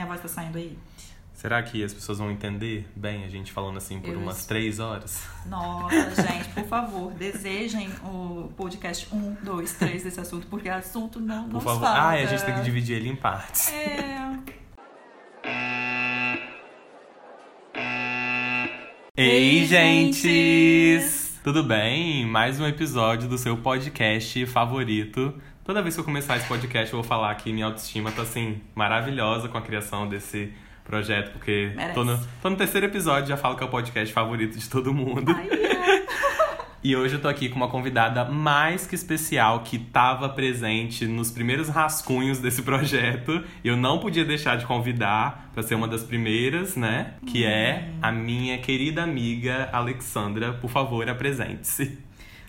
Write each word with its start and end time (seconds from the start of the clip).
Minha 0.00 0.08
voz 0.08 0.22
tá 0.22 0.28
saindo 0.28 0.56
aí? 0.56 0.78
Será 1.34 1.62
que 1.62 1.84
as 1.84 1.92
pessoas 1.92 2.16
vão 2.16 2.30
entender 2.30 2.88
bem 2.96 3.22
a 3.24 3.28
gente 3.28 3.52
falando 3.52 3.76
assim 3.76 4.00
por 4.00 4.08
Eu 4.14 4.18
umas 4.18 4.38
es- 4.40 4.46
três 4.46 4.78
horas? 4.78 5.22
Nossa, 5.44 5.94
gente, 6.26 6.48
por 6.54 6.64
favor, 6.64 7.12
desejem 7.12 7.90
o 8.02 8.50
podcast 8.56 9.06
1, 9.14 9.36
2, 9.44 9.72
3 9.74 10.02
desse 10.04 10.18
assunto, 10.18 10.46
porque 10.46 10.70
assunto 10.70 11.20
não 11.20 11.44
Por 11.44 11.52
nos 11.56 11.64
favor. 11.64 11.80
falta. 11.84 12.00
Ah, 12.00 12.08
a 12.12 12.24
gente 12.24 12.42
tem 12.46 12.54
que 12.54 12.62
dividir 12.62 12.96
ele 12.96 13.10
em 13.10 13.16
partes. 13.16 13.70
É. 13.70 14.38
Ei, 19.14 19.58
Ei, 19.60 19.66
gentes! 19.66 20.22
gentes! 20.22 21.40
Tudo 21.44 21.62
bem? 21.62 22.24
Mais 22.24 22.58
um 22.58 22.66
episódio 22.66 23.28
do 23.28 23.36
seu 23.36 23.54
podcast 23.58 24.46
favorito. 24.46 25.34
Toda 25.70 25.82
vez 25.82 25.94
que 25.94 26.00
eu 26.00 26.04
começar 26.04 26.36
esse 26.36 26.48
podcast, 26.48 26.92
eu 26.92 27.00
vou 27.00 27.08
falar 27.08 27.32
que 27.36 27.52
minha 27.52 27.66
autoestima 27.66 28.10
tá 28.10 28.22
assim, 28.22 28.60
maravilhosa 28.74 29.48
com 29.48 29.56
a 29.56 29.62
criação 29.62 30.08
desse 30.08 30.52
projeto, 30.82 31.30
porque 31.30 31.70
Merece. 31.76 31.94
tô 31.94 32.02
no, 32.02 32.18
tô 32.42 32.50
no 32.50 32.56
terceiro 32.56 32.86
episódio 32.86 33.28
já 33.28 33.36
falo 33.36 33.54
que 33.54 33.62
é 33.62 33.66
o 33.66 33.70
podcast 33.70 34.12
favorito 34.12 34.58
de 34.58 34.68
todo 34.68 34.92
mundo. 34.92 35.32
Ai. 35.32 35.48
E 36.82 36.96
hoje 36.96 37.14
eu 37.14 37.20
tô 37.20 37.28
aqui 37.28 37.48
com 37.48 37.56
uma 37.56 37.68
convidada 37.68 38.24
mais 38.24 38.86
que 38.86 38.96
especial 38.96 39.60
que 39.60 39.78
tava 39.78 40.30
presente 40.30 41.06
nos 41.06 41.30
primeiros 41.30 41.68
rascunhos 41.68 42.38
desse 42.38 42.62
projeto. 42.62 43.44
E 43.62 43.68
eu 43.68 43.76
não 43.76 43.98
podia 44.00 44.24
deixar 44.24 44.56
de 44.56 44.66
convidar 44.66 45.50
pra 45.52 45.62
ser 45.62 45.74
uma 45.74 45.86
das 45.86 46.02
primeiras, 46.02 46.76
né? 46.76 47.14
Que 47.26 47.44
é 47.44 47.90
a 48.00 48.10
minha 48.10 48.58
querida 48.58 49.02
amiga 49.02 49.68
Alexandra. 49.72 50.54
Por 50.54 50.70
favor, 50.70 51.06
apresente-se. 51.08 51.98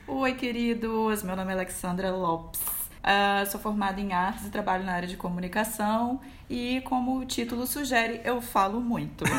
Oi, 0.07 0.33
queridos. 0.33 1.23
Meu 1.23 1.35
nome 1.35 1.51
é 1.51 1.55
Alexandra 1.55 2.09
Lopes. 2.09 2.80
Ah, 3.03 3.43
sou 3.47 3.59
formada 3.59 3.99
em 3.99 4.13
artes 4.13 4.45
e 4.45 4.49
trabalho 4.49 4.83
na 4.83 4.93
área 4.93 5.07
de 5.07 5.17
comunicação. 5.17 6.19
E, 6.49 6.81
como 6.81 7.17
o 7.17 7.25
título 7.25 7.65
sugere, 7.65 8.21
eu 8.23 8.41
falo 8.41 8.79
muito. 8.81 9.23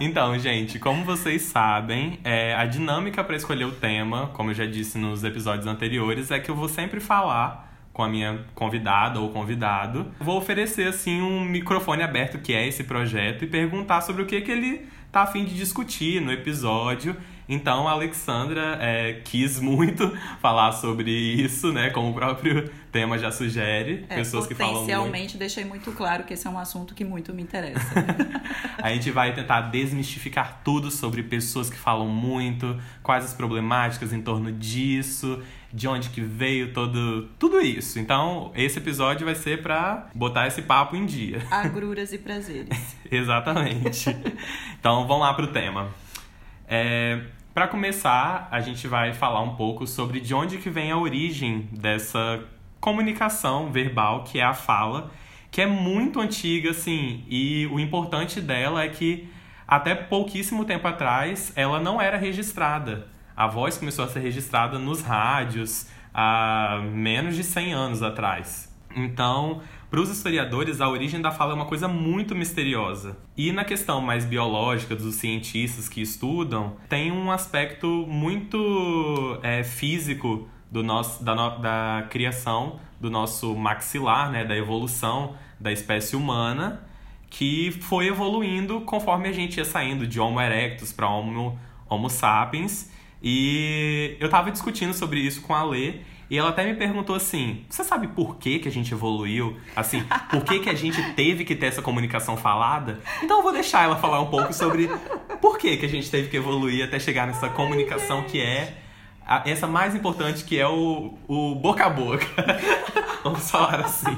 Então, 0.00 0.36
gente, 0.36 0.80
como 0.80 1.04
vocês 1.04 1.42
sabem, 1.42 2.18
é, 2.24 2.54
a 2.54 2.64
dinâmica 2.64 3.22
para 3.22 3.36
escolher 3.36 3.66
o 3.66 3.70
tema, 3.70 4.28
como 4.34 4.50
eu 4.50 4.54
já 4.54 4.66
disse 4.66 4.98
nos 4.98 5.22
episódios 5.22 5.66
anteriores, 5.66 6.30
é 6.32 6.40
que 6.40 6.50
eu 6.50 6.56
vou 6.56 6.68
sempre 6.68 6.98
falar 6.98 7.72
com 7.92 8.02
a 8.02 8.08
minha 8.08 8.44
convidada 8.54 9.20
ou 9.20 9.30
convidado. 9.30 10.10
Vou 10.18 10.38
oferecer, 10.38 10.88
assim, 10.88 11.20
um 11.20 11.44
microfone 11.44 12.02
aberto 12.02 12.38
que 12.38 12.52
é 12.52 12.66
esse 12.66 12.82
projeto 12.82 13.44
e 13.44 13.46
perguntar 13.46 14.00
sobre 14.00 14.22
o 14.22 14.26
que, 14.26 14.40
que 14.40 14.50
ele 14.50 14.88
tá 15.12 15.22
a 15.22 15.26
fim 15.26 15.44
de 15.44 15.54
discutir 15.54 16.20
no 16.20 16.32
episódio. 16.32 17.14
Então, 17.52 17.86
a 17.86 17.90
Alexandra 17.90 18.78
é, 18.80 19.20
quis 19.24 19.60
muito 19.60 20.10
falar 20.40 20.72
sobre 20.72 21.10
isso, 21.10 21.70
né? 21.70 21.90
Como 21.90 22.08
o 22.08 22.14
próprio 22.14 22.70
tema 22.90 23.18
já 23.18 23.30
sugere. 23.30 24.06
É, 24.08 24.14
pessoas 24.14 24.46
que 24.46 24.54
falam 24.54 24.72
muito. 24.72 24.86
potencialmente 24.86 25.36
deixei 25.36 25.62
muito 25.62 25.92
claro 25.92 26.24
que 26.24 26.32
esse 26.32 26.46
é 26.46 26.50
um 26.50 26.58
assunto 26.58 26.94
que 26.94 27.04
muito 27.04 27.34
me 27.34 27.42
interessa. 27.42 27.92
A 28.82 28.88
gente 28.88 29.10
vai 29.10 29.34
tentar 29.34 29.60
desmistificar 29.62 30.62
tudo 30.64 30.90
sobre 30.90 31.22
pessoas 31.22 31.68
que 31.68 31.76
falam 31.76 32.08
muito, 32.08 32.80
quais 33.02 33.26
as 33.26 33.34
problemáticas 33.34 34.14
em 34.14 34.22
torno 34.22 34.50
disso, 34.50 35.42
de 35.70 35.86
onde 35.86 36.08
que 36.08 36.22
veio 36.22 36.72
todo 36.72 37.28
tudo 37.38 37.60
isso. 37.60 37.98
Então, 37.98 38.50
esse 38.54 38.78
episódio 38.78 39.26
vai 39.26 39.34
ser 39.34 39.60
pra 39.62 40.08
botar 40.14 40.46
esse 40.46 40.62
papo 40.62 40.96
em 40.96 41.04
dia. 41.04 41.46
Agruras 41.52 42.14
e 42.14 42.18
prazeres. 42.18 42.96
Exatamente. 43.10 44.08
então, 44.80 45.06
vamos 45.06 45.20
lá 45.20 45.34
pro 45.34 45.48
tema. 45.48 45.90
É, 46.66 47.20
para 47.54 47.68
começar, 47.68 48.48
a 48.50 48.60
gente 48.60 48.88
vai 48.88 49.12
falar 49.12 49.42
um 49.42 49.54
pouco 49.56 49.86
sobre 49.86 50.20
de 50.20 50.34
onde 50.34 50.58
que 50.58 50.70
vem 50.70 50.90
a 50.90 50.96
origem 50.96 51.68
dessa 51.72 52.42
comunicação 52.80 53.70
verbal, 53.70 54.24
que 54.24 54.38
é 54.38 54.42
a 54.42 54.54
fala, 54.54 55.10
que 55.50 55.60
é 55.60 55.66
muito 55.66 56.18
antiga, 56.18 56.70
assim, 56.70 57.24
e 57.28 57.68
o 57.70 57.78
importante 57.78 58.40
dela 58.40 58.82
é 58.82 58.88
que 58.88 59.28
até 59.68 59.94
pouquíssimo 59.94 60.64
tempo 60.64 60.88
atrás 60.88 61.52
ela 61.54 61.78
não 61.78 62.00
era 62.00 62.16
registrada. 62.16 63.06
A 63.36 63.46
voz 63.46 63.76
começou 63.76 64.06
a 64.06 64.08
ser 64.08 64.20
registrada 64.20 64.78
nos 64.78 65.02
rádios 65.02 65.88
há 66.12 66.80
menos 66.90 67.36
de 67.36 67.44
100 67.44 67.72
anos 67.74 68.02
atrás. 68.02 68.71
Então, 68.96 69.60
para 69.90 70.00
os 70.00 70.10
historiadores, 70.10 70.80
a 70.80 70.88
origem 70.88 71.20
da 71.20 71.30
fala 71.30 71.52
é 71.52 71.54
uma 71.54 71.66
coisa 71.66 71.88
muito 71.88 72.34
misteriosa. 72.34 73.16
E 73.36 73.52
na 73.52 73.64
questão 73.64 74.00
mais 74.00 74.24
biológica 74.24 74.94
dos 74.96 75.14
cientistas 75.16 75.88
que 75.88 76.00
estudam, 76.00 76.76
tem 76.88 77.10
um 77.12 77.30
aspecto 77.30 77.86
muito 78.08 79.38
é, 79.42 79.62
físico 79.64 80.48
do 80.70 80.82
nosso, 80.82 81.22
da, 81.22 81.34
no- 81.34 81.58
da 81.58 82.06
criação 82.10 82.80
do 83.00 83.10
nosso 83.10 83.54
maxilar, 83.56 84.30
né, 84.30 84.44
da 84.44 84.56
evolução 84.56 85.34
da 85.60 85.72
espécie 85.72 86.16
humana, 86.16 86.82
que 87.28 87.70
foi 87.82 88.06
evoluindo 88.08 88.80
conforme 88.82 89.28
a 89.28 89.32
gente 89.32 89.56
ia 89.56 89.64
saindo 89.64 90.06
de 90.06 90.20
Homo 90.20 90.40
erectus 90.40 90.92
para 90.92 91.08
Homo, 91.08 91.58
Homo 91.88 92.08
sapiens. 92.08 92.90
E 93.22 94.16
eu 94.20 94.28
tava 94.28 94.50
discutindo 94.50 94.92
sobre 94.94 95.20
isso 95.20 95.42
com 95.42 95.54
a 95.54 95.62
Lê, 95.64 96.00
e 96.32 96.38
ela 96.38 96.48
até 96.48 96.64
me 96.64 96.74
perguntou 96.74 97.14
assim: 97.14 97.64
"Você 97.68 97.84
sabe 97.84 98.08
por 98.08 98.36
que 98.38 98.58
que 98.58 98.68
a 98.68 98.72
gente 98.72 98.92
evoluiu? 98.92 99.56
Assim, 99.76 100.02
por 100.30 100.42
que 100.44 100.58
que 100.60 100.70
a 100.70 100.74
gente 100.74 101.00
teve 101.12 101.44
que 101.44 101.54
ter 101.54 101.66
essa 101.66 101.82
comunicação 101.82 102.36
falada?" 102.36 102.98
Então 103.22 103.36
eu 103.36 103.42
vou 103.42 103.52
deixar 103.52 103.84
ela 103.84 103.96
falar 103.96 104.20
um 104.20 104.26
pouco 104.30 104.52
sobre 104.52 104.88
por 105.40 105.58
que 105.58 105.76
que 105.76 105.84
a 105.86 105.88
gente 105.88 106.10
teve 106.10 106.28
que 106.28 106.36
evoluir 106.36 106.84
até 106.84 106.98
chegar 106.98 107.26
nessa 107.26 107.48
comunicação 107.50 108.22
que 108.24 108.40
é 108.40 108.78
a- 109.26 109.42
essa 109.46 109.66
mais 109.66 109.94
importante 109.94 110.42
que 110.44 110.58
é 110.58 110.66
o, 110.66 111.16
o 111.28 111.54
boca 111.54 111.84
a 111.86 111.90
boca. 111.90 112.26
Vamos 113.22 113.50
falar 113.50 113.80
assim. 113.80 114.16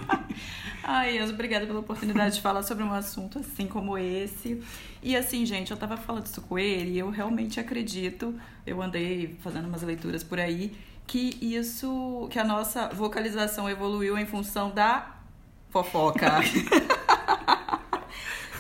Ai, 0.87 1.19
Enzo, 1.19 1.33
obrigada 1.33 1.67
pela 1.67 1.81
oportunidade 1.81 2.35
de 2.37 2.43
falar 2.43 2.63
sobre 2.63 2.85
um 2.85 2.93
assunto 2.93 3.39
assim 3.39 3.67
como 3.67 3.97
esse. 3.97 4.63
E 5.03 5.17
assim, 5.17 5.45
gente, 5.47 5.71
eu 5.71 5.77
tava 5.77 5.97
falando 5.97 6.27
isso 6.27 6.41
com 6.43 6.59
ele 6.59 6.93
e 6.93 6.99
eu 6.99 7.11
realmente 7.11 7.59
acredito, 7.59 8.35
eu 8.67 8.81
andei 8.83 9.37
fazendo 9.41 9.67
umas 9.67 9.83
leituras 9.83 10.23
por 10.23 10.39
aí, 10.39 10.73
que 11.07 11.39
isso, 11.41 12.29
que 12.31 12.39
a 12.39 12.45
nossa 12.45 12.89
vocalização 12.89 13.69
evoluiu 13.69 14.19
em 14.19 14.27
função 14.27 14.71
da 14.71 15.15
fofoca. 15.71 16.41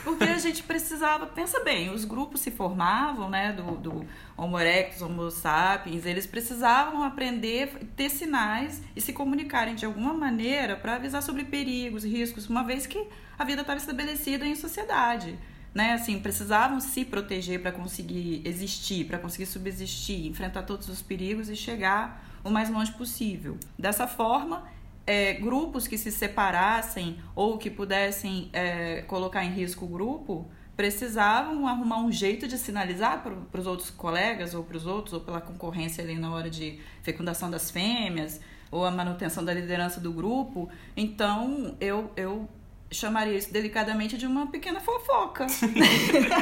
Porque 0.04 0.24
a 0.24 0.38
gente 0.38 0.62
precisava, 0.62 1.26
pensa 1.26 1.60
bem, 1.60 1.88
os 1.88 2.04
grupos 2.04 2.42
se 2.42 2.50
formavam, 2.50 3.30
né, 3.30 3.52
do, 3.52 3.76
do 3.76 4.06
Homo 4.36 4.58
erectus, 4.58 5.00
Homo 5.00 5.30
sapiens, 5.30 6.04
eles 6.04 6.26
precisavam 6.26 7.02
aprender, 7.02 7.72
ter 7.96 8.10
sinais 8.10 8.82
e 8.94 9.00
se 9.00 9.14
comunicarem 9.14 9.74
de 9.74 9.86
alguma 9.86 10.12
maneira 10.12 10.76
para 10.76 10.96
avisar 10.96 11.22
sobre 11.22 11.44
perigos, 11.44 12.04
riscos, 12.04 12.50
uma 12.50 12.62
vez 12.62 12.86
que 12.86 13.02
a 13.38 13.44
vida 13.44 13.62
estava 13.62 13.78
estabelecida 13.78 14.46
em 14.46 14.54
sociedade. 14.54 15.38
Né, 15.74 15.94
assim, 15.94 16.20
precisavam 16.20 16.78
se 16.78 17.04
proteger 17.04 17.60
para 17.60 17.72
conseguir 17.72 18.42
existir, 18.44 19.06
para 19.06 19.18
conseguir 19.18 19.46
subsistir, 19.46 20.28
enfrentar 20.28 20.62
todos 20.62 20.88
os 20.88 21.02
perigos 21.02 21.48
e 21.48 21.56
chegar 21.56 22.33
o 22.44 22.50
mais 22.50 22.70
longe 22.70 22.92
possível. 22.92 23.56
Dessa 23.78 24.06
forma, 24.06 24.62
é, 25.06 25.32
grupos 25.34 25.88
que 25.88 25.98
se 25.98 26.12
separassem 26.12 27.18
ou 27.34 27.58
que 27.58 27.70
pudessem 27.70 28.50
é, 28.52 29.02
colocar 29.02 29.44
em 29.44 29.50
risco 29.50 29.84
o 29.84 29.88
grupo 29.88 30.46
precisavam 30.76 31.68
arrumar 31.68 31.98
um 31.98 32.10
jeito 32.10 32.48
de 32.48 32.58
sinalizar 32.58 33.22
para 33.22 33.60
os 33.60 33.66
outros 33.66 33.90
colegas 33.90 34.54
ou 34.54 34.64
para 34.64 34.76
os 34.76 34.86
outros 34.86 35.14
ou 35.14 35.20
pela 35.20 35.40
concorrência 35.40 36.02
ali 36.02 36.16
na 36.16 36.32
hora 36.32 36.50
de 36.50 36.80
fecundação 37.02 37.50
das 37.50 37.70
fêmeas 37.70 38.40
ou 38.70 38.84
a 38.84 38.90
manutenção 38.90 39.44
da 39.44 39.54
liderança 39.54 40.00
do 40.00 40.12
grupo. 40.12 40.68
Então 40.96 41.76
eu, 41.80 42.10
eu 42.16 42.48
chamaria 42.94 43.36
isso 43.36 43.52
delicadamente 43.52 44.16
de 44.16 44.26
uma 44.26 44.46
pequena 44.46 44.80
fofoca. 44.80 45.46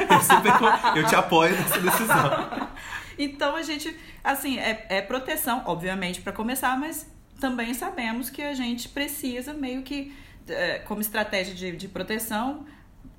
Eu, 0.09 0.21
super- 0.21 0.97
eu 0.97 1.07
te 1.07 1.15
apoio 1.15 1.55
nessa 1.55 1.79
decisão. 1.79 2.69
Então 3.17 3.55
a 3.55 3.61
gente, 3.61 3.95
assim, 4.23 4.57
é, 4.57 4.87
é 4.89 5.01
proteção, 5.01 5.61
obviamente, 5.67 6.19
para 6.19 6.33
começar, 6.33 6.75
mas 6.79 7.07
também 7.39 7.73
sabemos 7.73 8.29
que 8.29 8.41
a 8.41 8.53
gente 8.53 8.89
precisa 8.89 9.53
meio 9.53 9.83
que, 9.83 10.11
é, 10.47 10.79
como 10.79 10.99
estratégia 10.99 11.53
de, 11.53 11.73
de 11.77 11.87
proteção, 11.87 12.65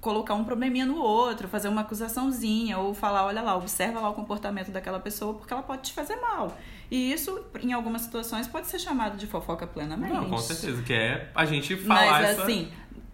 colocar 0.00 0.34
um 0.34 0.44
probleminha 0.44 0.84
no 0.84 0.98
outro, 0.98 1.48
fazer 1.48 1.68
uma 1.68 1.82
acusaçãozinha, 1.82 2.76
ou 2.78 2.92
falar, 2.92 3.24
olha 3.24 3.40
lá, 3.40 3.56
observa 3.56 4.00
lá 4.00 4.10
o 4.10 4.14
comportamento 4.14 4.70
daquela 4.70 5.00
pessoa, 5.00 5.34
porque 5.34 5.52
ela 5.52 5.62
pode 5.62 5.82
te 5.82 5.92
fazer 5.92 6.16
mal. 6.16 6.56
E 6.90 7.12
isso, 7.12 7.42
em 7.62 7.72
algumas 7.72 8.02
situações, 8.02 8.46
pode 8.46 8.66
ser 8.66 8.78
chamado 8.78 9.16
de 9.16 9.26
fofoca 9.26 9.66
plenamente. 9.66 10.12
Não, 10.12 10.28
com 10.28 10.38
certeza, 10.38 10.82
que 10.82 10.92
é 10.92 11.30
a 11.34 11.44
gente 11.46 11.74
falar 11.76 12.10
Mas 12.10 12.30
essa... 12.30 12.42
assim, 12.42 12.70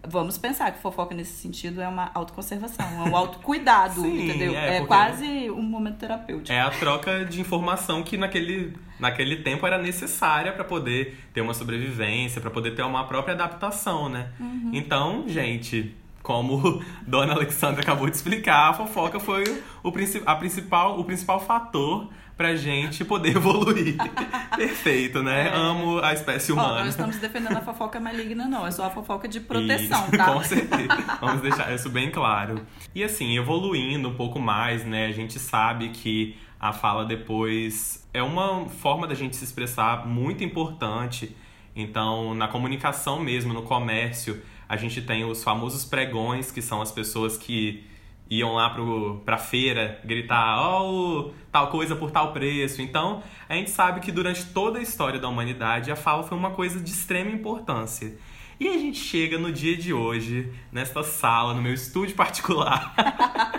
vamos 0.07 0.37
pensar 0.37 0.71
que 0.71 0.79
fofoca 0.81 1.13
nesse 1.15 1.33
sentido 1.33 1.81
é 1.81 1.87
uma 1.87 2.09
autoconservação, 2.13 2.85
é 3.05 3.09
um 3.09 3.15
autocuidado, 3.15 4.01
Sim, 4.01 4.23
entendeu? 4.29 4.55
é, 4.55 4.77
É, 4.77 4.85
quase 4.85 5.49
um 5.51 5.61
momento 5.61 5.97
terapêutico. 5.97 6.51
É 6.51 6.59
a 6.61 6.69
troca 6.71 7.23
de 7.25 7.39
informação 7.39 8.01
que 8.03 8.17
naquele, 8.17 8.75
naquele 8.99 9.37
tempo 9.37 9.65
era 9.67 9.77
necessária 9.77 10.51
para 10.51 10.63
poder 10.63 11.17
ter 11.33 11.41
uma 11.41 11.53
sobrevivência, 11.53 12.41
para 12.41 12.49
poder 12.51 12.71
ter 12.75 12.81
uma 12.83 13.05
própria 13.05 13.33
adaptação, 13.35 14.09
né? 14.09 14.29
Uhum. 14.39 14.71
Então, 14.73 15.23
gente, 15.27 15.95
como 16.23 16.83
Dona 17.05 17.33
Alexandra 17.33 17.81
acabou 17.81 18.09
de 18.09 18.15
explicar, 18.15 18.69
a 18.69 18.73
fofoca 18.73 19.19
foi 19.19 19.43
o, 19.83 19.91
princi- 19.91 20.21
a 20.25 20.35
principal, 20.35 20.99
o 20.99 21.03
principal 21.03 21.39
fator 21.39 22.09
pra 22.41 22.55
gente 22.55 23.05
poder 23.05 23.35
evoluir. 23.37 23.95
Perfeito, 24.57 25.21
né? 25.21 25.49
É. 25.49 25.55
Amo 25.55 25.99
a 25.99 26.11
espécie 26.11 26.51
Ó, 26.51 26.55
humana. 26.55 26.79
não 26.81 26.87
estamos 26.87 27.17
defendendo 27.17 27.55
a 27.55 27.61
fofoca 27.61 27.99
maligna, 27.99 28.45
não. 28.47 28.65
É 28.65 28.71
só 28.71 28.85
a 28.85 28.89
fofoca 28.89 29.27
de 29.27 29.39
proteção, 29.39 30.09
tá? 30.09 30.33
Com 30.33 30.43
certeza. 30.43 31.17
Vamos 31.21 31.41
deixar 31.41 31.71
isso 31.73 31.87
bem 31.89 32.09
claro. 32.09 32.65
E 32.95 33.03
assim, 33.03 33.37
evoluindo 33.37 34.09
um 34.09 34.15
pouco 34.15 34.39
mais, 34.39 34.83
né? 34.83 35.05
A 35.05 35.11
gente 35.11 35.37
sabe 35.37 35.89
que 35.89 36.35
a 36.59 36.73
fala 36.73 37.05
depois 37.05 38.07
é 38.11 38.23
uma 38.23 38.67
forma 38.67 39.05
da 39.05 39.13
gente 39.13 39.35
se 39.35 39.43
expressar 39.43 40.07
muito 40.07 40.43
importante. 40.43 41.35
Então, 41.75 42.33
na 42.33 42.47
comunicação 42.47 43.19
mesmo, 43.19 43.53
no 43.53 43.61
comércio, 43.61 44.41
a 44.67 44.75
gente 44.75 44.99
tem 44.99 45.23
os 45.23 45.43
famosos 45.43 45.85
pregões, 45.85 46.51
que 46.51 46.61
são 46.61 46.81
as 46.81 46.91
pessoas 46.91 47.37
que 47.37 47.85
iam 48.31 48.53
lá 48.53 48.69
pro, 48.69 49.21
pra 49.25 49.37
feira 49.37 49.99
gritar, 50.05 50.57
ó, 50.57 51.31
tal 51.51 51.67
coisa 51.67 51.97
por 51.97 52.11
tal 52.11 52.31
preço. 52.31 52.81
Então, 52.81 53.21
a 53.49 53.55
gente 53.55 53.69
sabe 53.69 53.99
que 53.99 54.09
durante 54.09 54.45
toda 54.45 54.79
a 54.79 54.81
história 54.81 55.19
da 55.19 55.27
humanidade, 55.27 55.91
a 55.91 55.97
fala 55.97 56.23
foi 56.23 56.37
uma 56.37 56.51
coisa 56.51 56.79
de 56.79 56.89
extrema 56.89 57.29
importância. 57.29 58.17
E 58.57 58.69
a 58.69 58.77
gente 58.77 58.99
chega 58.99 59.37
no 59.37 59.51
dia 59.51 59.75
de 59.75 59.91
hoje, 59.91 60.49
nesta 60.71 61.03
sala, 61.03 61.53
no 61.53 61.61
meu 61.61 61.73
estúdio 61.73 62.15
particular. 62.15 62.93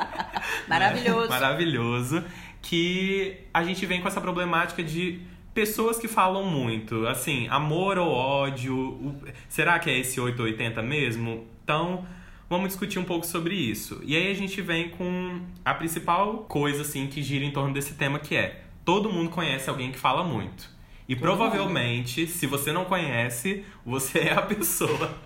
Maravilhoso. 0.67 1.29
Maravilhoso. 1.29 2.25
Que 2.63 3.37
a 3.53 3.63
gente 3.65 3.85
vem 3.85 4.01
com 4.01 4.09
essa 4.09 4.21
problemática 4.21 4.83
de 4.83 5.21
pessoas 5.53 5.99
que 5.99 6.09
falam 6.09 6.47
muito. 6.47 7.07
Assim, 7.07 7.47
amor 7.49 7.99
ou 7.99 8.09
ódio. 8.11 9.17
Será 9.49 9.79
que 9.79 9.91
é 9.91 9.99
esse 9.99 10.21
880 10.21 10.81
mesmo? 10.83 11.47
Então, 11.65 12.07
vamos 12.53 12.69
discutir 12.69 12.99
um 12.99 13.05
pouco 13.05 13.27
sobre 13.27 13.55
isso. 13.55 14.01
E 14.05 14.15
aí 14.15 14.31
a 14.31 14.35
gente 14.35 14.61
vem 14.61 14.91
com 14.91 15.41
a 15.65 15.73
principal 15.73 16.45
coisa, 16.49 16.83
assim, 16.83 17.07
que 17.07 17.23
gira 17.23 17.45
em 17.45 17.51
torno 17.51 17.73
desse 17.73 17.95
tema, 17.95 18.19
que 18.19 18.37
é... 18.37 18.63
Todo 18.85 19.11
mundo 19.11 19.31
conhece 19.31 19.71
alguém 19.71 19.91
que 19.91 19.99
fala 19.99 20.23
muito. 20.23 20.69
E 21.09 21.17
provavelmente, 21.17 22.27
se 22.27 22.47
você 22.47 22.71
não 22.73 22.85
conhece, 22.85 23.65
você 23.87 24.19
é 24.19 24.33
a 24.35 24.43
pessoa. 24.43 25.17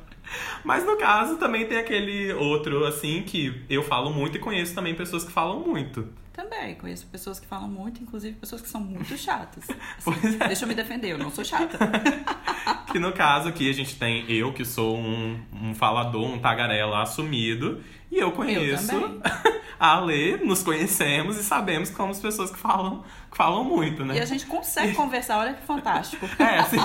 Mas 0.64 0.84
no 0.84 0.96
caso, 0.96 1.36
também 1.36 1.66
tem 1.66 1.78
aquele 1.78 2.32
outro, 2.32 2.84
assim, 2.84 3.22
que 3.22 3.62
eu 3.68 3.82
falo 3.82 4.12
muito 4.12 4.36
e 4.36 4.40
conheço 4.40 4.74
também 4.74 4.94
pessoas 4.94 5.24
que 5.24 5.32
falam 5.32 5.60
muito. 5.60 6.06
Também, 6.36 6.74
conheço 6.74 7.06
pessoas 7.06 7.40
que 7.40 7.46
falam 7.46 7.66
muito, 7.66 8.02
inclusive 8.02 8.36
pessoas 8.36 8.60
que 8.60 8.68
são 8.68 8.82
muito 8.82 9.16
chatas. 9.16 9.64
Assim, 9.96 10.36
é. 10.38 10.48
Deixa 10.48 10.64
eu 10.64 10.68
me 10.68 10.74
defender, 10.74 11.12
eu 11.12 11.18
não 11.18 11.30
sou 11.30 11.44
chata. 11.44 11.78
Que 12.90 12.98
no 12.98 13.12
caso 13.12 13.48
aqui 13.48 13.68
a 13.68 13.72
gente 13.72 13.96
tem 13.96 14.24
eu, 14.30 14.52
que 14.52 14.64
sou 14.64 14.96
um, 14.96 15.38
um 15.52 15.74
falador, 15.74 16.24
um 16.24 16.38
tagarela 16.38 17.02
assumido, 17.02 17.82
e 18.10 18.18
eu 18.18 18.32
conheço 18.32 18.86
também. 18.88 19.20
a 19.78 20.00
Lê, 20.00 20.36
nos 20.38 20.62
conhecemos 20.62 21.36
e 21.36 21.44
sabemos 21.44 21.90
que 21.90 21.96
somos 21.96 22.18
pessoas 22.18 22.50
que 22.50 22.58
falam, 22.58 23.04
que 23.30 23.36
falam 23.36 23.62
muito, 23.62 24.04
né? 24.04 24.16
E 24.16 24.20
a 24.20 24.24
gente 24.24 24.46
consegue 24.46 24.94
conversar, 24.94 25.38
olha 25.38 25.54
que 25.54 25.62
fantástico. 25.62 26.26
É, 26.38 26.58
assim. 26.58 26.78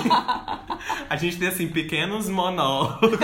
A 1.08 1.16
gente 1.16 1.38
tem, 1.38 1.48
assim, 1.48 1.68
pequenos 1.68 2.28
monólogos. 2.28 3.18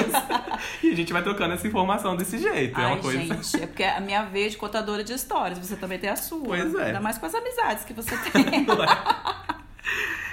e 0.82 0.90
a 0.90 0.94
gente 0.94 1.12
vai 1.12 1.22
trocando 1.22 1.54
essa 1.54 1.66
informação 1.66 2.16
desse 2.16 2.38
jeito. 2.38 2.80
é 2.80 2.84
Ai, 2.84 2.92
uma 2.92 3.02
coisa. 3.02 3.18
gente, 3.18 3.62
é 3.62 3.66
porque 3.66 3.84
a 3.84 4.00
minha 4.00 4.24
vez 4.24 4.52
de 4.52 4.58
contadora 4.58 5.04
de 5.04 5.12
histórias, 5.12 5.58
você 5.58 5.76
também 5.76 5.98
tem 5.98 6.08
a 6.08 6.16
sua. 6.18 6.46
Pois 6.46 6.74
é. 6.74 6.86
Ainda 6.86 7.00
mais 7.00 7.18
com 7.18 7.26
as 7.26 7.34
amizades 7.34 7.84
que 7.84 7.92
você 7.92 8.16
tem. 8.30 8.66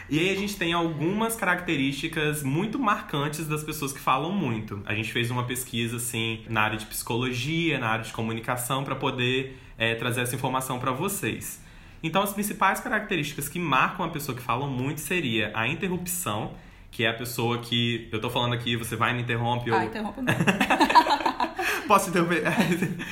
E 0.08 0.20
aí 0.20 0.30
a 0.30 0.36
gente 0.36 0.56
tem 0.56 0.72
algumas 0.72 1.36
características 1.36 2.44
muito 2.44 2.78
marcantes 2.78 3.48
das 3.48 3.64
pessoas 3.64 3.92
que 3.92 4.00
falam 4.00 4.32
muito. 4.32 4.82
A 4.86 4.94
gente 4.94 5.12
fez 5.12 5.32
uma 5.32 5.46
pesquisa 5.46 5.98
assim 5.98 6.44
na 6.48 6.62
área 6.62 6.78
de 6.78 6.86
psicologia, 6.86 7.80
na 7.80 7.88
área 7.88 8.06
de 8.06 8.14
comunicação 8.14 8.84
para 8.84 8.96
poder 8.96 9.60
é, 9.78 9.96
trazer 9.96 10.22
essa 10.22 10.36
informação 10.36 10.78
para 10.78 10.92
vocês. 10.92 11.60
Então 12.04 12.22
as 12.22 12.32
principais 12.34 12.80
características 12.80 13.50
que 13.50 13.58
marcam 13.58 14.06
a 14.06 14.10
pessoa 14.10 14.38
que 14.38 14.44
fala 14.44 14.68
muito 14.68 15.02
seria 15.02 15.52
a 15.56 15.68
interrupção, 15.68 16.54
que 16.92 17.04
é 17.04 17.10
a 17.10 17.14
pessoa 17.14 17.58
que 17.58 18.08
eu 18.12 18.22
tô 18.22 18.30
falando 18.30 18.54
aqui, 18.54 18.76
você 18.76 18.96
vai 18.96 19.12
me 19.12 19.24
interrompe, 19.24 19.70
eu 19.72 19.76
Ah, 19.76 19.86
interrompa 19.86 20.22
mesmo. 20.22 20.40
posso 21.88 22.10
interromper. 22.10 22.44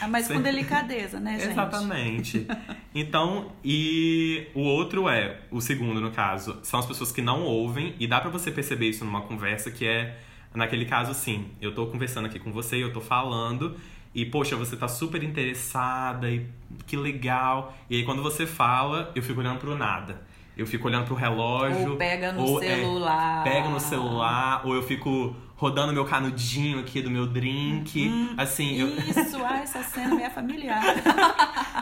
Ah, 0.01 0.07
Mas 0.07 0.27
com 0.27 0.39
delicadeza, 0.41 1.19
né, 1.19 1.39
gente? 1.39 1.51
Exatamente. 1.51 2.47
Então, 2.93 3.51
e 3.63 4.47
o 4.53 4.61
outro 4.61 5.07
é, 5.09 5.39
o 5.51 5.61
segundo 5.61 5.99
no 5.99 6.11
caso, 6.11 6.59
são 6.63 6.79
as 6.79 6.85
pessoas 6.85 7.11
que 7.11 7.21
não 7.21 7.43
ouvem, 7.43 7.95
e 7.99 8.07
dá 8.07 8.19
pra 8.19 8.29
você 8.29 8.51
perceber 8.51 8.89
isso 8.89 9.05
numa 9.05 9.21
conversa 9.21 9.71
que 9.71 9.85
é, 9.85 10.17
naquele 10.53 10.85
caso 10.85 11.11
assim, 11.11 11.47
eu 11.61 11.73
tô 11.73 11.87
conversando 11.87 12.25
aqui 12.25 12.39
com 12.39 12.51
você, 12.51 12.83
eu 12.83 12.93
tô 12.93 13.01
falando, 13.01 13.75
e 14.13 14.25
poxa, 14.25 14.55
você 14.55 14.75
tá 14.75 14.87
super 14.87 15.23
interessada, 15.23 16.29
e 16.29 16.47
que 16.85 16.95
legal. 16.95 17.75
E 17.89 17.97
aí 17.97 18.03
quando 18.03 18.21
você 18.21 18.45
fala, 18.45 19.11
eu 19.15 19.23
fico 19.23 19.39
olhando 19.39 19.59
pro 19.59 19.75
nada. 19.75 20.21
Eu 20.55 20.67
fico 20.67 20.87
olhando 20.87 21.05
pro 21.05 21.15
relógio. 21.15 21.91
Ou 21.91 21.97
pega 21.97 22.31
no 22.31 22.43
ou, 22.43 22.63
é, 22.63 22.75
celular. 22.75 23.43
pega 23.43 23.69
no 23.69 23.79
celular, 23.79 24.61
ou 24.63 24.75
eu 24.75 24.83
fico 24.83 25.35
rodando 25.63 25.93
meu 25.93 26.03
canudinho 26.03 26.77
aqui 26.81 27.01
do 27.01 27.09
meu 27.09 27.25
drink. 27.25 28.11
assim, 28.37 28.81
eu, 28.81 28.87
Isso, 28.97 29.37
ah, 29.47 29.59
essa 29.59 29.81
cena 29.81 30.21
é 30.21 30.29
familiar. 30.29 30.83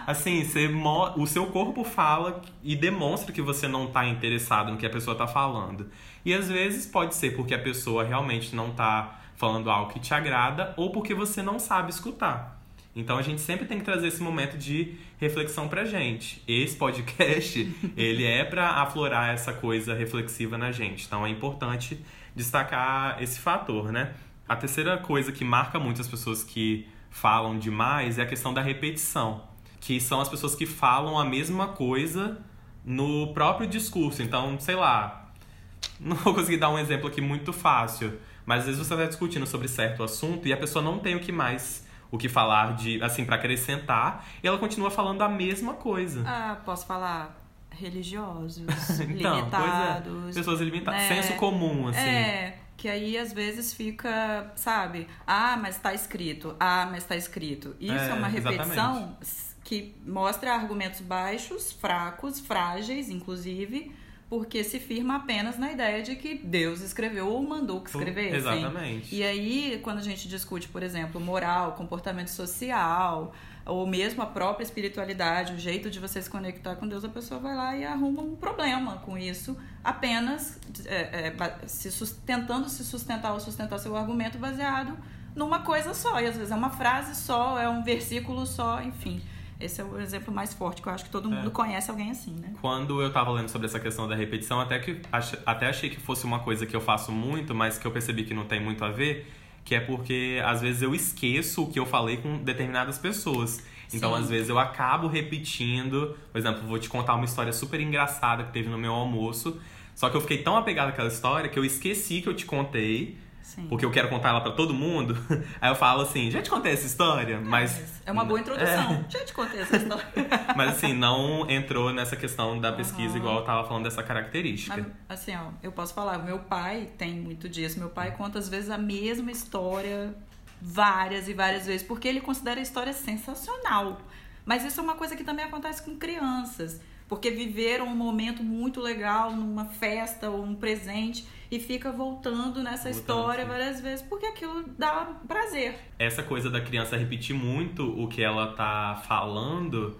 Assim, 0.06 0.44
você 0.44 0.68
mo- 0.68 1.12
o 1.18 1.26
seu 1.26 1.48
corpo 1.48 1.84
fala 1.84 2.44
e 2.64 2.76
demonstra 2.76 3.34
que 3.34 3.42
você 3.42 3.68
não 3.68 3.88
tá 3.88 4.06
interessado 4.06 4.72
no 4.72 4.78
que 4.78 4.86
a 4.86 4.90
pessoa 4.90 5.18
tá 5.18 5.26
falando. 5.26 5.90
E 6.24 6.32
às 6.32 6.48
vezes 6.48 6.86
pode 6.86 7.16
ser 7.16 7.36
porque 7.36 7.56
a 7.56 7.60
pessoa 7.60 8.04
realmente 8.04 8.56
não 8.56 8.70
tá 8.70 9.20
falando 9.36 9.72
algo 9.72 9.92
que 9.92 10.00
te 10.00 10.14
agrada 10.14 10.76
ou 10.78 10.92
porque 10.92 11.16
você 11.16 11.42
não 11.42 11.58
sabe 11.58 11.90
escutar. 11.90 12.62
Então 12.96 13.18
a 13.18 13.24
gente 13.24 13.42
sempre 13.42 13.66
tem 13.66 13.80
que 13.80 13.86
trazer 13.86 14.10
esse 14.10 14.22
momento 14.22 14.60
de 14.60 14.94
reflexão 15.20 15.68
pra 15.68 15.86
gente. 15.86 16.44
Esse 16.48 16.76
podcast, 16.76 17.68
ele 17.98 18.26
é 18.26 18.44
pra 18.44 18.68
aflorar 18.84 19.34
essa 19.34 19.52
coisa 19.54 19.96
reflexiva 19.96 20.56
na 20.56 20.72
gente. 20.72 21.06
Então 21.08 21.26
é 21.26 21.30
importante 21.32 22.00
destacar 22.36 23.22
esse 23.22 23.40
fator, 23.40 23.92
né? 23.92 24.14
A 24.48 24.56
terceira 24.56 24.98
coisa 24.98 25.32
que 25.32 25.46
marca 25.46 25.80
muito 25.80 26.02
as 26.02 26.08
pessoas 26.08 26.44
que 26.44 26.88
falam 27.10 27.58
demais 27.58 28.18
é 28.18 28.24
a 28.24 28.26
questão 28.26 28.54
da 28.54 28.62
repetição, 28.62 29.44
que 29.80 30.00
são 30.00 30.22
as 30.22 30.30
pessoas 30.30 30.56
que 30.56 30.66
falam 30.66 31.18
a 31.18 31.26
mesma 31.26 31.70
coisa 31.70 32.38
no 32.84 33.34
próprio 33.34 33.68
discurso. 33.68 34.22
Então, 34.22 34.60
sei 34.60 34.76
lá, 34.76 35.32
não 36.00 36.16
vou 36.16 36.34
conseguir 36.34 36.58
dar 36.58 36.70
um 36.70 36.80
exemplo 36.80 37.08
aqui 37.08 37.22
muito 37.22 37.54
fácil, 37.54 38.20
mas 38.46 38.60
às 38.60 38.66
vezes 38.66 38.86
você 38.86 38.94
está 38.94 39.06
discutindo 39.06 39.46
sobre 39.46 39.68
certo 39.68 40.04
assunto 40.04 40.48
e 40.48 40.54
a 40.54 40.58
pessoa 40.58 40.84
não 40.84 41.00
tem 41.00 41.16
o 41.16 41.20
que 41.20 41.32
mais 41.32 41.90
o 42.12 42.18
que 42.18 42.28
falar 42.28 42.76
de 42.76 43.02
assim 43.02 43.24
para 43.24 43.38
acrescentar, 43.38 44.26
e 44.44 44.48
ela 44.48 44.58
continua 44.58 44.92
falando 44.92 45.22
a 45.22 45.30
mesma 45.30 45.76
coisa. 45.76 46.24
Ah, 46.28 46.58
posso 46.66 46.86
falar? 46.86 47.41
Religiosos, 47.72 48.58
Então, 49.00 49.40
limitados. 49.40 50.14
pois 50.24 50.36
é. 50.36 50.40
Pessoas 50.40 50.60
limitadas, 50.62 51.02
né? 51.02 51.08
senso 51.22 51.34
comum 51.38 51.88
assim. 51.88 52.00
É, 52.00 52.58
que 52.78 52.88
aí 52.88 53.18
às 53.18 53.32
vezes 53.34 53.74
fica, 53.74 54.52
sabe? 54.56 55.08
Ah, 55.26 55.58
mas 55.62 55.78
tá 55.78 55.94
escrito. 55.94 56.56
Ah, 56.60 56.88
mas 56.92 57.04
tá 57.04 57.16
escrito. 57.16 57.76
Isso 57.80 57.94
é, 57.94 58.10
É, 58.10 58.14
uma 58.14 58.28
repetição 58.28 58.96
exatamente. 59.22 59.56
que 59.64 59.96
mostra 60.06 60.54
argumentos 60.54 61.02
baixos, 61.02 61.72
fracos, 61.72 62.40
frágeis, 62.40 63.10
inclusive, 63.10 63.92
porque 64.30 64.64
se 64.64 64.80
firma 64.80 65.18
apenas 65.18 65.58
na 65.58 65.72
ideia 65.72 66.02
de 66.02 66.16
que 66.16 66.36
Deus 66.36 66.82
escreveu 66.82 67.28
ou 67.28 67.44
mandou 67.44 67.82
que 67.82 67.90
escrevessem. 67.90 68.34
Exatamente. 68.36 69.14
E 69.16 69.24
aí, 69.24 69.80
quando 69.84 69.98
a 70.00 70.04
gente 70.04 70.28
discute, 70.28 70.68
por 70.68 70.82
exemplo, 70.84 71.20
moral, 71.20 71.74
comportamento 71.74 72.30
social, 72.30 73.34
ou 73.66 73.86
mesmo 73.86 74.22
a 74.22 74.26
própria 74.26 74.64
espiritualidade, 74.64 75.54
o 75.54 75.58
jeito 75.58 75.90
de 75.90 76.00
você 76.00 76.22
se 76.22 76.30
conectar 76.30 76.76
com 76.76 76.88
Deus, 76.88 77.04
a 77.04 77.10
pessoa 77.10 77.40
vai 77.40 77.56
lá 77.56 77.76
e 77.76 77.86
arruma 77.86 78.22
um 78.22 78.36
problema 78.36 78.98
com 78.98 79.18
isso, 79.18 79.58
apenas 79.84 80.60
é, 80.86 81.28
é, 81.28 81.68
se 81.68 81.92
se 81.92 82.84
sustentar 82.84 83.34
ou 83.34 83.40
sustentar 83.40 83.78
seu 83.78 83.96
argumento 83.96 84.38
baseado 84.38 84.98
numa 85.36 85.60
coisa 85.60 85.94
só. 85.94 86.20
E 86.20 86.26
às 86.26 86.36
vezes 86.36 86.52
é 86.52 86.56
uma 86.56 86.70
frase 86.70 87.16
só, 87.16 87.60
é 87.60 87.70
um 87.70 87.84
versículo 87.84 88.46
só, 88.46 88.82
enfim. 88.82 89.22
Esse 89.60 89.80
é 89.80 89.84
o 89.84 90.00
exemplo 90.00 90.34
mais 90.34 90.54
forte, 90.54 90.82
que 90.82 90.88
eu 90.88 90.92
acho 90.92 91.04
que 91.04 91.12
todo 91.12 91.30
mundo 91.30 91.52
conhece 91.52 91.92
alguém 91.92 92.10
assim, 92.10 92.32
né? 92.32 92.52
Quando 92.60 93.00
eu 93.00 93.14
tava 93.14 93.30
lendo 93.32 93.48
sobre 93.48 93.68
essa 93.68 93.80
questão 93.80 94.08
da 94.08 94.16
repetição, 94.16 94.60
até 94.60 94.80
que 94.80 95.00
até 95.46 95.70
achei 95.70 95.90
que 95.90 96.00
fosse 96.00 96.26
uma 96.26 96.40
coisa 96.40 96.66
que 96.66 96.76
eu 96.76 96.82
faço 96.82 97.12
muito, 97.12 97.54
mas 97.54 97.78
que 97.78 97.86
eu 97.86 97.92
percebi 97.92 98.24
que 98.24 98.34
não 98.34 98.46
tem 98.46 98.60
muito 98.60 98.84
a 98.84 98.90
ver, 98.90 99.32
que 99.64 99.76
é 99.76 99.80
porque 99.80 100.42
às 100.46 100.62
vezes 100.62 100.82
eu 100.82 100.94
esqueço 100.94 101.64
o 101.64 101.72
que 101.72 101.80
eu 101.80 101.86
falei 101.86 102.18
com 102.18 102.38
determinadas 102.38 102.98
pessoas. 102.98 103.64
Então, 103.94 104.16
Sim. 104.16 104.24
às 104.24 104.30
vezes 104.30 104.50
eu 104.50 104.58
acabo 104.58 105.08
repetindo, 105.08 106.16
por 106.32 106.38
exemplo, 106.38 106.66
vou 106.66 106.80
te 106.80 106.88
contar 106.88 107.16
uma 107.16 107.26
história 107.26 107.52
super 107.52 107.80
engraçada 107.80 108.44
que 108.44 108.52
teve 108.52 108.70
no 108.70 108.78
meu 108.78 108.94
almoço, 108.94 109.60
só 109.94 110.10
que 110.10 110.16
eu 110.16 110.22
fiquei 110.22 110.38
tão 110.40 110.56
apegado 110.56 110.90
àquela 110.90 111.10
história 111.10 111.50
que 111.50 111.60
eu 111.60 111.66
esqueci 111.66 112.22
que 112.22 112.30
eu 112.30 112.34
te 112.34 112.46
contei, 112.46 113.18
Sim. 113.42 113.68
porque 113.68 113.86
eu 113.86 113.92
quero 113.92 114.08
contar 114.10 114.30
ela 114.30 114.42
pra 114.42 114.52
todo 114.52 114.74
mundo. 114.74 115.18
Aí 115.60 115.70
eu 115.70 115.76
falo 115.76 116.02
assim, 116.02 116.32
já 116.32 116.42
te 116.42 116.50
contei 116.50 116.74
essa 116.74 116.86
história, 116.86 117.40
mas 117.40 118.02
É 118.06 118.12
uma 118.12 118.24
boa 118.24 118.40
introdução. 118.40 118.94
É. 118.94 119.06
Já 119.10 119.26
te 119.26 119.34
contei 119.34 119.62
essa 119.62 119.78
história. 119.78 120.06
mas 120.56 120.70
assim, 120.72 120.94
não 120.94 121.50
entrou 121.50 121.92
nessa 121.92 122.16
questão 122.16 122.60
da 122.60 122.72
pesquisa 122.72 123.10
Aham. 123.10 123.18
igual 123.18 123.40
eu 123.40 123.46
tava 123.46 123.68
falando 123.68 123.84
dessa 123.84 124.04
característica. 124.04 124.86
Mas, 125.10 125.20
assim, 125.20 125.36
ó, 125.36 125.50
eu 125.62 125.72
posso 125.72 125.94
falar, 125.94 126.18
meu 126.20 126.40
pai 126.40 126.88
tem 126.98 127.14
muito 127.14 127.50
disso. 127.50 127.80
Meu 127.80 127.90
pai 127.90 128.12
conta 128.12 128.40
às 128.40 128.48
vezes 128.48 128.70
a 128.70 128.78
mesma 128.78 129.32
história 129.32 130.14
várias 130.62 131.28
e 131.28 131.34
várias 131.34 131.66
vezes, 131.66 131.86
porque 131.86 132.08
ele 132.08 132.22
considera 132.22 132.60
a 132.60 132.64
história 132.64 132.94
sensacional. 132.94 134.00
Mas 134.46 134.64
isso 134.64 134.80
é 134.80 134.84
uma 134.84 134.96
coisa 134.96 135.16
que 135.16 135.24
também 135.24 135.46
acontece 135.46 135.82
com 135.84 135.96
crianças. 135.98 136.80
Porque 137.12 137.30
viveram 137.30 137.88
um 137.88 137.96
momento 137.96 138.42
muito 138.42 138.80
legal 138.80 139.36
numa 139.36 139.66
festa 139.66 140.30
ou 140.30 140.46
um 140.46 140.56
presente 140.56 141.26
e 141.52 141.60
fica 141.60 141.92
voltando 141.92 142.64
nessa 142.64 142.84
voltando, 142.84 143.00
história 143.02 143.44
sim. 143.44 143.50
várias 143.50 143.82
vezes 143.82 144.06
porque 144.08 144.26
aquilo 144.26 144.64
dá 144.78 145.20
prazer. 145.28 145.76
Essa 146.00 146.24
coisa 146.24 146.50
da 146.50 146.62
criança 146.62 146.96
repetir 146.96 147.36
muito 147.36 147.84
o 148.02 148.08
que 148.08 148.24
ela 148.24 148.54
tá 148.54 149.04
falando 149.06 150.00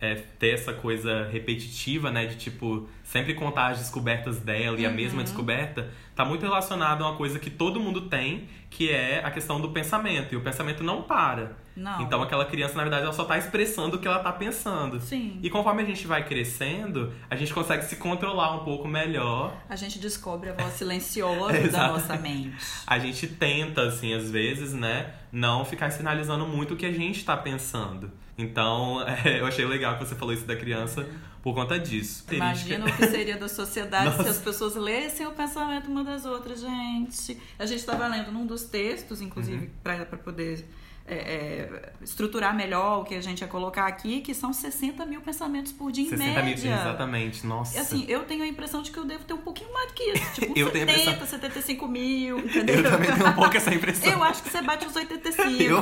é, 0.00 0.14
ter 0.14 0.50
essa 0.50 0.72
coisa 0.72 1.28
repetitiva, 1.32 2.12
né? 2.12 2.26
De 2.26 2.36
tipo, 2.36 2.88
sempre 3.02 3.34
contar 3.34 3.72
as 3.72 3.78
descobertas 3.78 4.38
dela 4.38 4.78
e 4.78 4.86
a 4.86 4.90
mesma 4.90 5.18
uhum. 5.18 5.24
descoberta, 5.24 5.90
tá 6.14 6.24
muito 6.24 6.42
relacionado 6.42 7.02
a 7.02 7.10
uma 7.10 7.16
coisa 7.16 7.40
que 7.40 7.50
todo 7.50 7.80
mundo 7.80 8.02
tem, 8.02 8.48
que 8.72 8.90
é 8.90 9.22
a 9.22 9.30
questão 9.30 9.60
do 9.60 9.70
pensamento. 9.70 10.32
E 10.32 10.36
o 10.36 10.40
pensamento 10.40 10.82
não 10.82 11.02
para. 11.02 11.56
Não. 11.76 12.00
Então 12.02 12.22
aquela 12.22 12.44
criança, 12.46 12.74
na 12.74 12.82
verdade, 12.82 13.04
ela 13.04 13.12
só 13.12 13.24
tá 13.24 13.36
expressando 13.36 13.96
o 13.96 13.98
que 13.98 14.08
ela 14.08 14.18
tá 14.18 14.32
pensando. 14.32 15.00
Sim. 15.00 15.38
E 15.42 15.50
conforme 15.50 15.82
a 15.82 15.84
gente 15.84 16.06
vai 16.06 16.24
crescendo, 16.24 17.12
a 17.28 17.36
gente 17.36 17.52
consegue 17.52 17.84
se 17.84 17.96
controlar 17.96 18.56
um 18.56 18.64
pouco 18.64 18.88
melhor. 18.88 19.54
A 19.68 19.76
gente 19.76 19.98
descobre 19.98 20.50
a 20.50 20.54
voz 20.54 20.72
silenciosa 20.72 21.60
da 21.68 21.88
nossa 21.88 22.16
mente. 22.16 22.56
A 22.86 22.98
gente 22.98 23.26
tenta, 23.26 23.82
assim, 23.82 24.14
às 24.14 24.30
vezes, 24.30 24.72
né? 24.72 25.14
Não 25.30 25.64
ficar 25.64 25.90
sinalizando 25.90 26.46
muito 26.46 26.74
o 26.74 26.76
que 26.76 26.86
a 26.86 26.92
gente 26.92 27.24
tá 27.24 27.36
pensando. 27.36 28.10
Então, 28.36 29.04
é, 29.24 29.40
eu 29.40 29.46
achei 29.46 29.64
legal 29.66 29.98
que 29.98 30.04
você 30.04 30.14
falou 30.14 30.32
isso 30.32 30.46
da 30.46 30.56
criança 30.56 31.06
por 31.42 31.54
conta 31.54 31.78
disso. 31.78 32.24
Imagina 32.30 32.86
o 32.86 32.96
que 32.96 33.06
seria 33.08 33.36
da 33.36 33.48
sociedade 33.50 34.22
se 34.22 34.28
as 34.28 34.38
pessoas 34.38 34.76
lessem 34.76 35.26
o 35.26 35.32
pensamento 35.32 35.90
uma 35.90 36.04
das 36.04 36.24
outras, 36.24 36.60
gente. 36.60 37.36
A 37.58 37.66
gente 37.66 37.80
estava 37.80 38.06
lendo 38.06 38.30
num 38.30 38.46
dos 38.46 38.61
textos, 38.64 39.20
inclusive, 39.20 39.66
uhum. 39.66 39.70
para 39.82 40.04
poder 40.04 40.64
é, 41.04 41.14
é, 41.14 41.92
estruturar 42.00 42.54
melhor 42.54 43.00
o 43.00 43.04
que 43.04 43.14
a 43.14 43.20
gente 43.20 43.40
ia 43.40 43.48
colocar 43.48 43.86
aqui, 43.86 44.20
que 44.20 44.32
são 44.32 44.52
60 44.52 45.04
mil 45.04 45.20
pensamentos 45.20 45.72
por 45.72 45.90
dia 45.90 46.08
60 46.08 46.22
em 46.22 46.34
média. 46.34 46.70
Mil, 46.70 46.80
exatamente, 46.80 47.46
nossa. 47.46 47.80
Assim, 47.80 48.04
eu 48.08 48.24
tenho 48.24 48.44
a 48.44 48.46
impressão 48.46 48.82
de 48.82 48.92
que 48.92 48.98
eu 48.98 49.04
devo 49.04 49.24
ter 49.24 49.34
um 49.34 49.38
pouquinho 49.38 49.72
mais 49.72 49.88
do 49.88 49.94
que 49.94 50.02
isso. 50.04 50.34
Tipo, 50.34 50.52
eu 50.58 50.66
70, 50.66 50.92
tenho 50.92 51.10
impressão... 51.10 51.26
75 51.26 51.88
mil, 51.88 52.38
entendeu? 52.46 52.76
Eu 52.76 52.90
também 52.90 53.12
tenho 53.12 53.28
um 53.28 53.32
pouco 53.32 53.56
essa 53.56 53.74
impressão. 53.74 54.12
eu 54.12 54.22
acho 54.22 54.42
que 54.42 54.50
você 54.50 54.62
bate 54.62 54.86
os 54.86 54.94
85. 54.94 55.62
Eu, 55.62 55.80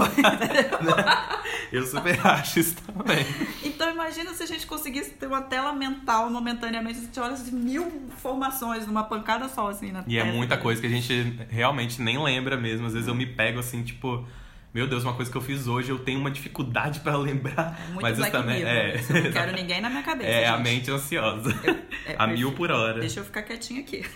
eu 1.81 1.87
super 1.87 2.27
acho 2.27 2.61
isso 2.61 2.77
também. 2.77 3.27
Então 3.63 3.91
imagina 3.91 4.33
se 4.33 4.43
a 4.43 4.47
gente 4.47 4.67
conseguisse 4.67 5.11
ter 5.11 5.27
uma 5.27 5.43
tela 5.43 5.73
mental 5.75 6.31
momentaneamente, 6.31 6.99
a 6.99 7.03
gente 7.03 7.21
olha 7.21 7.35
assim, 7.35 7.53
mil 7.53 7.87
informações 8.09 8.87
numa 8.87 9.05
pancada 9.05 9.49
só, 9.51 9.69
assim, 9.69 9.93
na 9.93 10.03
E 10.07 10.17
é 10.17 10.25
muita 10.25 10.57
coisa 10.57 10.81
que 10.81 10.87
a 10.87 10.91
gente 10.91 11.37
realmente 11.51 12.01
nem 12.01 12.23
lembra 12.23 12.57
mesmo. 12.57 12.87
Às 12.87 12.95
vezes 12.95 13.07
eu 13.07 13.15
me 13.15 13.27
pego 13.27 13.59
assim, 13.59 13.83
tipo 13.83 14.27
meu 14.73 14.87
Deus, 14.87 15.03
uma 15.03 15.15
coisa 15.15 15.31
que 15.31 15.37
eu 15.37 15.41
fiz 15.41 15.67
hoje, 15.67 15.91
eu 15.91 15.99
tenho 15.99 16.21
uma 16.21 16.31
dificuldade 16.31 17.01
para 17.01 17.17
lembrar. 17.17 17.79
Muito 17.89 18.03
mas 18.03 18.19
isso 18.19 18.31
também 18.31 18.63
é. 18.63 19.01
Eu 19.09 19.25
não 19.25 19.33
quero 19.33 19.53
ninguém 19.57 19.81
na 19.81 19.91
minha 19.91 20.03
cabeça. 20.03 20.31
É 20.31 20.45
gente. 20.45 20.55
a 20.55 20.59
mente 20.59 20.91
ansiosa. 20.91 21.51
Eu, 21.65 21.75
é, 22.07 22.17
a 22.17 22.27
mil 22.27 22.53
por 22.53 22.71
hora. 22.71 23.01
Deixa 23.01 23.21
eu 23.21 23.25
ficar 23.25 23.43
quietinho 23.43 23.81
aqui. 23.81 24.05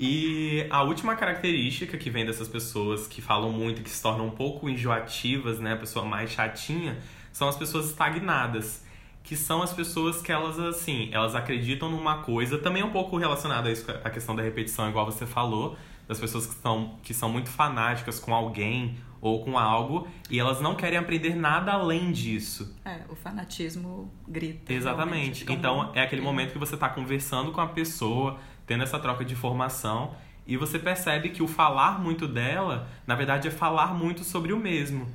E 0.00 0.64
a 0.70 0.82
última 0.84 1.16
característica 1.16 1.98
que 1.98 2.08
vem 2.08 2.24
dessas 2.24 2.46
pessoas 2.46 3.08
que 3.08 3.20
falam 3.20 3.50
muito 3.50 3.80
e 3.80 3.82
que 3.82 3.90
se 3.90 4.00
tornam 4.00 4.28
um 4.28 4.30
pouco 4.30 4.68
enjoativas, 4.68 5.58
né? 5.58 5.72
A 5.72 5.76
pessoa 5.76 6.04
mais 6.04 6.30
chatinha, 6.30 6.96
são 7.32 7.48
as 7.48 7.56
pessoas 7.56 7.86
estagnadas. 7.86 8.84
Que 9.24 9.36
são 9.36 9.60
as 9.60 9.72
pessoas 9.72 10.22
que 10.22 10.30
elas, 10.30 10.56
assim, 10.56 11.10
elas 11.12 11.34
acreditam 11.34 11.90
numa 11.90 12.22
coisa, 12.22 12.58
também 12.58 12.80
é 12.80 12.84
um 12.84 12.92
pouco 12.92 13.16
relacionada 13.18 13.68
a 13.68 13.72
isso, 13.72 13.90
a 13.90 14.08
questão 14.08 14.36
da 14.36 14.42
repetição, 14.42 14.88
igual 14.88 15.04
você 15.04 15.26
falou, 15.26 15.76
das 16.06 16.18
pessoas 16.18 16.46
que, 16.46 16.54
estão, 16.54 16.96
que 17.02 17.12
são 17.12 17.28
muito 17.28 17.50
fanáticas 17.50 18.20
com 18.20 18.32
alguém 18.32 18.96
ou 19.20 19.44
com 19.44 19.58
algo 19.58 20.06
e 20.30 20.38
elas 20.38 20.60
não 20.60 20.74
querem 20.74 20.98
aprender 20.98 21.34
nada 21.34 21.72
além 21.72 22.12
disso. 22.12 22.76
É, 22.84 23.00
o 23.08 23.14
fanatismo 23.14 24.12
grita. 24.26 24.72
Exatamente. 24.72 25.44
Então 25.48 25.90
é 25.94 26.02
aquele 26.02 26.22
momento 26.22 26.52
que 26.52 26.58
você 26.58 26.74
está 26.74 26.88
conversando 26.88 27.52
com 27.52 27.60
a 27.60 27.66
pessoa, 27.66 28.38
tendo 28.66 28.82
essa 28.82 28.98
troca 28.98 29.24
de 29.24 29.34
informação 29.34 30.14
e 30.48 30.56
você 30.56 30.78
percebe 30.78 31.28
que 31.28 31.42
o 31.42 31.46
falar 31.46 32.00
muito 32.00 32.26
dela, 32.26 32.88
na 33.06 33.14
verdade, 33.14 33.48
é 33.48 33.50
falar 33.50 33.92
muito 33.92 34.24
sobre 34.24 34.54
o 34.54 34.58
mesmo. 34.58 35.06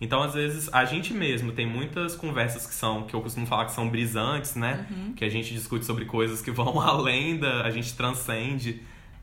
Então, 0.00 0.22
às 0.22 0.32
vezes, 0.32 0.72
a 0.72 0.86
gente 0.86 1.12
mesmo 1.12 1.52
tem 1.52 1.66
muitas 1.66 2.16
conversas 2.16 2.66
que 2.66 2.72
são, 2.72 3.02
que 3.02 3.14
eu 3.14 3.20
costumo 3.20 3.46
falar 3.46 3.66
que 3.66 3.72
são 3.72 3.88
brisantes, 3.90 4.54
né? 4.54 4.86
Uhum. 4.90 5.12
Que 5.12 5.26
a 5.26 5.28
gente 5.28 5.52
discute 5.52 5.84
sobre 5.84 6.06
coisas 6.06 6.40
que 6.40 6.50
vão 6.50 6.80
além 6.80 7.36
da. 7.36 7.64
a 7.64 7.70
gente 7.70 7.94
transcende. 7.94 8.80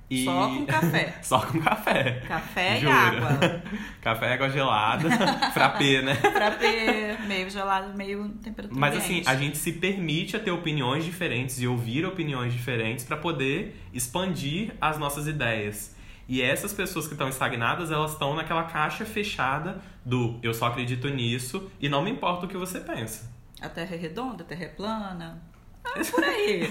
E... 0.10 0.24
Só 0.24 0.48
com 0.50 0.66
café. 0.66 1.18
Só 1.24 1.40
com 1.40 1.60
café. 1.60 2.22
Café 2.28 2.80
Jura. 2.80 2.92
e 2.92 2.94
água. 2.94 3.64
café 4.02 4.30
e 4.30 4.34
água 4.34 4.50
gelada. 4.50 5.10
frappé, 5.52 6.02
né? 6.02 6.16
frappé, 6.16 7.18
meio 7.28 7.50
gelado, 7.50 7.98
meio 7.98 8.30
temperatura 8.44 8.80
Mas 8.80 8.96
assim, 8.96 9.24
a 9.26 9.36
gente 9.36 9.58
se 9.58 9.74
permite 9.74 10.36
a 10.36 10.40
ter 10.40 10.52
opiniões 10.52 11.04
diferentes 11.04 11.60
e 11.60 11.68
ouvir 11.68 12.06
opiniões 12.06 12.54
diferentes 12.54 13.04
para 13.04 13.18
poder 13.18 13.82
expandir 13.94 14.74
as 14.80 14.98
nossas 14.98 15.28
ideias. 15.28 15.96
E 16.28 16.42
essas 16.42 16.74
pessoas 16.74 17.06
que 17.08 17.14
estão 17.14 17.30
estagnadas, 17.30 17.92
elas 17.92 18.14
estão 18.14 18.36
naquela 18.36 18.64
caixa 18.64 19.06
fechada 19.06 19.82
do 20.04 20.40
eu 20.42 20.54
só 20.54 20.68
acredito 20.68 21.08
nisso 21.10 21.70
e 21.80 21.88
não 21.88 22.02
me 22.02 22.10
importa 22.10 22.46
o 22.46 22.50
que 22.50 22.58
você 22.58 22.80
pensa. 22.80 23.32
A 23.62 23.70
Terra 23.70 23.96
é 23.96 23.98
redonda, 23.98 24.44
a 24.44 24.46
Terra 24.46 24.66
é 24.66 24.68
plana. 24.68 25.42
Ah, 25.84 26.00
por 26.12 26.24
aí. 26.24 26.68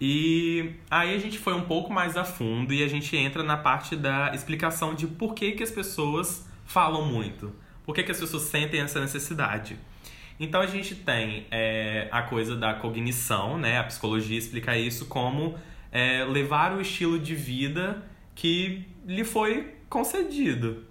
E 0.00 0.74
aí 0.90 1.14
a 1.14 1.18
gente 1.18 1.38
foi 1.38 1.54
um 1.54 1.62
pouco 1.62 1.92
mais 1.92 2.16
a 2.16 2.24
fundo 2.24 2.72
e 2.72 2.82
a 2.82 2.88
gente 2.88 3.16
entra 3.16 3.42
na 3.42 3.56
parte 3.56 3.96
da 3.96 4.32
explicação 4.34 4.94
de 4.94 5.06
por 5.06 5.34
que, 5.34 5.52
que 5.52 5.62
as 5.62 5.70
pessoas 5.70 6.48
falam 6.64 7.04
muito. 7.04 7.52
Por 7.84 7.94
que, 7.94 8.02
que 8.02 8.12
as 8.12 8.20
pessoas 8.20 8.44
sentem 8.44 8.80
essa 8.80 9.00
necessidade. 9.00 9.76
Então 10.38 10.60
a 10.60 10.66
gente 10.66 10.94
tem 10.94 11.46
é, 11.50 12.08
a 12.12 12.22
coisa 12.22 12.54
da 12.54 12.74
cognição, 12.74 13.58
né? 13.58 13.78
A 13.78 13.84
psicologia 13.84 14.38
explica 14.38 14.76
isso 14.76 15.06
como 15.06 15.58
é, 15.90 16.24
levar 16.24 16.76
o 16.76 16.80
estilo 16.80 17.18
de 17.18 17.34
vida 17.34 18.04
que 18.34 18.86
lhe 19.04 19.24
foi 19.24 19.74
concedido. 19.88 20.84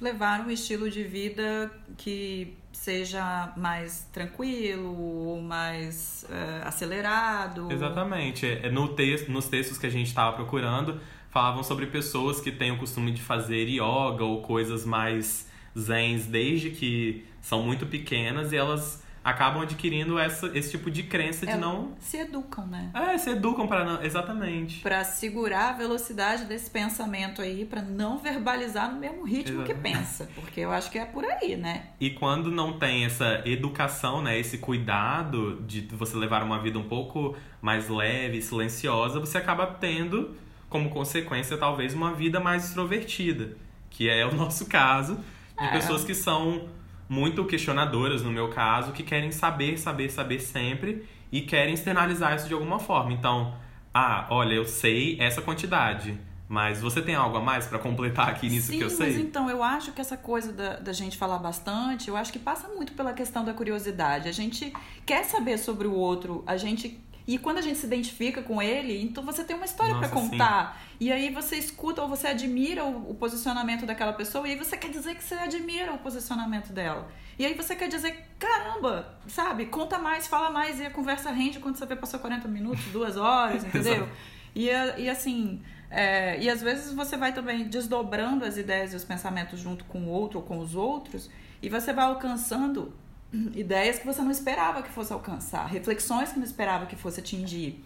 Levar 0.00 0.40
um 0.46 0.50
estilo 0.50 0.88
de 0.88 1.02
vida 1.02 1.70
que 1.98 2.56
seja 2.74 3.52
mais 3.56 4.08
tranquilo 4.12 4.94
ou 4.98 5.40
mais 5.40 6.26
uh, 6.28 6.66
acelerado. 6.66 7.70
Exatamente. 7.70 8.46
É, 8.46 8.70
no 8.70 8.94
te 8.94 9.30
nos 9.30 9.48
textos 9.48 9.78
que 9.78 9.86
a 9.86 9.90
gente 9.90 10.08
estava 10.08 10.34
procurando, 10.34 11.00
falavam 11.30 11.62
sobre 11.62 11.86
pessoas 11.86 12.40
que 12.40 12.50
têm 12.50 12.72
o 12.72 12.78
costume 12.78 13.12
de 13.12 13.22
fazer 13.22 13.68
yoga 13.68 14.24
ou 14.24 14.42
coisas 14.42 14.84
mais 14.84 15.48
zens 15.78 16.26
desde 16.26 16.70
que 16.70 17.24
são 17.40 17.62
muito 17.62 17.86
pequenas 17.86 18.52
e 18.52 18.56
elas 18.56 19.03
acabam 19.24 19.62
adquirindo 19.62 20.18
essa, 20.18 20.50
esse 20.56 20.72
tipo 20.72 20.90
de 20.90 21.02
crença 21.04 21.46
de 21.46 21.52
é, 21.52 21.56
não. 21.56 21.94
Se 21.98 22.18
educam, 22.18 22.66
né? 22.66 22.90
É, 22.92 23.16
se 23.16 23.30
educam 23.30 23.66
para 23.66 23.82
não. 23.82 24.02
Exatamente. 24.02 24.80
Para 24.80 25.02
segurar 25.02 25.70
a 25.70 25.72
velocidade 25.72 26.44
desse 26.44 26.70
pensamento 26.70 27.40
aí, 27.40 27.64
para 27.64 27.80
não 27.80 28.18
verbalizar 28.18 28.92
no 28.92 29.00
mesmo 29.00 29.24
ritmo 29.24 29.62
Exatamente. 29.62 29.82
que 29.82 29.98
pensa. 29.98 30.28
Porque 30.34 30.60
eu 30.60 30.70
acho 30.70 30.90
que 30.90 30.98
é 30.98 31.06
por 31.06 31.24
aí, 31.24 31.56
né? 31.56 31.86
E 31.98 32.10
quando 32.10 32.50
não 32.50 32.78
tem 32.78 33.06
essa 33.06 33.42
educação, 33.46 34.20
né? 34.20 34.38
Esse 34.38 34.58
cuidado 34.58 35.62
de 35.62 35.80
você 35.92 36.14
levar 36.16 36.42
uma 36.42 36.60
vida 36.60 36.78
um 36.78 36.86
pouco 36.86 37.34
mais 37.62 37.88
leve, 37.88 38.42
silenciosa, 38.42 39.18
você 39.18 39.38
acaba 39.38 39.66
tendo, 39.66 40.36
como 40.68 40.90
consequência, 40.90 41.56
talvez, 41.56 41.94
uma 41.94 42.12
vida 42.12 42.40
mais 42.40 42.68
extrovertida. 42.68 43.56
Que 43.88 44.10
é 44.10 44.26
o 44.26 44.34
nosso 44.36 44.66
caso, 44.66 45.16
de 45.58 45.64
é. 45.64 45.70
pessoas 45.70 46.04
que 46.04 46.14
são 46.14 46.68
muito 47.14 47.44
questionadoras, 47.44 48.22
no 48.22 48.32
meu 48.32 48.48
caso, 48.48 48.92
que 48.92 49.04
querem 49.04 49.30
saber, 49.30 49.78
saber, 49.78 50.10
saber 50.10 50.40
sempre 50.40 51.06
e 51.30 51.40
querem 51.42 51.74
externalizar 51.74 52.34
isso 52.34 52.48
de 52.48 52.54
alguma 52.54 52.80
forma. 52.80 53.12
Então, 53.12 53.54
ah, 53.92 54.26
olha, 54.30 54.54
eu 54.54 54.64
sei 54.64 55.16
essa 55.20 55.40
quantidade. 55.40 56.18
Mas 56.46 56.80
você 56.80 57.00
tem 57.00 57.14
algo 57.14 57.36
a 57.38 57.40
mais 57.40 57.66
para 57.66 57.78
completar 57.78 58.28
aqui 58.28 58.50
nisso 58.50 58.70
Sim, 58.70 58.78
que 58.78 58.84
eu 58.84 58.90
sei? 58.90 59.12
Mas 59.12 59.18
então, 59.18 59.48
eu 59.48 59.62
acho 59.62 59.92
que 59.92 60.00
essa 60.00 60.16
coisa 60.16 60.52
da, 60.52 60.76
da 60.76 60.92
gente 60.92 61.16
falar 61.16 61.38
bastante, 61.38 62.08
eu 62.08 62.16
acho 62.16 62.32
que 62.32 62.38
passa 62.38 62.68
muito 62.68 62.92
pela 62.92 63.12
questão 63.12 63.44
da 63.44 63.54
curiosidade. 63.54 64.28
A 64.28 64.32
gente 64.32 64.72
quer 65.06 65.24
saber 65.24 65.56
sobre 65.56 65.86
o 65.86 65.94
outro, 65.94 66.44
a 66.46 66.56
gente 66.56 67.00
e 67.26 67.38
quando 67.38 67.58
a 67.58 67.62
gente 67.62 67.78
se 67.78 67.86
identifica 67.86 68.42
com 68.42 68.60
ele, 68.60 69.00
então 69.02 69.24
você 69.24 69.42
tem 69.42 69.56
uma 69.56 69.64
história 69.64 69.94
para 69.94 70.08
contar. 70.10 70.76
Sim. 70.76 70.96
E 71.06 71.12
aí 71.12 71.30
você 71.30 71.56
escuta 71.56 72.02
ou 72.02 72.08
você 72.08 72.28
admira 72.28 72.84
o, 72.84 73.10
o, 73.10 73.14
posicionamento 73.14 73.86
daquela 73.86 74.12
pessoa, 74.12 74.46
e 74.46 74.52
aí 74.52 74.58
você 74.58 74.76
quer 74.76 74.90
dizer 74.90 75.14
que 75.14 75.24
você 75.24 75.34
admira 75.34 75.92
o 75.92 75.98
posicionamento 75.98 76.70
dela. 76.70 77.08
E 77.38 77.46
aí 77.46 77.54
você 77.54 77.74
quer 77.74 77.88
dizer, 77.88 78.26
caramba, 78.38 79.18
sabe? 79.26 79.66
Conta 79.66 79.98
mais, 79.98 80.26
fala 80.26 80.50
mais, 80.50 80.78
e 80.78 80.84
a 80.84 80.90
conversa 80.90 81.30
rende 81.30 81.58
quando 81.60 81.76
você 81.76 81.86
vê 81.86 81.96
passou 81.96 82.20
40 82.20 82.46
minutos, 82.46 82.84
duas 82.92 83.16
horas, 83.16 83.64
entendeu? 83.66 84.08
e, 84.54 84.68
e 84.98 85.08
assim. 85.08 85.62
É, 85.90 86.42
e 86.42 86.50
às 86.50 86.60
vezes 86.60 86.92
você 86.92 87.16
vai 87.16 87.32
também 87.32 87.68
desdobrando 87.68 88.44
as 88.44 88.56
ideias 88.56 88.92
e 88.92 88.96
os 88.96 89.04
pensamentos 89.04 89.60
junto 89.60 89.84
com 89.84 90.00
o 90.00 90.08
outro 90.08 90.40
ou 90.40 90.44
com 90.44 90.58
os 90.58 90.74
outros, 90.74 91.30
e 91.62 91.68
você 91.68 91.92
vai 91.92 92.04
alcançando 92.04 92.92
ideias 93.54 93.98
que 93.98 94.06
você 94.06 94.22
não 94.22 94.30
esperava 94.30 94.82
que 94.82 94.90
fosse 94.90 95.12
alcançar, 95.12 95.66
reflexões 95.66 96.32
que 96.32 96.38
não 96.38 96.44
esperava 96.44 96.86
que 96.86 96.96
fosse 96.96 97.20
atingir. 97.20 97.84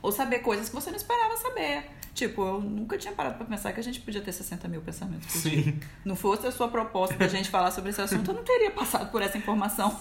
Ou 0.00 0.12
saber 0.12 0.40
coisas 0.40 0.68
que 0.68 0.74
você 0.74 0.90
não 0.90 0.96
esperava 0.96 1.36
saber. 1.36 1.84
Tipo, 2.14 2.42
eu 2.42 2.60
nunca 2.60 2.98
tinha 2.98 3.12
parado 3.12 3.36
pra 3.36 3.46
pensar 3.46 3.72
que 3.72 3.78
a 3.78 3.82
gente 3.82 4.00
podia 4.00 4.20
ter 4.20 4.32
60 4.32 4.66
mil 4.66 4.80
pensamentos 4.80 5.26
por 5.26 5.38
Sim. 5.38 5.62
dia. 5.62 5.74
Não 6.04 6.16
fosse 6.16 6.46
a 6.46 6.52
sua 6.52 6.68
proposta 6.68 7.16
da 7.16 7.28
gente 7.28 7.48
falar 7.48 7.70
sobre 7.70 7.90
esse 7.90 8.00
assunto, 8.00 8.30
eu 8.30 8.34
não 8.34 8.42
teria 8.42 8.70
passado 8.72 9.10
por 9.10 9.22
essa 9.22 9.38
informação. 9.38 9.96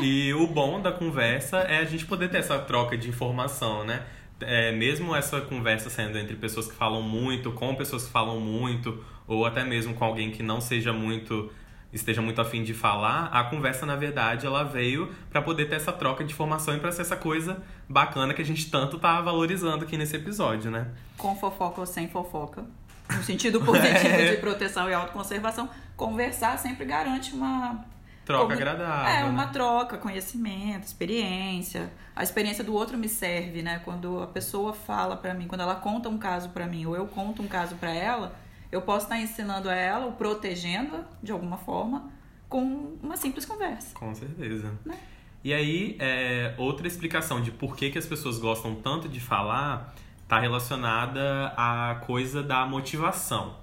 E 0.00 0.32
o 0.34 0.46
bom 0.46 0.80
da 0.80 0.92
conversa 0.92 1.58
é 1.58 1.78
a 1.78 1.84
gente 1.84 2.06
poder 2.06 2.30
ter 2.30 2.38
essa 2.38 2.58
troca 2.58 2.96
de 2.96 3.08
informação, 3.08 3.84
né? 3.84 4.06
É, 4.40 4.70
mesmo 4.70 5.14
essa 5.14 5.40
conversa 5.40 5.90
sendo 5.90 6.16
entre 6.16 6.36
pessoas 6.36 6.68
que 6.68 6.74
falam 6.74 7.02
muito, 7.02 7.50
com 7.52 7.74
pessoas 7.74 8.04
que 8.06 8.12
falam 8.12 8.38
muito, 8.38 9.02
ou 9.26 9.44
até 9.44 9.64
mesmo 9.64 9.94
com 9.94 10.04
alguém 10.04 10.30
que 10.30 10.42
não 10.42 10.60
seja 10.60 10.92
muito 10.92 11.50
esteja 11.92 12.20
muito 12.20 12.40
afim 12.40 12.62
de 12.62 12.74
falar, 12.74 13.26
a 13.26 13.44
conversa 13.44 13.86
na 13.86 13.96
verdade 13.96 14.46
ela 14.46 14.62
veio 14.62 15.12
para 15.30 15.40
poder 15.40 15.68
ter 15.68 15.76
essa 15.76 15.92
troca 15.92 16.24
de 16.24 16.32
informação 16.32 16.76
e 16.76 16.80
para 16.80 16.92
ser 16.92 17.02
essa 17.02 17.16
coisa 17.16 17.62
bacana 17.88 18.34
que 18.34 18.42
a 18.42 18.44
gente 18.44 18.70
tanto 18.70 18.98
tá 18.98 19.20
valorizando 19.20 19.84
aqui 19.84 19.96
nesse 19.96 20.16
episódio, 20.16 20.70
né? 20.70 20.88
Com 21.16 21.34
fofoca 21.36 21.80
ou 21.80 21.86
sem 21.86 22.08
fofoca. 22.08 22.64
No 23.10 23.22
sentido 23.22 23.60
positivo 23.60 24.14
É. 24.14 24.30
de 24.34 24.36
proteção 24.36 24.88
e 24.90 24.92
autoconservação, 24.92 25.68
conversar 25.96 26.58
sempre 26.58 26.84
garante 26.84 27.32
uma 27.34 27.84
Troca 28.28 28.52
agradável. 28.52 29.10
É, 29.10 29.24
uma 29.24 29.46
né? 29.46 29.50
troca, 29.54 29.96
conhecimento, 29.96 30.84
experiência. 30.84 31.90
A 32.14 32.22
experiência 32.22 32.62
do 32.62 32.74
outro 32.74 32.98
me 32.98 33.08
serve, 33.08 33.62
né? 33.62 33.80
Quando 33.82 34.22
a 34.22 34.26
pessoa 34.26 34.74
fala 34.74 35.16
pra 35.16 35.32
mim, 35.32 35.48
quando 35.48 35.62
ela 35.62 35.76
conta 35.76 36.10
um 36.10 36.18
caso 36.18 36.50
pra 36.50 36.66
mim, 36.66 36.84
ou 36.84 36.94
eu 36.94 37.06
conto 37.06 37.42
um 37.42 37.48
caso 37.48 37.76
pra 37.76 37.90
ela, 37.90 38.36
eu 38.70 38.82
posso 38.82 39.06
estar 39.06 39.18
ensinando 39.18 39.68
a 39.68 39.74
ela, 39.74 40.06
ou 40.06 40.12
protegendo 40.12 41.04
de 41.22 41.32
alguma 41.32 41.56
forma, 41.56 42.10
com 42.48 42.96
uma 43.02 43.16
simples 43.16 43.44
conversa. 43.44 43.94
Com 43.94 44.14
certeza. 44.14 44.72
Né? 44.84 44.98
E 45.42 45.52
aí, 45.52 45.96
é, 45.98 46.54
outra 46.58 46.86
explicação 46.86 47.40
de 47.40 47.50
por 47.50 47.76
que, 47.76 47.90
que 47.90 47.98
as 47.98 48.06
pessoas 48.06 48.38
gostam 48.38 48.74
tanto 48.74 49.08
de 49.08 49.20
falar 49.20 49.94
está 50.22 50.38
relacionada 50.38 51.54
à 51.56 52.02
coisa 52.06 52.42
da 52.42 52.66
motivação. 52.66 53.56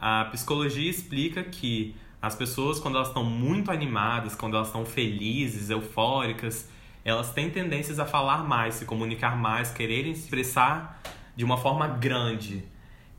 A 0.00 0.24
psicologia 0.32 0.90
explica 0.90 1.44
que 1.44 1.94
as 2.20 2.34
pessoas, 2.34 2.80
quando 2.80 2.96
elas 2.96 3.08
estão 3.08 3.24
muito 3.24 3.70
animadas, 3.70 4.34
quando 4.34 4.56
elas 4.56 4.68
estão 4.68 4.84
felizes, 4.84 5.70
eufóricas, 5.70 6.68
elas 7.04 7.32
têm 7.32 7.50
tendências 7.50 7.98
a 7.98 8.04
falar 8.04 8.44
mais, 8.44 8.74
se 8.74 8.84
comunicar 8.84 9.36
mais, 9.36 9.70
quererem 9.70 10.14
se 10.14 10.22
expressar 10.22 11.00
de 11.36 11.44
uma 11.44 11.56
forma 11.56 11.86
grande. 11.86 12.64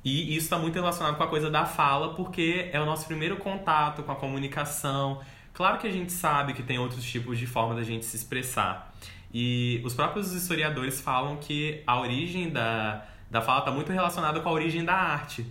E 0.03 0.35
isso 0.35 0.45
está 0.45 0.57
muito 0.59 0.75
relacionado 0.75 1.15
com 1.15 1.23
a 1.23 1.27
coisa 1.27 1.49
da 1.49 1.65
fala, 1.65 2.13
porque 2.15 2.69
é 2.73 2.79
o 2.79 2.85
nosso 2.85 3.05
primeiro 3.07 3.37
contato 3.37 4.03
com 4.03 4.11
a 4.11 4.15
comunicação. 4.15 5.21
Claro 5.53 5.77
que 5.77 5.87
a 5.87 5.91
gente 5.91 6.11
sabe 6.11 6.53
que 6.53 6.61
tem 6.63 6.77
outros 6.79 7.03
tipos 7.05 7.37
de 7.37 7.47
forma 7.47 7.73
da 7.75 7.83
gente 7.83 8.05
se 8.05 8.15
expressar. 8.15 8.93
E 9.33 9.81
os 9.85 9.93
próprios 9.93 10.33
historiadores 10.33 10.99
falam 10.99 11.37
que 11.37 11.81
a 11.87 11.99
origem 11.99 12.49
da, 12.49 13.05
da 13.31 13.41
fala 13.41 13.59
está 13.59 13.71
muito 13.71 13.91
relacionada 13.91 14.39
com 14.41 14.49
a 14.49 14.51
origem 14.51 14.83
da 14.83 14.93
arte. 14.93 15.45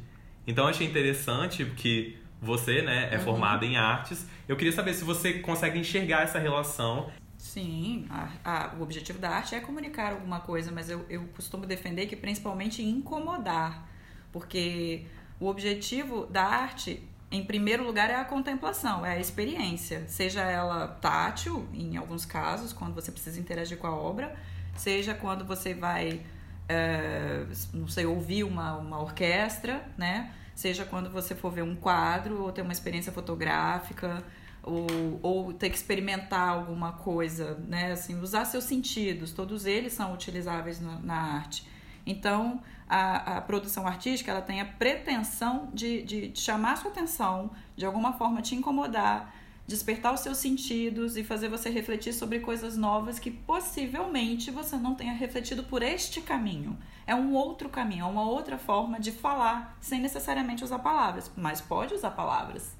Então 0.46 0.64
eu 0.64 0.70
achei 0.70 0.86
interessante 0.86 1.64
porque 1.64 2.16
você 2.40 2.82
né, 2.82 3.08
é 3.12 3.16
Uhum. 3.18 3.24
formada 3.24 3.64
em 3.64 3.76
artes. 3.76 4.26
Eu 4.48 4.56
queria 4.56 4.72
saber 4.72 4.92
se 4.94 5.04
você 5.04 5.34
consegue 5.34 5.78
enxergar 5.78 6.22
essa 6.22 6.38
relação. 6.38 7.10
Sim, 7.38 8.06
a- 8.10 8.28
a- 8.44 8.74
o 8.78 8.82
objetivo 8.82 9.18
da 9.18 9.30
arte 9.30 9.54
é 9.54 9.60
comunicar 9.60 10.12
alguma 10.12 10.40
coisa, 10.40 10.70
mas 10.70 10.90
eu, 10.90 11.06
eu 11.08 11.24
costumo 11.34 11.64
defender 11.66 12.06
que 12.06 12.16
principalmente 12.16 12.82
incomodar. 12.82 13.88
Porque 14.32 15.06
o 15.38 15.46
objetivo 15.46 16.26
da 16.26 16.44
arte, 16.44 17.02
em 17.30 17.44
primeiro 17.44 17.84
lugar, 17.84 18.10
é 18.10 18.16
a 18.16 18.24
contemplação, 18.24 19.04
é 19.04 19.12
a 19.12 19.20
experiência. 19.20 20.04
Seja 20.08 20.42
ela 20.42 20.88
tátil, 20.88 21.68
em 21.74 21.96
alguns 21.96 22.24
casos, 22.24 22.72
quando 22.72 22.94
você 22.94 23.12
precisa 23.12 23.38
interagir 23.38 23.78
com 23.78 23.86
a 23.86 23.94
obra, 23.94 24.34
seja 24.76 25.14
quando 25.14 25.44
você 25.44 25.74
vai, 25.74 26.22
é, 26.68 27.44
não 27.74 27.86
sei, 27.88 28.06
ouvir 28.06 28.44
uma, 28.44 28.76
uma 28.76 29.00
orquestra, 29.00 29.84
né? 29.98 30.32
Seja 30.54 30.84
quando 30.84 31.10
você 31.10 31.34
for 31.34 31.50
ver 31.50 31.62
um 31.62 31.74
quadro 31.74 32.42
ou 32.42 32.52
ter 32.52 32.62
uma 32.62 32.72
experiência 32.72 33.10
fotográfica 33.10 34.22
ou, 34.62 35.18
ou 35.22 35.52
ter 35.52 35.70
que 35.70 35.76
experimentar 35.76 36.50
alguma 36.50 36.92
coisa, 36.92 37.58
né? 37.66 37.92
Assim, 37.92 38.20
usar 38.20 38.44
seus 38.44 38.64
sentidos, 38.64 39.32
todos 39.32 39.66
eles 39.66 39.92
são 39.92 40.12
utilizáveis 40.12 40.80
na, 40.80 40.98
na 41.00 41.16
arte. 41.16 41.66
Então, 42.04 42.60
a, 42.88 43.38
a 43.38 43.40
produção 43.40 43.86
artística 43.86 44.30
ela 44.30 44.42
tem 44.42 44.60
a 44.60 44.64
pretensão 44.64 45.70
de, 45.72 46.02
de 46.02 46.32
chamar 46.34 46.76
sua 46.76 46.90
atenção, 46.90 47.50
de 47.76 47.86
alguma 47.86 48.12
forma 48.12 48.42
te 48.42 48.54
incomodar, 48.54 49.34
despertar 49.66 50.12
os 50.12 50.20
seus 50.20 50.38
sentidos 50.38 51.16
e 51.16 51.24
fazer 51.24 51.48
você 51.48 51.70
refletir 51.70 52.12
sobre 52.12 52.40
coisas 52.40 52.76
novas 52.76 53.18
que 53.18 53.30
possivelmente 53.30 54.50
você 54.50 54.76
não 54.76 54.94
tenha 54.94 55.12
refletido 55.12 55.62
por 55.62 55.82
este 55.82 56.20
caminho. 56.20 56.76
É 57.06 57.14
um 57.14 57.32
outro 57.32 57.68
caminho, 57.68 58.04
é 58.04 58.08
uma 58.08 58.28
outra 58.28 58.58
forma 58.58 58.98
de 59.00 59.12
falar 59.12 59.76
sem 59.80 60.00
necessariamente 60.00 60.64
usar 60.64 60.80
palavras, 60.80 61.30
mas 61.36 61.60
pode 61.60 61.94
usar 61.94 62.10
palavras. 62.10 62.76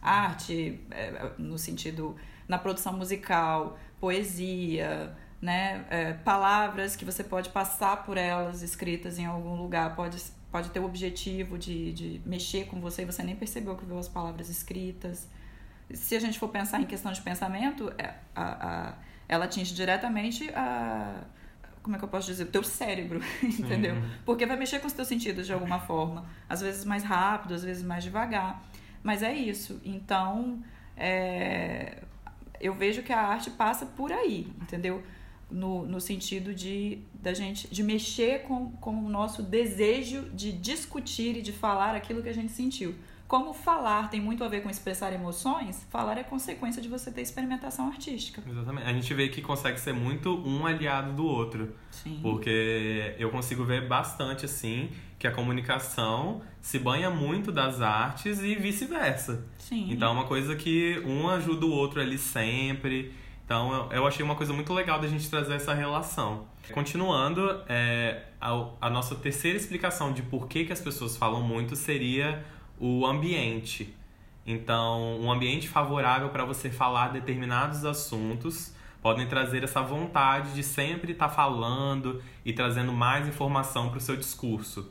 Arte, 0.00 0.80
é, 0.90 1.32
no 1.36 1.58
sentido, 1.58 2.16
na 2.48 2.56
produção 2.56 2.94
musical, 2.94 3.78
poesia, 4.00 5.14
né? 5.40 5.84
É, 5.88 6.12
palavras 6.12 6.94
que 6.96 7.04
você 7.04 7.24
pode 7.24 7.48
passar 7.48 8.04
por 8.04 8.16
elas 8.16 8.62
escritas 8.62 9.18
em 9.18 9.24
algum 9.24 9.56
lugar, 9.56 9.96
pode, 9.96 10.20
pode 10.50 10.70
ter 10.70 10.80
o 10.80 10.84
objetivo 10.84 11.56
de, 11.56 11.92
de 11.92 12.20
mexer 12.26 12.66
com 12.66 12.80
você 12.80 13.02
e 13.02 13.04
você 13.06 13.22
nem 13.22 13.34
percebeu 13.34 13.76
que 13.76 13.84
viu 13.84 13.98
as 13.98 14.08
palavras 14.08 14.48
escritas. 14.50 15.28
Se 15.92 16.14
a 16.14 16.20
gente 16.20 16.38
for 16.38 16.48
pensar 16.48 16.80
em 16.80 16.86
questão 16.86 17.10
de 17.10 17.20
pensamento, 17.22 17.92
é, 17.98 18.14
a, 18.34 18.88
a, 18.90 18.94
ela 19.28 19.46
atinge 19.46 19.74
diretamente 19.74 20.50
a. 20.54 21.24
Como 21.82 21.96
é 21.96 21.98
que 21.98 22.04
eu 22.04 22.08
posso 22.08 22.26
dizer? 22.26 22.44
O 22.44 22.48
teu 22.48 22.62
cérebro, 22.62 23.22
entendeu? 23.42 23.96
Porque 24.26 24.44
vai 24.44 24.56
mexer 24.56 24.80
com 24.80 24.86
os 24.86 24.92
teus 24.92 25.08
sentidos 25.08 25.46
de 25.46 25.52
alguma 25.52 25.80
forma. 25.80 26.26
Às 26.46 26.60
vezes 26.60 26.84
mais 26.84 27.02
rápido, 27.02 27.54
às 27.54 27.64
vezes 27.64 27.82
mais 27.82 28.04
devagar. 28.04 28.62
Mas 29.02 29.22
é 29.22 29.32
isso. 29.32 29.80
Então, 29.82 30.62
é, 30.94 32.02
eu 32.60 32.74
vejo 32.74 33.02
que 33.02 33.12
a 33.12 33.20
arte 33.20 33.50
passa 33.50 33.86
por 33.86 34.12
aí, 34.12 34.52
entendeu? 34.60 35.02
No, 35.50 35.86
no 35.86 36.00
sentido 36.00 36.54
de, 36.54 36.98
da 37.14 37.34
gente, 37.34 37.66
de 37.68 37.82
mexer 37.82 38.42
com, 38.42 38.70
com 38.72 38.94
o 39.04 39.08
nosso 39.08 39.42
desejo 39.42 40.30
de 40.30 40.52
discutir 40.52 41.36
e 41.36 41.42
de 41.42 41.52
falar 41.52 41.94
aquilo 41.96 42.22
que 42.22 42.28
a 42.28 42.34
gente 42.34 42.52
sentiu. 42.52 42.94
Como 43.30 43.54
falar 43.54 44.10
tem 44.10 44.20
muito 44.20 44.42
a 44.42 44.48
ver 44.48 44.60
com 44.60 44.68
expressar 44.68 45.12
emoções, 45.12 45.86
falar 45.88 46.18
é 46.18 46.24
consequência 46.24 46.82
de 46.82 46.88
você 46.88 47.12
ter 47.12 47.20
experimentação 47.20 47.86
artística. 47.86 48.42
Exatamente. 48.44 48.88
A 48.88 48.92
gente 48.92 49.14
vê 49.14 49.28
que 49.28 49.40
consegue 49.40 49.78
ser 49.78 49.92
muito 49.92 50.36
um 50.44 50.66
aliado 50.66 51.12
do 51.12 51.24
outro. 51.24 51.72
Sim. 51.92 52.18
Porque 52.20 53.14
eu 53.20 53.30
consigo 53.30 53.64
ver 53.64 53.86
bastante 53.86 54.46
assim 54.46 54.90
que 55.16 55.28
a 55.28 55.30
comunicação 55.30 56.42
se 56.60 56.76
banha 56.80 57.08
muito 57.08 57.52
das 57.52 57.80
artes 57.80 58.40
e 58.40 58.56
vice-versa. 58.56 59.46
Sim. 59.58 59.92
Então 59.92 60.08
é 60.08 60.12
uma 60.12 60.26
coisa 60.26 60.56
que 60.56 61.00
um 61.06 61.28
ajuda 61.28 61.66
o 61.66 61.70
outro 61.70 62.00
ali 62.00 62.18
sempre. 62.18 63.12
Então 63.50 63.88
eu- 63.90 64.06
achei 64.06 64.24
uma 64.24 64.36
coisa 64.36 64.52
muito 64.52 64.72
legal 64.72 65.00
da 65.00 65.08
gente 65.08 65.28
trazer 65.28 65.54
essa 65.54 65.74
relação. 65.74 66.46
Continuando, 66.72 67.60
é, 67.68 68.22
a, 68.40 68.64
a 68.80 68.88
nossa 68.88 69.16
terceira 69.16 69.58
explicação 69.58 70.12
de 70.12 70.22
por 70.22 70.46
que, 70.46 70.64
que 70.64 70.72
as 70.72 70.80
pessoas 70.80 71.16
falam 71.16 71.42
muito 71.42 71.74
seria 71.74 72.44
o 72.78 73.04
ambiente. 73.04 73.92
Então, 74.46 75.18
um 75.20 75.32
ambiente 75.32 75.68
favorável 75.68 76.28
para 76.28 76.44
você 76.44 76.70
falar 76.70 77.08
determinados 77.08 77.84
assuntos 77.84 78.72
podem 79.02 79.26
trazer 79.26 79.64
essa 79.64 79.82
vontade 79.82 80.54
de 80.54 80.62
sempre 80.62 81.10
estar 81.10 81.28
falando 81.28 82.22
e 82.44 82.52
trazendo 82.52 82.92
mais 82.92 83.26
informação 83.26 83.88
para 83.88 83.98
o 83.98 84.00
seu 84.00 84.16
discurso. 84.16 84.88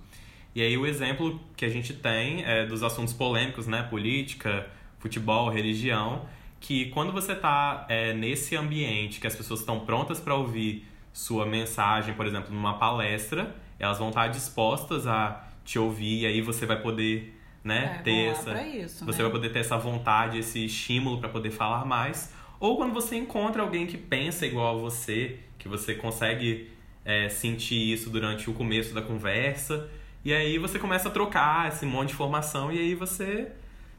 E 0.54 0.62
aí 0.62 0.78
o 0.78 0.86
exemplo 0.86 1.40
que 1.56 1.64
a 1.64 1.70
gente 1.70 1.94
tem 1.94 2.44
é 2.44 2.66
dos 2.66 2.84
assuntos 2.84 3.14
polêmicos, 3.14 3.68
né? 3.68 3.84
Política, 3.84 4.68
futebol, 4.98 5.48
religião, 5.50 6.28
que 6.60 6.88
quando 6.92 7.12
você 7.12 7.34
está 7.34 7.88
nesse 8.16 8.56
ambiente 8.56 9.20
que 9.20 9.28
as 9.28 9.36
pessoas 9.36 9.62
estão 9.62 9.80
prontas 9.82 10.20
para 10.20 10.36
ouvir 10.36 10.86
sua 11.14 11.46
mensagem, 11.46 12.14
por 12.14 12.26
exemplo, 12.26 12.54
numa 12.54 12.78
palestra, 12.78 13.56
elas 13.78 13.98
vão 13.98 14.10
estar 14.10 14.28
dispostas 14.28 15.08
a 15.08 15.48
te 15.64 15.78
ouvir 15.80 16.22
e 16.22 16.26
aí 16.26 16.42
você 16.42 16.66
vai 16.66 16.82
poder 16.82 17.36
né, 17.64 17.98
É, 18.00 18.04
ter 18.04 18.26
essa 18.32 18.62
isso, 18.62 19.06
você 19.06 19.18
né? 19.18 19.24
vai 19.24 19.32
poder 19.32 19.50
ter 19.52 19.60
essa 19.60 19.78
vontade, 19.78 20.38
esse 20.40 20.66
estímulo 20.66 21.20
para 21.20 21.30
poder 21.30 21.52
falar 21.52 21.86
mais. 21.86 22.34
Ou 22.60 22.78
quando 22.78 22.94
você 22.94 23.16
encontra 23.18 23.62
alguém 23.62 23.86
que 23.86 23.98
pensa 23.98 24.46
igual 24.46 24.78
a 24.78 24.82
você, 24.82 25.40
que 25.58 25.68
você 25.68 25.94
consegue 25.96 26.70
é, 27.06 27.30
sentir 27.30 27.92
isso 27.94 28.10
durante 28.10 28.50
o 28.50 28.54
começo 28.54 28.94
da 28.94 29.02
conversa. 29.02 29.90
E 30.24 30.34
aí 30.34 30.58
você 30.58 30.78
começa 30.80 31.08
a 31.10 31.12
trocar 31.12 31.70
esse 31.70 31.86
monte 31.86 32.10
de 32.10 32.14
informação 32.16 32.72
e 32.72 32.80
aí 32.80 32.96
você 32.96 33.52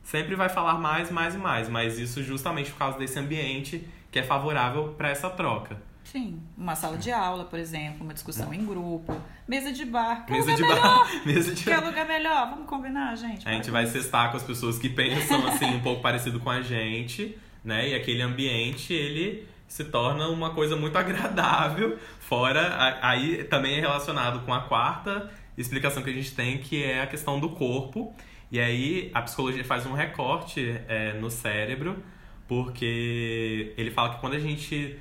sempre 0.03 0.35
vai 0.35 0.49
falar 0.49 0.75
mais, 0.75 1.11
mais 1.11 1.35
e 1.35 1.39
mais. 1.39 1.69
Mas 1.69 1.99
isso 1.99 2.23
justamente 2.23 2.71
por 2.71 2.79
causa 2.79 2.99
desse 2.99 3.19
ambiente 3.19 3.87
que 4.11 4.19
é 4.19 4.23
favorável 4.23 4.95
para 4.97 5.09
essa 5.11 5.31
troca. 5.31 5.81
Sim, 6.05 6.41
uma 6.59 6.75
sala 6.75 6.97
de 6.97 7.13
aula, 7.13 7.45
por 7.45 7.59
exemplo, 7.59 8.03
uma 8.03 8.13
discussão 8.13 8.53
em 8.53 8.65
grupo, 8.65 9.17
mesa 9.47 9.71
de 9.73 9.85
bar. 9.85 10.27
Quer 10.27 10.33
Mesa 10.43 10.55
de 10.55 10.63
melhor? 10.63 10.81
bar, 10.81 11.27
mesa 11.27 11.55
de 11.55 11.65
Quer 11.65 11.79
lugar 11.79 12.07
melhor? 12.07 12.51
Vamos 12.51 12.67
combinar, 12.67 13.15
gente. 13.17 13.47
A 13.47 13.53
gente 13.53 13.71
vai 13.71 13.87
cestar 13.87 14.31
com 14.31 14.37
as 14.37 14.43
pessoas 14.43 14.77
que 14.79 14.89
pensam 14.89 15.47
assim 15.47 15.67
um 15.67 15.81
pouco 15.81 16.03
parecido 16.03 16.41
com 16.41 16.51
a 16.51 16.63
gente, 16.63 17.39
né? 17.65 17.91
E 17.91 17.95
aquele 17.95 18.23
ambiente, 18.23 18.93
ele 18.93 19.47
se 19.69 19.85
torna 19.85 20.27
uma 20.29 20.51
coisa 20.51 20.75
muito 20.75 20.99
agradável. 20.99 21.97
Fora, 22.19 22.99
aí 23.03 23.45
também 23.45 23.77
é 23.77 23.81
relacionado 23.81 24.45
com 24.45 24.53
a 24.53 24.63
quarta 24.63 25.31
explicação 25.57 26.03
que 26.03 26.11
a 26.11 26.13
gente 26.13 26.35
tem, 26.35 26.59
que 26.59 26.83
é 26.83 27.03
a 27.03 27.07
questão 27.07 27.39
do 27.39 27.51
corpo. 27.51 28.13
E 28.51 28.59
aí 28.59 29.11
a 29.15 29.23
psicologia 29.23 29.65
faz 29.65 29.87
um 29.87 29.93
recorte 29.93 30.81
é, 30.89 31.13
no 31.15 31.31
cérebro, 31.31 32.03
porque 32.49 33.73
ele 33.77 33.91
fala 33.91 34.15
que 34.15 34.21
quando 34.21 34.35
a 34.35 34.39
gente 34.39 34.99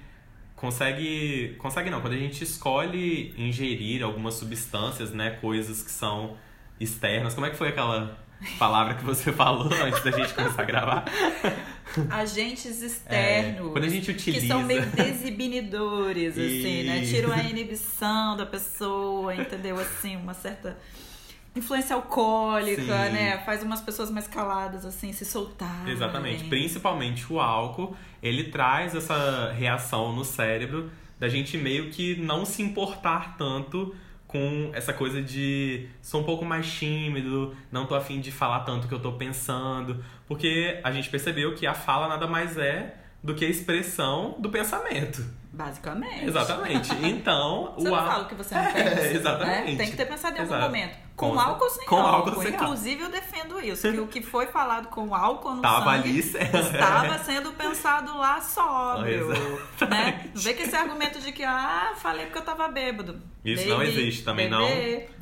consegue. 0.56 1.56
Consegue 1.58 1.90
não, 1.90 2.02
quando 2.02 2.14
a 2.14 2.18
gente 2.18 2.44
escolhe 2.44 3.34
ingerir 3.38 4.04
algumas 4.04 4.36
substâncias, 4.36 5.12
né? 5.12 5.32
Coisas 5.42 5.82
que 5.82 5.90
são 5.90 6.38
externas. 6.80 7.34
Como 7.34 7.46
é 7.46 7.50
que 7.50 7.58
foi 7.58 7.70
aquela 7.70 8.18
palavra 8.58 8.94
que 8.94 9.04
você 9.04 9.32
falou 9.34 9.72
antes 9.74 10.04
da 10.04 10.12
gente 10.12 10.34
começar 10.34 10.62
a 10.62 10.66
gravar? 10.66 11.06
Agentes 12.12 12.82
externos. 12.82 13.68
É, 13.68 13.72
quando 13.72 13.84
a 13.84 13.90
gente 13.90 14.12
utiliza. 14.12 14.42
Que 14.42 14.48
são 14.48 14.64
meio 14.64 14.86
desinibidores, 14.86 16.38
assim, 16.38 16.84
né? 16.84 17.02
Tiram 17.02 17.32
a 17.32 17.42
inibição 17.42 18.38
da 18.38 18.46
pessoa, 18.46 19.34
entendeu? 19.34 19.80
Assim, 19.80 20.16
uma 20.18 20.34
certa 20.34 20.78
influência 21.60 21.96
alcoólica, 21.96 22.82
Sim. 22.82 23.14
né? 23.14 23.38
Faz 23.46 23.64
umas 23.64 23.82
pessoas 23.82 24.10
mais 24.10 24.28
caladas, 24.28 24.86
assim, 24.86 25.14
se 25.14 25.24
soltar. 25.24 25.88
Exatamente. 25.88 26.46
Principalmente 26.46 27.32
o 27.32 27.40
álcool, 27.40 27.96
ele 28.22 28.46
traz 28.46 28.96
essa 28.96 29.52
reação 29.52 30.14
no 30.14 30.26
cérebro 30.26 30.90
da 31.20 31.28
gente 31.28 31.58
meio 31.58 31.90
que 31.90 32.16
não 32.16 32.46
se 32.46 32.62
importar 32.62 33.38
tanto 33.38 33.94
com 34.26 34.70
essa 34.74 34.94
coisa 34.94 35.22
de 35.22 35.88
sou 36.02 36.22
um 36.22 36.24
pouco 36.24 36.46
mais 36.46 36.72
tímido, 36.72 37.56
não 37.72 37.88
tô 37.88 37.96
afim 37.96 38.20
de 38.20 38.32
falar 38.32 38.60
tanto 38.60 38.86
o 38.86 38.88
que 38.88 38.94
eu 38.94 39.00
tô 39.00 39.14
pensando, 39.14 40.04
porque 40.28 40.80
a 40.84 40.92
gente 40.92 41.10
percebeu 41.10 41.56
que 41.56 41.66
a 41.66 41.74
fala 41.74 42.08
nada 42.08 42.28
mais 42.28 42.56
é 42.56 42.96
do 43.24 43.34
que 43.34 43.44
a 43.44 43.50
expressão 43.50 44.36
do 44.40 44.50
pensamento. 44.50 45.26
Basicamente. 45.60 46.26
Exatamente. 46.26 46.90
Então, 47.06 47.74
você 47.76 47.88
o 47.90 47.92
não 47.92 47.98
fala 47.98 48.26
que 48.26 48.36
você 48.36 48.56
não 48.56 48.64
pensa. 48.72 48.80
É, 49.00 49.14
exatamente. 49.14 49.72
Né? 49.72 49.76
Tem 49.76 49.92
que 49.92 49.98
ter 49.98 50.06
pensado 50.06 50.38
em 50.38 50.40
algum 50.40 50.54
Exato. 50.54 50.66
momento. 50.68 50.98
Com, 51.18 51.32
com 51.32 51.40
álcool 51.40 51.70
sem 51.70 51.86
com 51.86 51.96
álcool. 51.98 52.30
álcool 52.30 52.42
sem 52.42 52.54
Inclusive, 52.54 53.02
eu 53.02 53.10
defendo 53.10 53.60
isso. 53.60 53.92
Que 53.92 54.00
o 54.00 54.08
que 54.08 54.22
foi 54.22 54.48
falado 54.48 54.88
com 54.88 55.14
álcool 55.14 55.56
no 55.56 55.62
Tava 55.62 55.98
sangue 55.98 56.10
ali, 56.10 56.20
estava 56.20 57.20
sendo 57.20 57.52
pensado 57.52 58.18
lá 58.18 58.40
sóbrio. 58.40 59.28
Né? 59.28 60.32
Não 60.34 60.42
vê 60.42 60.54
que 60.54 60.64
esse 60.64 60.76
argumento 60.76 61.20
de 61.20 61.34
que, 61.34 61.44
ah, 61.44 61.92
falei 61.98 62.28
porque 62.28 62.38
eu 62.38 62.46
tava 62.46 62.70
bêbado. 62.70 63.22
Isso 63.44 63.64
Baby, 63.64 63.70
não 63.70 63.84
existe 63.84 64.24
também, 64.24 64.50
não. 64.50 64.66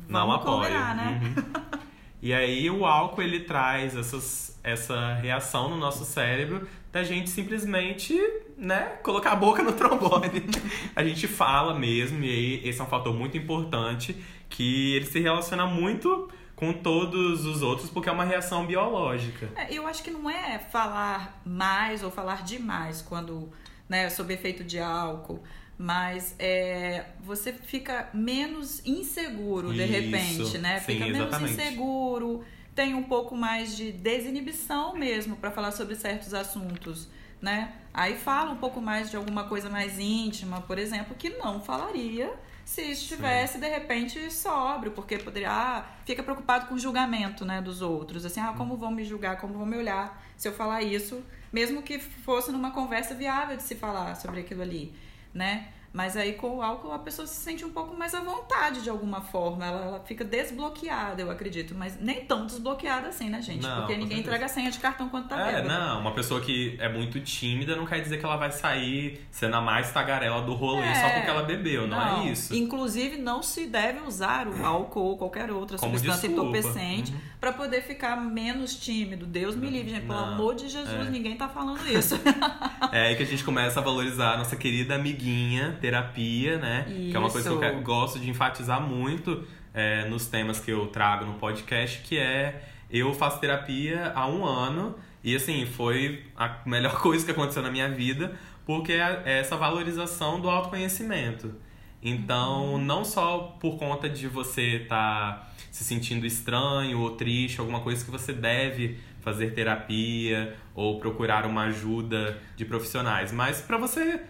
Não 0.08 0.30
apoio. 0.30 0.70
Né? 0.70 1.20
Uhum. 1.36 1.78
E 2.20 2.32
aí 2.34 2.68
o 2.68 2.84
álcool 2.84 3.22
ele 3.22 3.40
traz 3.40 3.94
essas, 3.96 4.58
essa 4.64 5.14
reação 5.14 5.70
no 5.70 5.76
nosso 5.76 6.04
cérebro 6.04 6.66
da 6.90 7.04
gente 7.04 7.30
simplesmente, 7.30 8.18
né, 8.58 8.98
colocar 9.02 9.32
a 9.32 9.36
boca 9.36 9.62
no 9.62 9.72
trombone. 9.72 10.44
a 10.94 11.04
gente 11.04 11.28
fala 11.28 11.78
mesmo, 11.78 12.22
e 12.24 12.28
aí 12.28 12.68
esse 12.68 12.80
é 12.80 12.84
um 12.84 12.88
fator 12.88 13.14
muito 13.14 13.38
importante 13.38 14.16
que 14.50 14.96
ele 14.96 15.06
se 15.06 15.20
relaciona 15.20 15.64
muito 15.64 16.28
com 16.56 16.72
todos 16.72 17.46
os 17.46 17.62
outros 17.62 17.88
porque 17.88 18.08
é 18.08 18.12
uma 18.12 18.24
reação 18.24 18.66
biológica. 18.66 19.48
É, 19.54 19.72
eu 19.72 19.86
acho 19.86 20.02
que 20.02 20.10
não 20.10 20.28
é 20.28 20.58
falar 20.58 21.40
mais 21.46 22.02
ou 22.02 22.10
falar 22.10 22.42
demais 22.42 23.00
quando, 23.00 23.48
né, 23.88 24.10
sob 24.10 24.34
efeito 24.34 24.64
de 24.64 24.80
álcool 24.80 25.40
mas 25.80 26.34
é, 26.40 27.04
você 27.20 27.52
fica 27.52 28.10
menos 28.12 28.84
inseguro 28.84 29.72
de 29.72 29.84
Isso, 29.84 29.92
repente, 29.92 30.58
né? 30.58 30.80
Fica 30.80 31.04
sim, 31.04 31.12
menos 31.12 31.40
inseguro, 31.40 32.44
tem 32.74 32.94
um 32.94 33.04
pouco 33.04 33.36
mais 33.36 33.76
de 33.76 33.92
desinibição 33.92 34.96
mesmo 34.96 35.36
para 35.36 35.52
falar 35.52 35.70
sobre 35.70 35.94
certos 35.94 36.34
assuntos, 36.34 37.08
né? 37.40 37.74
Aí 37.92 38.16
fala 38.16 38.50
um 38.50 38.56
pouco 38.56 38.80
mais 38.80 39.10
de 39.10 39.16
alguma 39.16 39.44
coisa 39.44 39.68
mais 39.68 39.98
íntima, 39.98 40.60
por 40.60 40.78
exemplo, 40.78 41.14
que 41.16 41.30
não 41.30 41.60
falaria 41.60 42.32
se 42.64 42.82
estivesse 42.82 43.54
sim. 43.54 43.60
de 43.60 43.68
repente 43.68 44.30
sóbrio, 44.30 44.92
porque 44.92 45.18
poderia, 45.18 45.50
ah, 45.50 45.86
fica 46.04 46.22
preocupado 46.22 46.66
com 46.66 46.74
o 46.74 46.78
julgamento, 46.78 47.44
né, 47.44 47.62
dos 47.62 47.80
outros, 47.80 48.26
assim, 48.26 48.40
ah, 48.40 48.52
como 48.56 48.76
vão 48.76 48.90
me 48.90 49.04
julgar, 49.04 49.40
como 49.40 49.54
vão 49.54 49.66
me 49.66 49.76
olhar 49.76 50.22
se 50.36 50.46
eu 50.46 50.52
falar 50.52 50.82
isso, 50.82 51.24
mesmo 51.50 51.82
que 51.82 51.98
fosse 51.98 52.52
numa 52.52 52.70
conversa 52.70 53.14
viável 53.14 53.56
de 53.56 53.62
se 53.62 53.74
falar 53.74 54.14
sobre 54.16 54.40
aquilo 54.40 54.62
ali 54.62 54.94
né? 55.32 55.68
Mas 55.92 56.16
aí 56.16 56.34
com 56.34 56.58
o 56.58 56.62
álcool 56.62 56.92
a 56.92 56.98
pessoa 56.98 57.26
se 57.26 57.34
sente 57.34 57.64
um 57.64 57.70
pouco 57.70 57.96
mais 57.96 58.14
à 58.14 58.20
vontade 58.20 58.82
de 58.82 58.90
alguma 58.90 59.20
forma. 59.20 59.64
Ela, 59.64 59.84
ela 59.84 60.00
fica 60.00 60.24
desbloqueada, 60.24 61.22
eu 61.22 61.30
acredito. 61.30 61.74
Mas 61.74 61.98
nem 62.00 62.24
tão 62.24 62.46
desbloqueada 62.46 63.08
assim, 63.08 63.30
né, 63.30 63.40
gente? 63.40 63.62
Não, 63.62 63.80
Porque 63.80 63.96
ninguém 63.96 64.20
entrega 64.20 64.46
a 64.46 64.48
senha 64.48 64.70
de 64.70 64.78
cartão 64.78 65.08
quando 65.08 65.28
tá 65.28 65.50
É, 65.50 65.62
não. 65.62 66.00
Uma 66.00 66.12
pessoa 66.12 66.40
que 66.40 66.76
é 66.78 66.88
muito 66.88 67.20
tímida 67.20 67.74
não 67.74 67.86
quer 67.86 68.00
dizer 68.00 68.18
que 68.18 68.24
ela 68.24 68.36
vai 68.36 68.50
sair 68.50 69.26
sendo 69.30 69.56
a 69.56 69.60
mais 69.60 69.90
tagarela 69.90 70.42
do 70.42 70.54
rolê 70.54 70.86
é, 70.86 70.94
só 70.94 71.10
porque 71.10 71.30
ela 71.30 71.42
bebeu. 71.42 71.86
Não, 71.86 72.00
é 72.00 72.04
não, 72.04 72.22
é 72.22 72.30
isso. 72.30 72.54
Inclusive, 72.54 73.16
não 73.16 73.42
se 73.42 73.66
deve 73.66 74.00
usar 74.00 74.46
o 74.46 74.64
álcool 74.64 75.00
ou 75.00 75.18
qualquer 75.18 75.50
outra 75.50 75.78
Como 75.78 75.96
substância 75.96 76.28
desculpa. 76.28 76.56
entorpecente 76.58 77.12
uhum. 77.12 77.18
para 77.40 77.52
poder 77.52 77.82
ficar 77.82 78.16
menos 78.16 78.74
tímido. 78.76 79.26
Deus 79.26 79.56
me 79.56 79.70
livre, 79.70 79.90
gente. 79.90 80.06
Pelo 80.06 80.18
amor 80.18 80.54
de 80.54 80.68
Jesus, 80.68 81.06
é. 81.06 81.10
ninguém 81.10 81.36
tá 81.36 81.48
falando 81.48 81.86
isso. 81.88 82.18
é 82.92 83.08
aí 83.08 83.16
que 83.16 83.22
a 83.22 83.26
gente 83.26 83.44
começa 83.44 83.80
a 83.80 83.82
valorizar 83.82 84.34
a 84.34 84.36
nossa 84.38 84.56
querida 84.56 84.94
amiguinha, 84.94 85.77
terapia, 85.78 86.58
né? 86.58 86.86
Isso. 86.88 87.10
Que 87.10 87.16
é 87.16 87.18
uma 87.18 87.30
coisa 87.30 87.56
que 87.56 87.64
eu 87.64 87.80
gosto 87.82 88.18
de 88.18 88.28
enfatizar 88.28 88.80
muito 88.80 89.44
é, 89.74 90.08
nos 90.08 90.26
temas 90.26 90.60
que 90.60 90.70
eu 90.70 90.86
trago 90.88 91.24
no 91.24 91.34
podcast, 91.34 92.00
que 92.02 92.18
é 92.18 92.62
eu 92.90 93.12
faço 93.12 93.38
terapia 93.38 94.12
há 94.14 94.26
um 94.26 94.44
ano 94.44 94.96
e 95.22 95.34
assim, 95.36 95.66
foi 95.66 96.24
a 96.36 96.58
melhor 96.64 96.98
coisa 97.02 97.24
que 97.24 97.30
aconteceu 97.30 97.62
na 97.62 97.70
minha 97.70 97.88
vida, 97.88 98.32
porque 98.64 98.92
é, 98.92 99.22
é 99.24 99.38
essa 99.40 99.56
valorização 99.56 100.40
do 100.40 100.48
autoconhecimento. 100.48 101.54
Então, 102.02 102.74
uhum. 102.74 102.78
não 102.78 103.04
só 103.04 103.56
por 103.60 103.76
conta 103.76 104.08
de 104.08 104.28
você 104.28 104.82
estar 104.82 105.32
tá 105.32 105.48
se 105.70 105.84
sentindo 105.84 106.24
estranho 106.24 107.00
ou 107.00 107.10
triste, 107.10 107.60
alguma 107.60 107.80
coisa 107.80 108.04
que 108.04 108.10
você 108.10 108.32
deve 108.32 108.98
fazer 109.20 109.50
terapia 109.50 110.56
ou 110.74 110.98
procurar 110.98 111.44
uma 111.44 111.64
ajuda 111.64 112.40
de 112.56 112.64
profissionais, 112.64 113.32
mas 113.32 113.60
para 113.60 113.76
você 113.76 114.20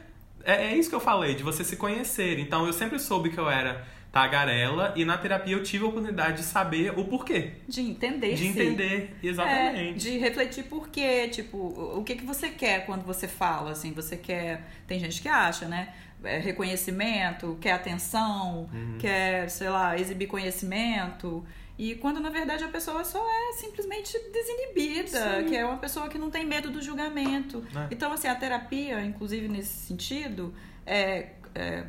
é, 0.48 0.72
é 0.72 0.76
isso 0.76 0.88
que 0.88 0.94
eu 0.94 1.00
falei, 1.00 1.34
de 1.34 1.42
você 1.42 1.62
se 1.62 1.76
conhecer. 1.76 2.38
Então 2.38 2.66
eu 2.66 2.72
sempre 2.72 2.98
soube 2.98 3.28
que 3.28 3.38
eu 3.38 3.50
era 3.50 3.86
tagarela 4.10 4.94
e 4.96 5.04
na 5.04 5.18
terapia 5.18 5.54
eu 5.54 5.62
tive 5.62 5.84
a 5.84 5.88
oportunidade 5.88 6.38
de 6.38 6.42
saber 6.42 6.98
o 6.98 7.04
porquê. 7.04 7.52
De 7.68 7.82
entender. 7.82 8.34
De 8.34 8.46
entender, 8.46 9.16
exatamente. 9.22 10.08
É, 10.08 10.10
de 10.10 10.18
refletir 10.18 10.64
por 10.64 10.88
quê, 10.88 11.28
tipo, 11.28 11.58
o 11.58 12.02
que 12.02 12.16
que 12.16 12.24
você 12.24 12.48
quer 12.48 12.86
quando 12.86 13.04
você 13.04 13.28
fala, 13.28 13.72
assim, 13.72 13.92
você 13.92 14.16
quer, 14.16 14.66
tem 14.86 14.98
gente 14.98 15.20
que 15.20 15.28
acha, 15.28 15.68
né, 15.68 15.92
é, 16.24 16.38
reconhecimento, 16.38 17.58
quer 17.60 17.72
atenção, 17.72 18.68
uhum. 18.72 18.96
quer, 18.98 19.50
sei 19.50 19.68
lá, 19.68 19.98
exibir 19.98 20.26
conhecimento, 20.26 21.44
e 21.78 21.94
quando 21.94 22.18
na 22.18 22.28
verdade 22.28 22.64
a 22.64 22.68
pessoa 22.68 23.04
só 23.04 23.24
é 23.24 23.52
simplesmente 23.52 24.18
desinibida, 24.32 25.42
Sim. 25.42 25.48
que 25.48 25.56
é 25.56 25.64
uma 25.64 25.78
pessoa 25.78 26.08
que 26.08 26.18
não 26.18 26.28
tem 26.28 26.44
medo 26.44 26.70
do 26.70 26.82
julgamento. 26.82 27.64
É. 27.74 27.86
Então, 27.90 28.12
assim, 28.12 28.26
a 28.26 28.34
terapia, 28.34 29.00
inclusive 29.00 29.46
nesse 29.46 29.86
sentido, 29.86 30.52
é, 30.84 31.34
é 31.54 31.86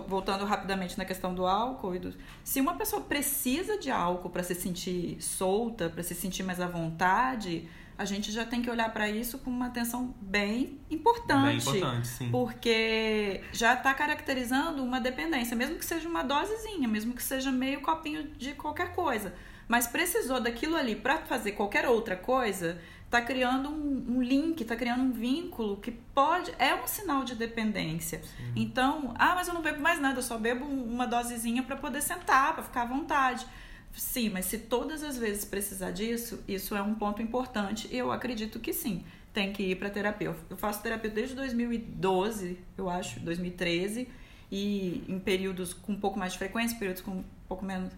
voltando 0.00 0.44
rapidamente 0.44 0.96
na 0.96 1.04
questão 1.04 1.34
do 1.34 1.46
álcool 1.46 1.94
e 1.94 1.98
do, 1.98 2.14
se 2.42 2.60
uma 2.60 2.74
pessoa 2.74 3.02
precisa 3.02 3.78
de 3.78 3.90
álcool 3.90 4.30
para 4.30 4.42
se 4.42 4.54
sentir 4.54 5.20
solta, 5.20 5.90
para 5.90 6.02
se 6.02 6.14
sentir 6.14 6.42
mais 6.42 6.60
à 6.60 6.66
vontade, 6.66 7.68
a 8.02 8.04
gente 8.04 8.32
já 8.32 8.44
tem 8.44 8.60
que 8.60 8.68
olhar 8.68 8.92
para 8.92 9.08
isso 9.08 9.38
com 9.38 9.48
uma 9.48 9.66
atenção 9.66 10.12
bem 10.20 10.80
importante. 10.90 11.64
Bem 11.64 11.76
importante, 11.78 12.08
sim. 12.08 12.30
Porque 12.30 13.40
já 13.52 13.74
está 13.74 13.94
caracterizando 13.94 14.82
uma 14.82 15.00
dependência, 15.00 15.56
mesmo 15.56 15.76
que 15.76 15.84
seja 15.84 16.08
uma 16.08 16.24
dosezinha, 16.24 16.88
mesmo 16.88 17.14
que 17.14 17.22
seja 17.22 17.52
meio 17.52 17.80
copinho 17.80 18.24
de 18.24 18.54
qualquer 18.54 18.92
coisa. 18.92 19.32
Mas 19.68 19.86
precisou 19.86 20.40
daquilo 20.40 20.76
ali 20.76 20.96
para 20.96 21.18
fazer 21.18 21.52
qualquer 21.52 21.86
outra 21.86 22.16
coisa, 22.16 22.80
está 23.04 23.20
criando 23.22 23.68
um, 23.68 24.16
um 24.16 24.22
link, 24.22 24.60
está 24.62 24.74
criando 24.74 25.02
um 25.02 25.12
vínculo 25.12 25.76
que 25.76 25.92
pode. 25.92 26.52
É 26.58 26.74
um 26.74 26.86
sinal 26.88 27.22
de 27.22 27.36
dependência. 27.36 28.20
Sim. 28.22 28.52
Então, 28.56 29.14
ah, 29.16 29.36
mas 29.36 29.46
eu 29.46 29.54
não 29.54 29.62
bebo 29.62 29.80
mais 29.80 30.00
nada, 30.00 30.18
eu 30.18 30.22
só 30.22 30.36
bebo 30.38 30.64
uma 30.64 31.06
dosezinha 31.06 31.62
para 31.62 31.76
poder 31.76 32.02
sentar, 32.02 32.52
para 32.54 32.64
ficar 32.64 32.82
à 32.82 32.86
vontade. 32.86 33.46
Sim, 33.94 34.30
mas 34.30 34.46
se 34.46 34.58
todas 34.58 35.02
as 35.02 35.18
vezes 35.18 35.44
precisar 35.44 35.90
disso, 35.90 36.42
isso 36.48 36.74
é 36.74 36.82
um 36.82 36.94
ponto 36.94 37.20
importante. 37.20 37.88
Eu 37.90 38.10
acredito 38.10 38.58
que 38.58 38.72
sim, 38.72 39.04
tem 39.32 39.52
que 39.52 39.62
ir 39.62 39.76
para 39.76 39.90
terapia. 39.90 40.34
Eu 40.48 40.56
faço 40.56 40.82
terapia 40.82 41.10
desde 41.10 41.34
2012, 41.34 42.58
eu 42.76 42.88
acho, 42.88 43.20
2013, 43.20 44.08
e 44.50 45.04
em 45.08 45.18
períodos 45.18 45.74
com 45.74 45.92
um 45.92 46.00
pouco 46.00 46.18
mais 46.18 46.32
de 46.32 46.38
frequência, 46.38 46.78
períodos 46.78 47.02
com 47.02 47.12
um 47.12 47.24
pouco 47.48 47.64
menos 47.64 47.92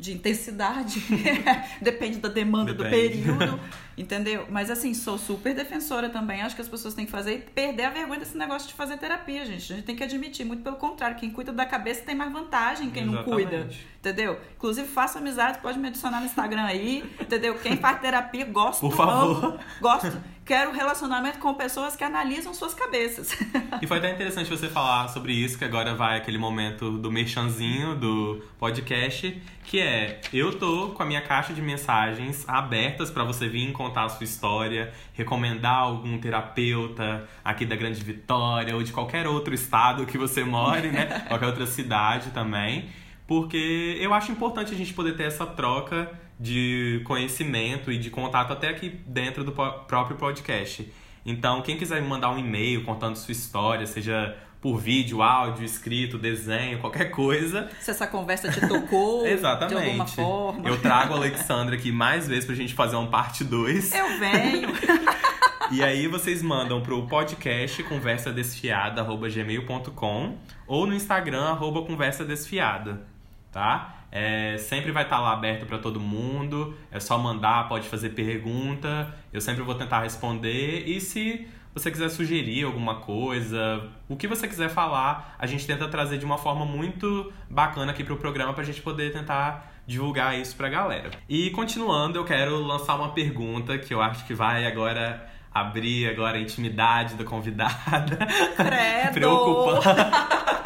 de 0.00 0.14
intensidade, 0.14 1.04
depende 1.82 2.16
da 2.16 2.30
demanda 2.30 2.72
depende. 2.72 3.18
do 3.18 3.36
período, 3.36 3.60
entendeu? 3.98 4.46
Mas 4.48 4.70
assim, 4.70 4.94
sou 4.94 5.18
super 5.18 5.54
defensora 5.54 6.08
também, 6.08 6.40
acho 6.40 6.56
que 6.56 6.62
as 6.62 6.68
pessoas 6.68 6.94
têm 6.94 7.04
que 7.04 7.12
fazer 7.12 7.34
e 7.34 7.38
perder 7.38 7.84
a 7.84 7.90
vergonha 7.90 8.18
desse 8.18 8.34
negócio 8.34 8.66
de 8.66 8.72
fazer 8.72 8.96
terapia, 8.96 9.44
gente. 9.44 9.70
A 9.70 9.76
gente 9.76 9.84
tem 9.84 9.94
que 9.94 10.02
admitir, 10.02 10.46
muito 10.46 10.62
pelo 10.62 10.76
contrário, 10.76 11.18
quem 11.18 11.28
cuida 11.30 11.52
da 11.52 11.66
cabeça 11.66 12.00
tem 12.00 12.14
mais 12.14 12.32
vantagem 12.32 12.88
quem 12.88 13.02
Exatamente. 13.02 13.28
não 13.28 13.34
cuida, 13.34 13.68
entendeu? 13.98 14.40
Inclusive, 14.56 14.88
faça 14.88 15.18
amizade, 15.18 15.58
pode 15.58 15.78
me 15.78 15.88
adicionar 15.88 16.20
no 16.20 16.26
Instagram 16.26 16.64
aí, 16.64 17.04
entendeu? 17.20 17.58
Quem 17.58 17.76
faz 17.76 18.00
terapia, 18.00 18.46
gosto, 18.46 18.80
Por 18.80 18.92
favor. 18.92 19.44
Amo, 19.44 19.58
gosto. 19.82 20.18
Quero 20.50 20.72
relacionamento 20.72 21.38
com 21.38 21.54
pessoas 21.54 21.94
que 21.94 22.02
analisam 22.02 22.52
suas 22.52 22.74
cabeças. 22.74 23.38
E 23.80 23.86
foi 23.86 23.98
até 23.98 24.10
interessante 24.10 24.50
você 24.50 24.66
falar 24.66 25.06
sobre 25.06 25.32
isso, 25.32 25.56
que 25.56 25.64
agora 25.64 25.94
vai 25.94 26.16
aquele 26.16 26.38
momento 26.38 26.98
do 26.98 27.08
merchanzinho 27.08 27.94
do 27.94 28.42
podcast, 28.58 29.40
que 29.62 29.78
é 29.78 30.20
eu 30.32 30.58
tô 30.58 30.88
com 30.88 31.04
a 31.04 31.06
minha 31.06 31.22
caixa 31.22 31.52
de 31.52 31.62
mensagens 31.62 32.44
abertas 32.48 33.12
para 33.12 33.22
você 33.22 33.48
vir 33.48 33.70
contar 33.70 34.06
a 34.06 34.08
sua 34.08 34.24
história, 34.24 34.92
recomendar 35.12 35.76
algum 35.76 36.18
terapeuta 36.18 37.28
aqui 37.44 37.64
da 37.64 37.76
Grande 37.76 38.02
Vitória 38.02 38.74
ou 38.74 38.82
de 38.82 38.90
qualquer 38.90 39.28
outro 39.28 39.54
estado 39.54 40.04
que 40.04 40.18
você 40.18 40.42
more, 40.42 40.88
né? 40.88 41.26
qualquer 41.28 41.46
outra 41.46 41.64
cidade 41.64 42.30
também. 42.32 42.88
Porque 43.24 43.96
eu 44.00 44.12
acho 44.12 44.32
importante 44.32 44.74
a 44.74 44.76
gente 44.76 44.92
poder 44.94 45.16
ter 45.16 45.22
essa 45.22 45.46
troca 45.46 46.10
de 46.40 47.02
conhecimento 47.04 47.92
e 47.92 47.98
de 47.98 48.08
contato 48.08 48.50
até 48.52 48.70
aqui 48.70 48.88
dentro 49.06 49.44
do 49.44 49.52
próprio 49.52 50.16
podcast. 50.16 50.90
Então, 51.24 51.60
quem 51.60 51.76
quiser 51.76 52.00
me 52.00 52.08
mandar 52.08 52.30
um 52.30 52.38
e-mail 52.38 52.82
contando 52.82 53.16
sua 53.16 53.32
história, 53.32 53.86
seja 53.86 54.34
por 54.58 54.78
vídeo, 54.78 55.22
áudio, 55.22 55.64
escrito, 55.64 56.16
desenho, 56.18 56.78
qualquer 56.80 57.10
coisa. 57.10 57.68
Se 57.80 57.90
essa 57.90 58.06
conversa 58.06 58.50
te 58.50 58.66
tocou 58.66 59.24
Exatamente. 59.28 59.78
de 59.78 59.84
alguma 59.84 60.06
forma. 60.06 60.66
Eu 60.68 60.80
trago 60.80 61.12
a 61.12 61.16
Alexandra 61.20 61.76
aqui 61.76 61.92
mais 61.92 62.26
vezes 62.26 62.46
pra 62.46 62.54
gente 62.54 62.72
fazer 62.74 62.96
um 62.96 63.08
parte 63.08 63.44
2. 63.44 63.94
Eu 63.94 64.18
venho. 64.18 64.70
E 65.72 65.84
aí 65.84 66.08
vocês 66.08 66.42
mandam 66.42 66.80
pro 66.80 67.06
podcast 67.06 67.80
conversadesfiada.gmail.com 67.84 70.36
ou 70.66 70.84
no 70.84 70.92
Instagram, 70.92 71.44
arroba 71.44 71.82
conversa 71.82 72.24
desfiada, 72.24 73.06
tá? 73.52 73.99
É, 74.12 74.56
sempre 74.58 74.90
vai 74.90 75.04
estar 75.04 75.16
tá 75.16 75.22
lá 75.22 75.32
aberto 75.32 75.66
para 75.66 75.78
todo 75.78 76.00
mundo. 76.00 76.76
É 76.90 76.98
só 76.98 77.18
mandar, 77.18 77.68
pode 77.68 77.88
fazer 77.88 78.10
pergunta. 78.10 79.14
Eu 79.32 79.40
sempre 79.40 79.62
vou 79.62 79.74
tentar 79.74 80.02
responder. 80.02 80.84
E 80.86 81.00
se 81.00 81.46
você 81.72 81.90
quiser 81.90 82.08
sugerir 82.08 82.64
alguma 82.64 82.96
coisa, 82.96 83.88
o 84.08 84.16
que 84.16 84.26
você 84.26 84.48
quiser 84.48 84.68
falar, 84.68 85.36
a 85.38 85.46
gente 85.46 85.66
tenta 85.66 85.86
trazer 85.88 86.18
de 86.18 86.24
uma 86.24 86.36
forma 86.36 86.64
muito 86.64 87.32
bacana 87.48 87.92
aqui 87.92 88.02
para 88.02 88.14
o 88.14 88.16
programa 88.16 88.52
para 88.52 88.62
a 88.62 88.66
gente 88.66 88.82
poder 88.82 89.12
tentar 89.12 89.72
divulgar 89.86 90.38
isso 90.38 90.56
para 90.56 90.66
a 90.66 90.70
galera. 90.70 91.10
E 91.28 91.50
continuando, 91.50 92.18
eu 92.18 92.24
quero 92.24 92.56
lançar 92.60 92.96
uma 92.96 93.10
pergunta 93.10 93.78
que 93.78 93.94
eu 93.94 94.00
acho 94.00 94.26
que 94.26 94.34
vai 94.34 94.66
agora 94.66 95.28
abrir 95.52 96.08
agora 96.08 96.38
a 96.38 96.40
intimidade 96.40 97.14
da 97.14 97.24
convidada. 97.24 98.18
Credo! 98.56 99.14
Preocupante. 99.14 99.88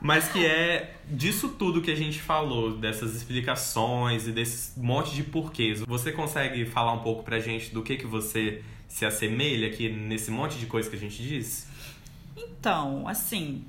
Mas 0.00 0.28
que 0.28 0.44
é 0.44 0.94
disso 1.06 1.48
tudo 1.50 1.82
que 1.82 1.90
a 1.90 1.96
gente 1.96 2.20
falou, 2.20 2.76
dessas 2.76 3.14
explicações 3.14 4.26
e 4.26 4.32
desse 4.32 4.78
monte 4.78 5.14
de 5.14 5.24
porquês. 5.24 5.80
Você 5.80 6.12
consegue 6.12 6.64
falar 6.66 6.92
um 6.92 7.00
pouco 7.00 7.22
pra 7.22 7.40
gente 7.40 7.72
do 7.72 7.82
que, 7.82 7.96
que 7.96 8.06
você 8.06 8.62
se 8.86 9.04
assemelha 9.04 9.68
aqui 9.68 9.88
nesse 9.90 10.30
monte 10.30 10.58
de 10.58 10.66
coisa 10.66 10.88
que 10.88 10.96
a 10.96 10.98
gente 10.98 11.22
disse? 11.22 11.66
Então, 12.36 13.06
assim, 13.08 13.64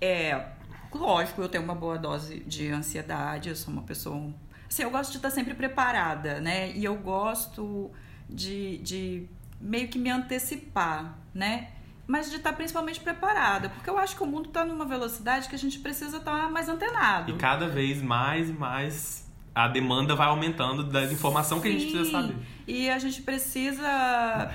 é. 0.00 0.48
Lógico, 0.94 1.40
eu 1.40 1.48
tenho 1.48 1.64
uma 1.64 1.74
boa 1.74 1.96
dose 1.96 2.40
de 2.40 2.68
ansiedade, 2.68 3.48
eu 3.48 3.56
sou 3.56 3.72
uma 3.72 3.82
pessoa. 3.82 4.32
Assim, 4.68 4.82
eu 4.82 4.90
gosto 4.90 5.10
de 5.10 5.16
estar 5.16 5.30
sempre 5.30 5.54
preparada, 5.54 6.38
né? 6.40 6.70
E 6.72 6.84
eu 6.84 6.94
gosto 6.96 7.90
de, 8.28 8.78
de 8.78 9.26
meio 9.58 9.88
que 9.88 9.98
me 9.98 10.10
antecipar, 10.10 11.18
né? 11.34 11.70
Mas 12.06 12.30
de 12.30 12.36
estar 12.36 12.52
principalmente 12.52 13.00
preparada, 13.00 13.68
porque 13.70 13.88
eu 13.88 13.98
acho 13.98 14.16
que 14.16 14.22
o 14.22 14.26
mundo 14.26 14.48
está 14.48 14.64
numa 14.64 14.84
velocidade 14.84 15.48
que 15.48 15.54
a 15.54 15.58
gente 15.58 15.78
precisa 15.78 16.18
estar 16.18 16.50
mais 16.50 16.68
antenado. 16.68 17.32
E 17.32 17.36
cada 17.36 17.68
vez 17.68 18.02
mais 18.02 18.50
e 18.50 18.52
mais 18.52 19.30
a 19.54 19.68
demanda 19.68 20.14
vai 20.14 20.28
aumentando 20.28 20.82
da 20.84 21.04
informação 21.04 21.58
Sim, 21.58 21.62
que 21.62 21.68
a 21.68 21.72
gente 21.72 21.92
precisa 21.92 22.10
saber. 22.10 22.36
E 22.66 22.90
a 22.90 22.98
gente 22.98 23.22
precisa 23.22 24.50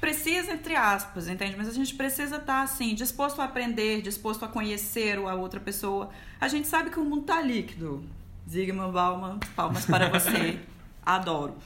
precisa 0.00 0.52
entre 0.52 0.76
aspas, 0.76 1.26
entende? 1.26 1.54
Mas 1.56 1.68
a 1.68 1.72
gente 1.72 1.94
precisa 1.94 2.36
estar 2.36 2.62
assim, 2.62 2.94
disposto 2.94 3.40
a 3.40 3.44
aprender, 3.44 4.02
disposto 4.02 4.44
a 4.44 4.48
conhecer 4.48 5.18
a 5.18 5.34
outra 5.34 5.58
pessoa. 5.58 6.10
A 6.40 6.48
gente 6.48 6.68
sabe 6.68 6.90
que 6.90 7.00
o 7.00 7.04
mundo 7.04 7.22
está 7.22 7.40
líquido. 7.40 8.04
Zygmunt 8.48 8.92
Bauman, 8.92 9.38
palmas 9.56 9.84
para 9.86 10.08
você. 10.08 10.60
Adoro. 11.04 11.56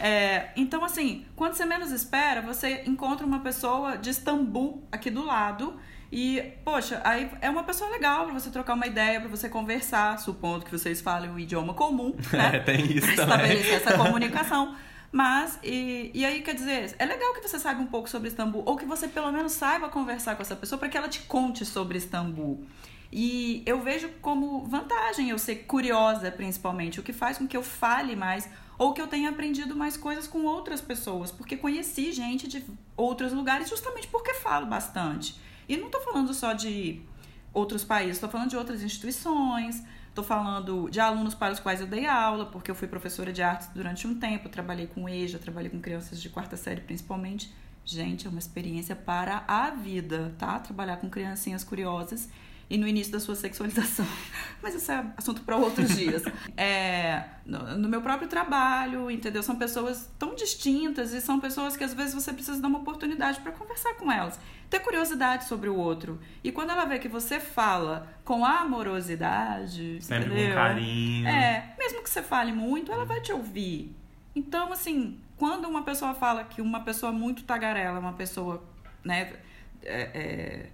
É, 0.00 0.48
então, 0.56 0.84
assim, 0.84 1.24
quando 1.36 1.54
você 1.54 1.64
menos 1.64 1.90
espera, 1.90 2.42
você 2.42 2.82
encontra 2.86 3.26
uma 3.26 3.40
pessoa 3.40 3.96
de 3.96 4.10
Istambul 4.10 4.82
aqui 4.90 5.10
do 5.10 5.24
lado. 5.24 5.78
E, 6.10 6.52
poxa, 6.64 7.00
aí 7.04 7.30
é 7.40 7.50
uma 7.50 7.64
pessoa 7.64 7.90
legal 7.90 8.26
para 8.26 8.34
você 8.34 8.50
trocar 8.50 8.74
uma 8.74 8.86
ideia, 8.86 9.20
para 9.20 9.28
você 9.28 9.48
conversar, 9.48 10.18
supondo 10.18 10.64
que 10.64 10.70
vocês 10.70 11.00
falem 11.00 11.30
o 11.30 11.38
idioma 11.38 11.74
comum, 11.74 12.14
né? 12.32 12.56
É, 12.56 12.58
tem 12.60 12.92
isso 12.92 13.06
pra 13.06 13.14
estabelecer 13.14 13.74
essa 13.74 13.96
comunicação. 13.96 14.76
Mas, 15.10 15.58
e, 15.62 16.10
e 16.12 16.24
aí, 16.24 16.42
quer 16.42 16.54
dizer, 16.54 16.94
é 16.98 17.06
legal 17.06 17.32
que 17.34 17.40
você 17.40 17.58
saiba 17.58 17.80
um 17.80 17.86
pouco 17.86 18.08
sobre 18.08 18.28
Istambul, 18.28 18.62
ou 18.66 18.76
que 18.76 18.84
você 18.84 19.06
pelo 19.06 19.30
menos 19.30 19.52
saiba 19.52 19.88
conversar 19.88 20.34
com 20.34 20.42
essa 20.42 20.56
pessoa 20.56 20.78
para 20.78 20.88
que 20.88 20.96
ela 20.96 21.08
te 21.08 21.20
conte 21.22 21.64
sobre 21.64 21.98
Istambul. 21.98 22.64
E 23.12 23.62
eu 23.64 23.80
vejo 23.80 24.08
como 24.20 24.64
vantagem 24.64 25.30
eu 25.30 25.38
ser 25.38 25.66
curiosa, 25.66 26.32
principalmente, 26.32 26.98
o 26.98 27.02
que 27.02 27.12
faz 27.12 27.38
com 27.38 27.46
que 27.46 27.56
eu 27.56 27.62
fale 27.62 28.16
mais 28.16 28.48
ou 28.78 28.92
que 28.92 29.00
eu 29.00 29.06
tenha 29.06 29.30
aprendido 29.30 29.76
mais 29.76 29.96
coisas 29.96 30.26
com 30.26 30.44
outras 30.44 30.80
pessoas, 30.80 31.30
porque 31.30 31.56
conheci 31.56 32.12
gente 32.12 32.48
de 32.48 32.64
outros 32.96 33.32
lugares 33.32 33.68
justamente 33.68 34.08
porque 34.08 34.34
falo 34.34 34.66
bastante. 34.66 35.40
E 35.68 35.76
não 35.76 35.86
estou 35.86 36.00
falando 36.00 36.34
só 36.34 36.52
de 36.52 37.00
outros 37.52 37.84
países, 37.84 38.16
estou 38.16 38.28
falando 38.28 38.50
de 38.50 38.56
outras 38.56 38.82
instituições, 38.82 39.82
estou 40.08 40.24
falando 40.24 40.88
de 40.90 41.00
alunos 41.00 41.34
para 41.34 41.52
os 41.52 41.60
quais 41.60 41.80
eu 41.80 41.86
dei 41.86 42.06
aula, 42.06 42.46
porque 42.46 42.70
eu 42.70 42.74
fui 42.74 42.88
professora 42.88 43.32
de 43.32 43.42
artes 43.42 43.68
durante 43.74 44.06
um 44.06 44.18
tempo, 44.18 44.48
trabalhei 44.48 44.86
com 44.86 45.08
EJA, 45.08 45.38
trabalhei 45.38 45.70
com 45.70 45.80
crianças 45.80 46.20
de 46.20 46.28
quarta 46.28 46.56
série 46.56 46.80
principalmente. 46.80 47.52
Gente, 47.86 48.26
é 48.26 48.30
uma 48.30 48.38
experiência 48.38 48.96
para 48.96 49.44
a 49.46 49.70
vida, 49.70 50.34
tá? 50.38 50.58
Trabalhar 50.58 50.96
com 50.96 51.10
criancinhas 51.10 51.62
curiosas 51.62 52.30
e 52.68 52.78
no 52.78 52.86
início 52.86 53.12
da 53.12 53.20
sua 53.20 53.34
sexualização. 53.34 54.06
Mas 54.62 54.74
isso 54.74 54.90
é 54.90 55.04
assunto 55.16 55.42
para 55.42 55.56
outros 55.56 55.88
dias. 55.96 56.22
É, 56.56 57.24
no, 57.44 57.78
no, 57.78 57.88
meu 57.88 58.00
próprio 58.00 58.28
trabalho, 58.28 59.10
entendeu? 59.10 59.42
São 59.42 59.56
pessoas 59.56 60.08
tão 60.18 60.36
distintas 60.36 61.12
e 61.12 61.20
são 61.20 61.40
pessoas 61.40 61.76
que 61.76 61.82
às 61.82 61.92
vezes 61.92 62.14
você 62.14 62.32
precisa 62.32 62.60
dar 62.60 62.68
uma 62.68 62.78
oportunidade 62.78 63.40
para 63.40 63.50
conversar 63.50 63.94
com 63.94 64.10
elas, 64.10 64.38
ter 64.70 64.78
curiosidade 64.78 65.44
sobre 65.46 65.68
o 65.68 65.76
outro. 65.76 66.20
E 66.44 66.52
quando 66.52 66.70
ela 66.70 66.84
vê 66.84 67.00
que 67.00 67.08
você 67.08 67.40
fala 67.40 68.08
com 68.24 68.44
amorosidade, 68.44 69.98
sempre 70.00 70.26
entendeu? 70.26 70.48
com 70.50 70.54
carinho. 70.54 71.26
É, 71.26 71.74
mesmo 71.76 72.02
que 72.02 72.10
você 72.10 72.22
fale 72.22 72.52
muito, 72.52 72.92
ela 72.92 73.04
vai 73.04 73.20
te 73.20 73.32
ouvir. 73.32 73.92
Então, 74.34 74.72
assim, 74.72 75.18
quando 75.36 75.68
uma 75.68 75.82
pessoa 75.82 76.14
fala 76.14 76.44
que 76.44 76.60
uma 76.60 76.80
pessoa 76.80 77.10
muito 77.10 77.44
tagarela 77.44 77.96
é 77.96 78.00
uma 78.00 78.12
pessoa, 78.12 78.62
né, 79.04 79.32
é, 79.82 80.02
é, 80.14 80.66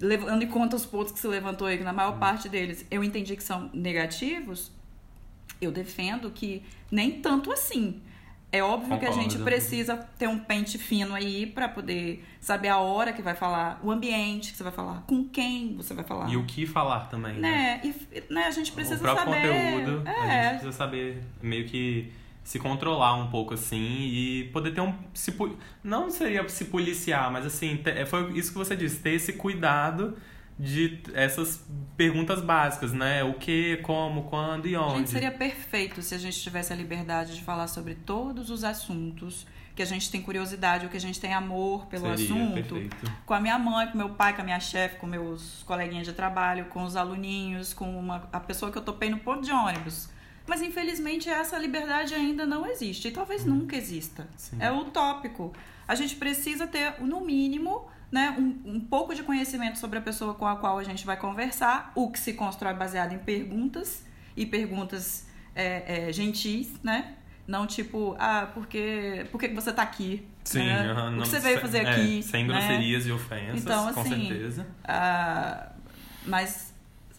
levando 0.00 0.42
em 0.42 0.46
conta 0.46 0.76
os 0.76 0.84
pontos 0.84 1.12
que 1.12 1.18
se 1.18 1.26
levantou 1.26 1.66
aí, 1.66 1.78
que 1.78 1.84
na 1.84 1.92
maior 1.92 2.18
parte 2.18 2.48
deles 2.48 2.84
eu 2.90 3.02
entendi 3.02 3.36
que 3.36 3.42
são 3.42 3.70
negativos, 3.72 4.72
eu 5.60 5.70
defendo 5.70 6.30
que 6.30 6.62
nem 6.90 7.20
tanto 7.20 7.52
assim. 7.52 8.00
É 8.54 8.62
óbvio 8.62 8.90
Concordo. 8.90 9.14
que 9.14 9.18
a 9.18 9.22
gente 9.22 9.38
precisa 9.38 9.96
ter 10.18 10.28
um 10.28 10.38
pente 10.38 10.76
fino 10.76 11.14
aí 11.14 11.46
para 11.46 11.66
poder 11.70 12.22
saber 12.38 12.68
a 12.68 12.76
hora 12.76 13.10
que 13.10 13.22
vai 13.22 13.34
falar, 13.34 13.80
o 13.82 13.90
ambiente 13.90 14.50
que 14.50 14.58
você 14.58 14.62
vai 14.62 14.72
falar, 14.72 15.04
com 15.06 15.24
quem 15.24 15.74
você 15.74 15.94
vai 15.94 16.04
falar. 16.04 16.28
E 16.28 16.36
o 16.36 16.44
que 16.44 16.66
falar 16.66 17.08
também, 17.08 17.32
né? 17.34 17.40
né? 17.40 17.80
E, 17.82 18.32
né, 18.32 18.44
a 18.44 18.50
gente 18.50 18.70
precisa 18.72 18.96
o 18.96 18.98
próprio 18.98 19.32
saber. 19.32 19.48
conteúdo, 19.48 20.06
é. 20.06 20.10
a 20.10 20.42
gente 20.42 20.50
precisa 20.50 20.72
saber 20.72 21.22
meio 21.40 21.66
que 21.66 22.12
se 22.42 22.58
controlar 22.58 23.14
um 23.14 23.30
pouco 23.30 23.54
assim 23.54 24.00
e 24.02 24.50
poder 24.52 24.72
ter 24.72 24.80
um 24.80 24.94
se, 25.14 25.34
não 25.82 26.10
seria 26.10 26.48
se 26.48 26.64
policiar, 26.66 27.30
mas 27.30 27.46
assim, 27.46 27.80
é, 27.84 28.04
foi 28.04 28.32
isso 28.32 28.52
que 28.52 28.58
você 28.58 28.76
disse, 28.76 28.98
ter 29.00 29.10
esse 29.10 29.34
cuidado 29.34 30.16
de 30.58 31.00
essas 31.14 31.64
perguntas 31.96 32.40
básicas, 32.40 32.92
né? 32.92 33.24
O 33.24 33.34
que, 33.34 33.78
como, 33.78 34.24
quando 34.24 34.66
e 34.66 34.76
onde. 34.76 34.98
Gente, 34.98 35.10
seria 35.10 35.30
perfeito 35.30 36.02
se 36.02 36.14
a 36.14 36.18
gente 36.18 36.38
tivesse 36.40 36.72
a 36.72 36.76
liberdade 36.76 37.34
de 37.34 37.42
falar 37.42 37.66
sobre 37.68 37.94
todos 37.94 38.50
os 38.50 38.62
assuntos 38.62 39.46
que 39.74 39.82
a 39.82 39.86
gente 39.86 40.10
tem 40.10 40.20
curiosidade 40.20 40.84
ou 40.84 40.90
que 40.90 40.96
a 40.96 41.00
gente 41.00 41.18
tem 41.18 41.32
amor 41.32 41.86
pelo 41.86 42.06
seria 42.16 42.24
assunto. 42.26 42.54
Perfeito. 42.54 43.12
Com 43.24 43.34
a 43.34 43.40
minha 43.40 43.58
mãe, 43.58 43.86
com 43.88 43.96
meu 43.96 44.10
pai, 44.10 44.34
com 44.34 44.42
a 44.42 44.44
minha 44.44 44.60
chefe, 44.60 44.96
com 44.96 45.06
meus 45.06 45.62
coleguinhas 45.62 46.06
de 46.06 46.12
trabalho, 46.12 46.66
com 46.66 46.84
os 46.84 46.94
aluninhos, 46.94 47.72
com 47.72 47.98
uma, 47.98 48.28
a 48.30 48.38
pessoa 48.38 48.70
que 48.70 48.76
eu 48.76 48.82
topei 48.82 49.08
no 49.08 49.18
ponto 49.18 49.42
de 49.42 49.50
ônibus. 49.50 50.10
Mas 50.52 50.60
infelizmente 50.60 51.30
essa 51.30 51.56
liberdade 51.56 52.14
ainda 52.14 52.44
não 52.44 52.66
existe 52.66 53.08
e 53.08 53.10
talvez 53.10 53.46
nunca 53.46 53.74
exista. 53.74 54.28
Sim. 54.36 54.58
É 54.60 54.70
utópico. 54.70 55.50
A 55.88 55.94
gente 55.94 56.14
precisa 56.16 56.66
ter, 56.66 57.00
no 57.00 57.22
mínimo, 57.22 57.88
né, 58.10 58.36
um, 58.38 58.74
um, 58.74 58.78
pouco 58.78 59.14
de 59.14 59.22
conhecimento 59.22 59.78
sobre 59.78 59.98
a 59.98 60.02
pessoa 60.02 60.34
com 60.34 60.46
a 60.46 60.54
qual 60.56 60.78
a 60.78 60.84
gente 60.84 61.06
vai 61.06 61.16
conversar, 61.16 61.90
o 61.94 62.10
que 62.10 62.18
se 62.18 62.34
constrói 62.34 62.74
baseado 62.74 63.14
em 63.14 63.18
perguntas 63.18 64.04
e 64.36 64.44
perguntas 64.44 65.26
é, 65.54 66.08
é, 66.08 66.12
gentis, 66.12 66.68
né? 66.82 67.14
Não 67.46 67.66
tipo, 67.66 68.14
ah, 68.18 68.50
porque, 68.52 69.24
por 69.32 69.40
que 69.40 69.48
você 69.48 69.70
está 69.70 69.80
aqui? 69.80 70.28
Sim, 70.44 70.66
né? 70.66 70.92
não, 70.92 71.16
o 71.16 71.22
que 71.22 71.28
você 71.30 71.40
veio 71.40 71.60
fazer 71.62 71.86
é, 71.86 71.90
aqui? 71.90 72.22
Sem 72.22 72.46
né? 72.46 72.52
grosserias 72.52 73.06
e 73.06 73.10
ofensas, 73.10 73.62
então, 73.62 73.94
com 73.94 74.00
assim, 74.00 74.28
certeza. 74.28 74.66
Ah, 74.84 75.72
mas 76.26 76.71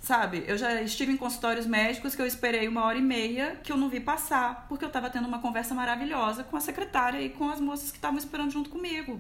Sabe, 0.03 0.43
eu 0.45 0.57
já 0.57 0.81
estive 0.81 1.13
em 1.13 1.15
consultórios 1.15 1.65
médicos 1.65 2.13
que 2.13 2.21
eu 2.21 2.25
esperei 2.25 2.67
uma 2.67 2.83
hora 2.83 2.97
e 2.97 3.01
meia 3.01 3.55
que 3.63 3.71
eu 3.71 3.77
não 3.77 3.87
vi 3.87 4.01
passar, 4.01 4.65
porque 4.67 4.83
eu 4.83 4.89
estava 4.89 5.09
tendo 5.09 5.25
uma 5.29 5.39
conversa 5.39 5.73
maravilhosa 5.73 6.43
com 6.43 6.57
a 6.57 6.59
secretária 6.59 7.21
e 7.21 7.29
com 7.29 7.49
as 7.49 7.61
moças 7.61 7.89
que 7.89 7.95
estavam 7.99 8.17
esperando 8.17 8.51
junto 8.51 8.69
comigo. 8.69 9.17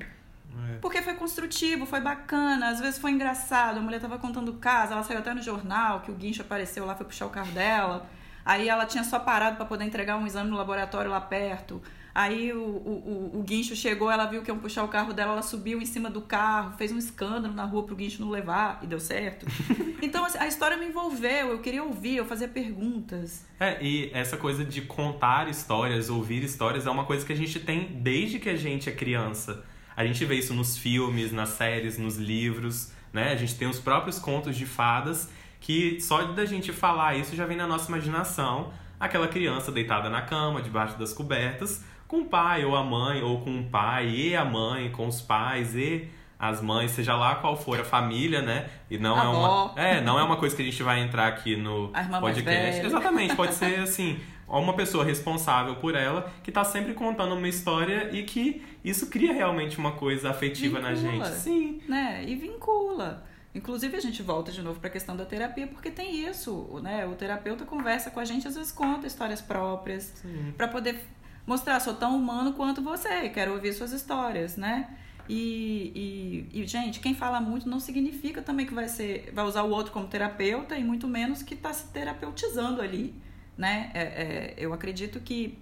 É. 0.73 0.79
Porque 0.81 1.01
foi 1.01 1.13
construtivo, 1.13 1.85
foi 1.85 2.01
bacana, 2.01 2.67
às 2.67 2.81
vezes 2.81 2.99
foi 2.99 3.11
engraçado. 3.11 3.77
A 3.77 3.81
mulher 3.81 3.95
estava 3.95 4.19
contando 4.19 4.49
o 4.49 4.57
caso, 4.57 4.91
ela 4.91 5.03
saiu 5.03 5.19
até 5.19 5.33
no 5.33 5.41
jornal 5.41 6.01
que 6.01 6.11
o 6.11 6.15
guincho 6.15 6.41
apareceu 6.41 6.85
lá, 6.85 6.95
foi 6.95 7.05
puxar 7.05 7.27
o 7.27 7.29
carro 7.29 7.53
dela. 7.53 8.05
Aí 8.43 8.67
ela 8.67 8.85
tinha 8.85 9.05
só 9.05 9.17
parado 9.19 9.55
para 9.55 9.65
poder 9.65 9.85
entregar 9.85 10.17
um 10.17 10.27
exame 10.27 10.49
no 10.49 10.57
laboratório 10.57 11.09
lá 11.09 11.21
perto. 11.21 11.81
Aí 12.15 12.53
o, 12.53 12.59
o, 12.59 13.31
o, 13.39 13.41
guincho 13.41 13.75
chegou, 13.75 14.11
ela 14.11 14.27
viu 14.27 14.43
que 14.43 14.51
iam 14.51 14.59
puxar 14.59 14.83
o 14.83 14.87
carro 14.87 15.13
dela, 15.13 15.31
ela 15.31 15.41
subiu 15.41 15.81
em 15.81 15.85
cima 15.85 16.11
do 16.11 16.21
carro, 16.21 16.77
fez 16.77 16.91
um 16.91 16.97
escândalo 16.97 17.55
na 17.55 17.65
rua 17.65 17.83
pro 17.83 17.95
guincho 17.95 18.21
não 18.21 18.29
levar 18.29 18.79
e 18.83 18.87
deu 18.87 18.99
certo. 18.99 19.47
então 19.99 20.23
assim, 20.23 20.37
a 20.37 20.47
história 20.47 20.77
me 20.77 20.85
envolveu, 20.85 21.49
eu 21.49 21.59
queria 21.59 21.83
ouvir, 21.83 22.17
eu 22.17 22.25
fazia 22.25 22.47
perguntas. 22.47 23.47
É, 23.59 23.83
e 23.83 24.11
essa 24.13 24.37
coisa 24.37 24.63
de 24.63 24.81
contar 24.81 25.49
histórias, 25.49 26.11
ouvir 26.11 26.43
histórias, 26.43 26.85
é 26.85 26.91
uma 26.91 27.05
coisa 27.05 27.25
que 27.25 27.33
a 27.33 27.35
gente 27.35 27.59
tem 27.59 27.99
desde 28.01 28.37
que 28.37 28.49
a 28.49 28.55
gente 28.55 28.87
é 28.87 28.91
criança. 28.91 29.63
A 29.95 30.05
gente 30.05 30.23
vê 30.23 30.35
isso 30.35 30.53
nos 30.53 30.77
filmes, 30.77 31.31
nas 31.31 31.49
séries, 31.49 31.97
nos 31.97 32.17
livros, 32.17 32.91
né? 33.11 33.31
A 33.31 33.35
gente 33.35 33.55
tem 33.55 33.67
os 33.67 33.79
próprios 33.79 34.19
contos 34.19 34.55
de 34.55 34.67
fadas 34.67 35.29
que 35.59 35.99
só 36.01 36.23
da 36.25 36.45
gente 36.45 36.71
falar 36.71 37.15
isso 37.15 37.35
já 37.35 37.45
vem 37.45 37.55
na 37.55 37.65
nossa 37.65 37.87
imaginação 37.87 38.71
aquela 38.99 39.27
criança 39.27 39.71
deitada 39.71 40.09
na 40.09 40.21
cama, 40.21 40.61
debaixo 40.61 40.97
das 40.97 41.13
cobertas, 41.13 41.83
com 42.13 42.19
o 42.19 42.25
pai 42.25 42.63
ou 42.63 42.75
a 42.75 42.83
mãe, 42.83 43.23
ou 43.23 43.41
com 43.41 43.59
o 43.59 43.63
pai 43.63 44.07
e 44.07 44.35
a 44.35 44.45
mãe, 44.45 44.91
com 44.91 45.07
os 45.07 45.19
pais 45.19 45.75
e 45.75 46.07
as 46.37 46.61
mães, 46.61 46.91
seja 46.91 47.15
lá 47.15 47.37
qual 47.37 47.57
for 47.57 47.79
a 47.79 47.83
família, 47.83 48.39
né? 48.39 48.69
E 48.87 48.99
não 48.99 49.15
a 49.15 49.17
é 49.17 49.21
avó. 49.21 49.65
uma. 49.73 49.81
É, 49.81 50.01
não 50.01 50.19
é 50.19 50.23
uma 50.23 50.37
coisa 50.37 50.55
que 50.55 50.61
a 50.61 50.65
gente 50.65 50.83
vai 50.83 50.99
entrar 50.99 51.27
aqui 51.27 51.55
no 51.55 51.91
podcast. 52.19 52.85
Exatamente, 52.85 53.35
pode 53.35 53.55
ser 53.55 53.79
assim, 53.81 54.19
uma 54.47 54.75
pessoa 54.75 55.03
responsável 55.03 55.77
por 55.77 55.95
ela 55.95 56.31
que 56.43 56.51
tá 56.51 56.63
sempre 56.63 56.93
contando 56.93 57.33
uma 57.33 57.47
história 57.47 58.11
e 58.11 58.21
que 58.21 58.63
isso 58.85 59.09
cria 59.09 59.33
realmente 59.33 59.79
uma 59.79 59.93
coisa 59.93 60.29
afetiva 60.29 60.77
vincula, 60.77 60.89
na 60.89 60.95
gente. 60.95 61.29
Sim. 61.29 61.81
Né? 61.89 62.23
E 62.27 62.35
vincula. 62.35 63.25
Inclusive, 63.55 63.97
a 63.97 63.99
gente 63.99 64.21
volta 64.21 64.51
de 64.51 64.61
novo 64.61 64.79
para 64.79 64.89
a 64.89 64.91
questão 64.91 65.17
da 65.17 65.25
terapia, 65.25 65.65
porque 65.65 65.89
tem 65.89 66.27
isso, 66.27 66.79
né? 66.83 67.07
O 67.07 67.15
terapeuta 67.15 67.65
conversa 67.65 68.11
com 68.11 68.19
a 68.19 68.25
gente, 68.25 68.47
às 68.47 68.55
vezes 68.55 68.71
conta 68.71 69.07
histórias 69.07 69.41
próprias, 69.41 70.13
para 70.55 70.67
poder 70.67 71.03
mostrar, 71.45 71.79
sou 71.79 71.93
tão 71.93 72.15
humano 72.17 72.53
quanto 72.53 72.81
você, 72.81 73.29
quero 73.29 73.53
ouvir 73.53 73.73
suas 73.73 73.91
histórias, 73.91 74.57
né? 74.57 74.97
E, 75.27 76.49
e, 76.53 76.61
e, 76.61 76.67
gente, 76.67 76.99
quem 76.99 77.15
fala 77.15 77.39
muito 77.39 77.69
não 77.69 77.79
significa 77.79 78.41
também 78.41 78.65
que 78.65 78.73
vai 78.73 78.89
ser, 78.89 79.31
vai 79.33 79.45
usar 79.45 79.63
o 79.63 79.69
outro 79.69 79.91
como 79.93 80.07
terapeuta 80.07 80.77
e 80.77 80.83
muito 80.83 81.07
menos 81.07 81.41
que 81.41 81.53
está 81.53 81.71
se 81.71 81.87
terapeutizando 81.87 82.81
ali, 82.81 83.15
né? 83.57 83.89
É, 83.93 84.01
é, 84.01 84.53
eu 84.57 84.73
acredito 84.73 85.19
que 85.21 85.57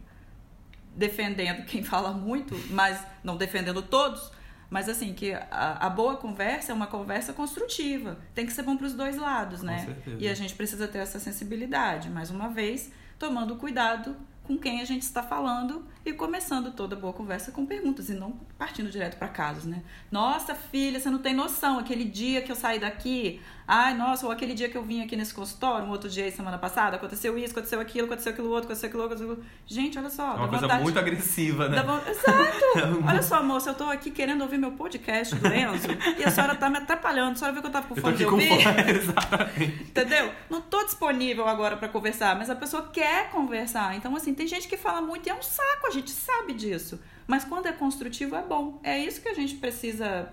defendendo 0.95 1.65
quem 1.65 1.83
fala 1.83 2.11
muito, 2.11 2.55
mas 2.71 3.05
não 3.23 3.37
defendendo 3.37 3.81
todos, 3.83 4.31
mas 4.67 4.89
assim, 4.89 5.13
que 5.13 5.33
a, 5.33 5.77
a, 5.79 5.89
boa 5.89 6.15
conversa 6.15 6.71
é 6.71 6.75
uma 6.75 6.87
conversa 6.87 7.33
construtiva. 7.33 8.17
Tem 8.33 8.45
que 8.45 8.53
ser 8.53 8.63
bom 8.63 8.77
para 8.77 8.87
os 8.87 8.93
dois 8.93 9.17
lados, 9.17 9.61
né? 9.61 9.95
E 10.17 10.27
a 10.27 10.33
gente 10.33 10.55
precisa 10.55 10.87
ter 10.87 10.99
essa 10.99 11.19
sensibilidade, 11.19 12.09
mais 12.09 12.31
uma 12.31 12.47
vez, 12.49 12.91
tomando 13.19 13.57
cuidado 13.57 14.15
com 14.51 14.57
quem 14.57 14.81
a 14.81 14.85
gente 14.85 15.03
está 15.03 15.23
falando 15.23 15.85
e 16.05 16.11
começando 16.11 16.71
toda 16.71 16.93
boa 16.93 17.13
conversa 17.13 17.53
com 17.53 17.65
perguntas 17.65 18.09
e 18.09 18.13
não 18.13 18.33
partindo 18.57 18.89
direto 18.89 19.17
para 19.17 19.29
casos, 19.29 19.63
né? 19.63 19.81
Nossa, 20.11 20.53
filha, 20.53 20.99
você 20.99 21.09
não 21.09 21.19
tem 21.19 21.33
noção, 21.33 21.79
aquele 21.79 22.03
dia 22.03 22.41
que 22.41 22.51
eu 22.51 22.55
saí 22.55 22.77
daqui, 22.77 23.39
ai, 23.73 23.93
nossa, 23.93 24.25
ou 24.25 24.31
aquele 24.33 24.53
dia 24.53 24.67
que 24.67 24.77
eu 24.77 24.83
vim 24.83 25.01
aqui 25.01 25.15
nesse 25.15 25.33
consultório, 25.33 25.87
um 25.87 25.91
outro 25.91 26.09
dia 26.09 26.25
aí, 26.25 26.31
semana 26.31 26.57
passada, 26.57 26.97
aconteceu 26.97 27.37
isso, 27.37 27.53
aconteceu 27.53 27.79
aquilo, 27.79 28.05
aconteceu 28.05 28.33
aquilo 28.33 28.49
outro, 28.49 28.65
aconteceu 28.65 28.89
aquilo 28.89 29.03
outro, 29.03 29.15
aconteceu 29.15 29.41
aquilo... 29.41 29.49
Gente, 29.65 29.97
olha 29.97 30.09
só. 30.09 30.33
É 30.33 30.35
uma 30.35 30.49
coisa 30.49 30.63
vontade... 30.63 30.83
muito 30.83 30.99
agressiva, 30.99 31.69
né? 31.69 31.81
Vo... 31.81 31.93
Exato! 32.09 32.99
olha 33.07 33.23
só, 33.23 33.41
moça, 33.41 33.69
eu 33.69 33.73
tô 33.73 33.85
aqui 33.85 34.11
querendo 34.11 34.41
ouvir 34.41 34.57
meu 34.57 34.73
podcast 34.73 35.33
do 35.35 35.47
Enzo 35.47 35.87
e 36.19 36.23
a 36.25 36.29
senhora 36.29 36.53
tá 36.53 36.69
me 36.69 36.79
atrapalhando, 36.79 37.31
a 37.31 37.35
senhora 37.35 37.53
viu 37.53 37.61
que 37.61 37.67
eu 37.69 37.71
tava 37.71 37.87
com 37.87 37.95
fome 37.95 38.17
de 38.17 38.25
ouvir? 38.25 38.51
Exatamente. 38.93 39.83
Entendeu? 39.83 40.33
Não 40.49 40.59
tô 40.59 40.83
disponível 40.83 41.47
agora 41.47 41.77
para 41.77 41.87
conversar, 41.87 42.37
mas 42.37 42.49
a 42.49 42.55
pessoa 42.55 42.89
quer 42.91 43.29
conversar. 43.29 43.95
Então, 43.95 44.13
assim, 44.17 44.33
tem 44.33 44.47
gente 44.47 44.67
que 44.67 44.75
fala 44.75 44.99
muito 44.99 45.27
e 45.27 45.29
é 45.29 45.33
um 45.33 45.41
saco, 45.41 45.87
a 45.87 45.91
gente 45.91 46.11
sabe 46.11 46.53
disso. 46.53 46.99
Mas 47.25 47.45
quando 47.45 47.67
é 47.67 47.71
construtivo, 47.71 48.35
é 48.35 48.41
bom. 48.41 48.81
É 48.83 48.99
isso 48.99 49.21
que 49.21 49.29
a 49.29 49.33
gente 49.33 49.55
precisa 49.55 50.27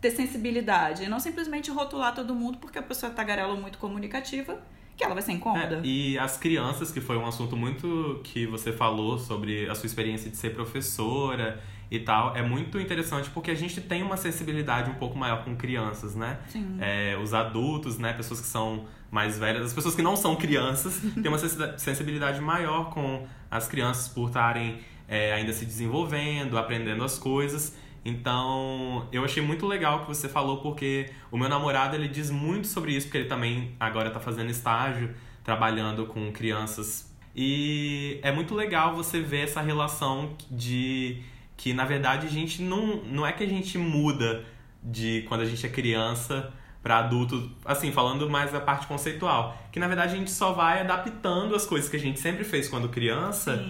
ter 0.00 0.10
sensibilidade. 0.10 1.04
E 1.04 1.08
não 1.08 1.20
simplesmente 1.20 1.70
rotular 1.70 2.14
todo 2.14 2.34
mundo 2.34 2.58
porque 2.58 2.78
a 2.78 2.82
pessoa 2.82 3.10
é 3.10 3.14
tagarela 3.14 3.52
ou 3.52 3.60
muito 3.60 3.78
comunicativa, 3.78 4.60
que 4.96 5.04
ela 5.04 5.14
vai 5.14 5.22
ser 5.22 5.32
incômoda. 5.32 5.76
É, 5.76 5.80
e 5.84 6.18
as 6.18 6.36
crianças, 6.36 6.90
que 6.90 7.00
foi 7.00 7.16
um 7.16 7.26
assunto 7.26 7.56
muito 7.56 8.20
que 8.24 8.46
você 8.46 8.72
falou 8.72 9.18
sobre 9.18 9.68
a 9.68 9.74
sua 9.74 9.86
experiência 9.86 10.30
de 10.30 10.36
ser 10.36 10.54
professora 10.54 11.62
e 11.90 12.00
tal, 12.00 12.36
é 12.36 12.42
muito 12.42 12.78
interessante 12.80 13.30
porque 13.30 13.50
a 13.50 13.54
gente 13.54 13.80
tem 13.80 14.02
uma 14.02 14.16
sensibilidade 14.16 14.90
um 14.90 14.94
pouco 14.94 15.16
maior 15.16 15.44
com 15.44 15.56
crianças, 15.56 16.14
né? 16.14 16.38
Sim. 16.48 16.76
É, 16.80 17.16
os 17.22 17.32
adultos, 17.32 17.96
né? 17.96 18.12
Pessoas 18.12 18.40
que 18.40 18.46
são 18.46 18.86
mais 19.10 19.38
velhas, 19.38 19.66
as 19.66 19.72
pessoas 19.72 19.94
que 19.94 20.02
não 20.02 20.16
são 20.16 20.36
crianças, 20.36 21.00
têm 21.14 21.28
uma 21.28 21.38
sensibilidade 21.38 22.40
maior 22.40 22.90
com 22.90 23.26
as 23.50 23.68
crianças 23.68 24.08
por 24.08 24.28
estarem 24.28 24.80
é, 25.08 25.32
ainda 25.32 25.52
se 25.52 25.64
desenvolvendo, 25.64 26.58
aprendendo 26.58 27.02
as 27.02 27.18
coisas. 27.18 27.74
Então, 28.04 29.06
eu 29.12 29.24
achei 29.24 29.42
muito 29.42 29.66
legal 29.66 29.98
o 29.98 30.00
que 30.02 30.08
você 30.08 30.28
falou, 30.28 30.58
porque 30.58 31.10
o 31.30 31.36
meu 31.36 31.48
namorado 31.48 31.96
ele 31.96 32.08
diz 32.08 32.30
muito 32.30 32.66
sobre 32.66 32.92
isso, 32.92 33.06
porque 33.06 33.18
ele 33.18 33.28
também 33.28 33.74
agora 33.78 34.08
está 34.08 34.20
fazendo 34.20 34.50
estágio, 34.50 35.14
trabalhando 35.44 36.06
com 36.06 36.32
crianças. 36.32 37.12
E 37.34 38.18
é 38.22 38.32
muito 38.32 38.54
legal 38.54 38.94
você 38.94 39.20
ver 39.20 39.44
essa 39.44 39.60
relação 39.60 40.36
de 40.50 41.22
que, 41.56 41.72
na 41.72 41.84
verdade, 41.84 42.26
a 42.26 42.30
gente 42.30 42.62
não, 42.62 43.02
não 43.04 43.26
é 43.26 43.32
que 43.32 43.44
a 43.44 43.48
gente 43.48 43.76
muda 43.76 44.44
de 44.82 45.24
quando 45.28 45.42
a 45.42 45.44
gente 45.44 45.64
é 45.66 45.68
criança 45.68 46.52
para 46.82 46.98
adulto, 46.98 47.50
assim, 47.64 47.90
falando 47.92 48.30
mais 48.30 48.52
da 48.52 48.60
parte 48.60 48.86
conceitual, 48.86 49.58
que 49.72 49.80
na 49.80 49.88
verdade 49.88 50.14
a 50.14 50.16
gente 50.16 50.30
só 50.30 50.52
vai 50.52 50.80
adaptando 50.80 51.54
as 51.54 51.66
coisas 51.66 51.90
que 51.90 51.96
a 51.96 52.00
gente 52.00 52.20
sempre 52.20 52.44
fez 52.44 52.68
quando 52.68 52.88
criança 52.88 53.62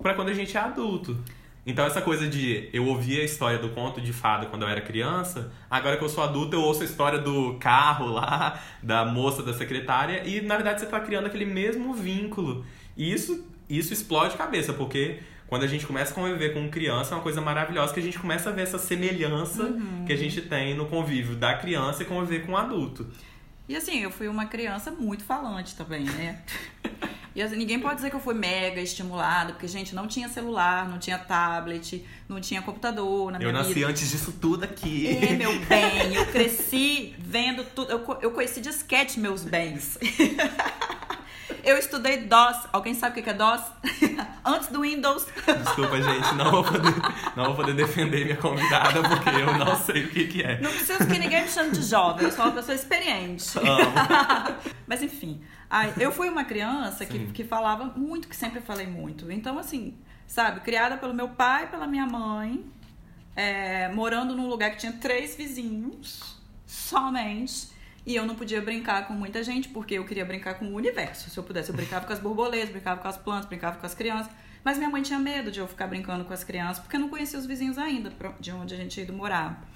para 0.00 0.14
quando 0.14 0.28
a 0.28 0.34
gente 0.34 0.56
é 0.56 0.60
adulto. 0.60 1.18
Então 1.66 1.84
essa 1.84 2.00
coisa 2.00 2.26
de 2.26 2.68
eu 2.72 2.86
ouvia 2.86 3.20
a 3.22 3.24
história 3.24 3.58
do 3.58 3.68
conto 3.70 4.00
de 4.00 4.12
fada 4.12 4.46
quando 4.46 4.62
eu 4.62 4.68
era 4.68 4.80
criança, 4.80 5.52
agora 5.70 5.96
que 5.96 6.04
eu 6.04 6.08
sou 6.08 6.24
adulto 6.24 6.56
eu 6.56 6.62
ouço 6.62 6.82
a 6.82 6.84
história 6.84 7.18
do 7.18 7.56
carro 7.60 8.06
lá, 8.06 8.60
da 8.82 9.04
moça 9.04 9.42
da 9.42 9.52
secretária 9.52 10.26
e 10.26 10.40
na 10.40 10.56
verdade 10.56 10.80
você 10.80 10.86
está 10.86 11.00
criando 11.00 11.26
aquele 11.26 11.44
mesmo 11.44 11.92
vínculo. 11.92 12.64
E 12.96 13.12
isso 13.12 13.44
isso 13.68 13.92
explode 13.92 14.36
cabeça, 14.36 14.72
porque 14.72 15.20
quando 15.46 15.62
a 15.62 15.66
gente 15.66 15.86
começa 15.86 16.12
a 16.12 16.14
conviver 16.14 16.54
com 16.54 16.68
criança, 16.68 17.12
é 17.12 17.16
uma 17.16 17.22
coisa 17.22 17.40
maravilhosa 17.40 17.92
que 17.92 18.00
a 18.00 18.02
gente 18.02 18.18
começa 18.18 18.50
a 18.50 18.52
ver 18.52 18.62
essa 18.62 18.78
semelhança 18.78 19.64
uhum. 19.64 20.04
que 20.04 20.12
a 20.12 20.16
gente 20.16 20.42
tem 20.42 20.74
no 20.74 20.86
convívio 20.86 21.36
da 21.36 21.54
criança 21.54 22.02
e 22.02 22.06
conviver 22.06 22.46
com 22.46 22.52
o 22.52 22.56
adulto. 22.56 23.06
E 23.68 23.76
assim, 23.76 24.00
eu 24.00 24.10
fui 24.10 24.26
uma 24.26 24.46
criança 24.46 24.90
muito 24.90 25.22
falante 25.22 25.76
também, 25.76 26.04
né? 26.04 26.42
E 27.34 27.44
ninguém 27.50 27.78
pode 27.78 27.96
dizer 27.96 28.10
que 28.10 28.16
eu 28.16 28.20
fui 28.20 28.34
mega 28.34 28.80
estimulada, 28.80 29.52
porque, 29.52 29.68
gente, 29.68 29.94
não 29.94 30.06
tinha 30.08 30.28
celular, 30.28 30.88
não 30.88 30.98
tinha 30.98 31.18
tablet, 31.18 32.04
não 32.28 32.40
tinha 32.40 32.60
computador 32.60 33.30
na 33.30 33.38
minha 33.38 33.48
Eu 33.48 33.52
nasci 33.52 33.74
vida. 33.74 33.86
antes 33.88 34.10
disso 34.10 34.32
tudo 34.40 34.64
aqui. 34.64 35.06
É, 35.06 35.34
meu 35.36 35.58
bem, 35.66 36.14
eu 36.14 36.26
cresci 36.26 37.14
vendo 37.18 37.64
tudo. 37.64 37.90
Eu, 37.90 38.18
eu 38.20 38.30
conheci 38.32 38.60
disquete 38.60 39.20
meus 39.20 39.44
bens. 39.44 39.98
Eu 41.64 41.76
estudei 41.78 42.18
DOS. 42.18 42.68
Alguém 42.72 42.94
sabe 42.94 43.20
o 43.20 43.22
que 43.22 43.30
é 43.30 43.34
DOS? 43.34 43.60
Antes 44.44 44.68
do 44.68 44.82
Windows. 44.82 45.26
Desculpa, 45.64 46.00
gente. 46.00 46.34
Não 46.34 46.50
vou, 46.50 46.64
poder, 46.64 46.94
não 47.36 47.44
vou 47.46 47.54
poder 47.56 47.74
defender 47.74 48.24
minha 48.24 48.36
convidada 48.36 49.02
porque 49.08 49.28
eu 49.28 49.58
não 49.58 49.76
sei 49.76 50.04
o 50.04 50.10
que, 50.10 50.26
que 50.26 50.42
é. 50.42 50.60
Não 50.60 50.70
preciso 50.70 51.06
que 51.06 51.18
ninguém 51.18 51.42
me 51.42 51.48
chame 51.48 51.70
de 51.70 51.82
jovem. 51.82 52.24
Eu 52.24 52.32
sou 52.32 52.44
uma 52.44 52.54
pessoa 52.54 52.74
experiente. 52.74 53.58
Amo. 53.58 53.92
Mas 54.86 55.02
enfim. 55.02 55.40
eu 55.98 56.10
fui 56.12 56.28
uma 56.28 56.44
criança 56.44 57.04
que, 57.06 57.26
que 57.26 57.44
falava 57.44 57.84
muito, 57.84 58.28
que 58.28 58.36
sempre 58.36 58.60
falei 58.60 58.86
muito. 58.86 59.30
Então, 59.30 59.58
assim, 59.58 59.96
sabe? 60.26 60.60
Criada 60.60 60.96
pelo 60.96 61.14
meu 61.14 61.28
pai 61.28 61.64
e 61.64 61.66
pela 61.68 61.86
minha 61.86 62.06
mãe. 62.06 62.64
É, 63.36 63.88
morando 63.88 64.34
num 64.34 64.48
lugar 64.48 64.70
que 64.72 64.78
tinha 64.78 64.92
três 64.92 65.36
vizinhos. 65.36 66.36
Somente. 66.66 67.68
E 68.06 68.16
eu 68.16 68.26
não 68.26 68.34
podia 68.34 68.60
brincar 68.62 69.06
com 69.06 69.12
muita 69.12 69.42
gente, 69.42 69.68
porque 69.68 69.94
eu 69.94 70.04
queria 70.04 70.24
brincar 70.24 70.54
com 70.54 70.66
o 70.66 70.74
universo. 70.74 71.28
Se 71.28 71.38
eu 71.38 71.44
pudesse, 71.44 71.70
eu 71.70 71.76
brincava 71.76 72.06
com 72.06 72.12
as 72.12 72.18
borboletas, 72.18 72.70
brincava 72.70 73.00
com 73.00 73.08
as 73.08 73.16
plantas, 73.16 73.46
brincava 73.46 73.78
com 73.78 73.86
as 73.86 73.94
crianças. 73.94 74.32
Mas 74.64 74.78
minha 74.78 74.90
mãe 74.90 75.02
tinha 75.02 75.18
medo 75.18 75.50
de 75.50 75.58
eu 75.58 75.68
ficar 75.68 75.86
brincando 75.86 76.24
com 76.24 76.32
as 76.32 76.44
crianças, 76.44 76.78
porque 76.78 76.96
eu 76.96 77.00
não 77.00 77.08
conhecia 77.08 77.38
os 77.38 77.46
vizinhos 77.46 77.78
ainda, 77.78 78.12
de 78.38 78.52
onde 78.52 78.74
a 78.74 78.76
gente 78.76 78.96
ia 78.98 79.04
ido 79.04 79.12
morar. 79.12 79.66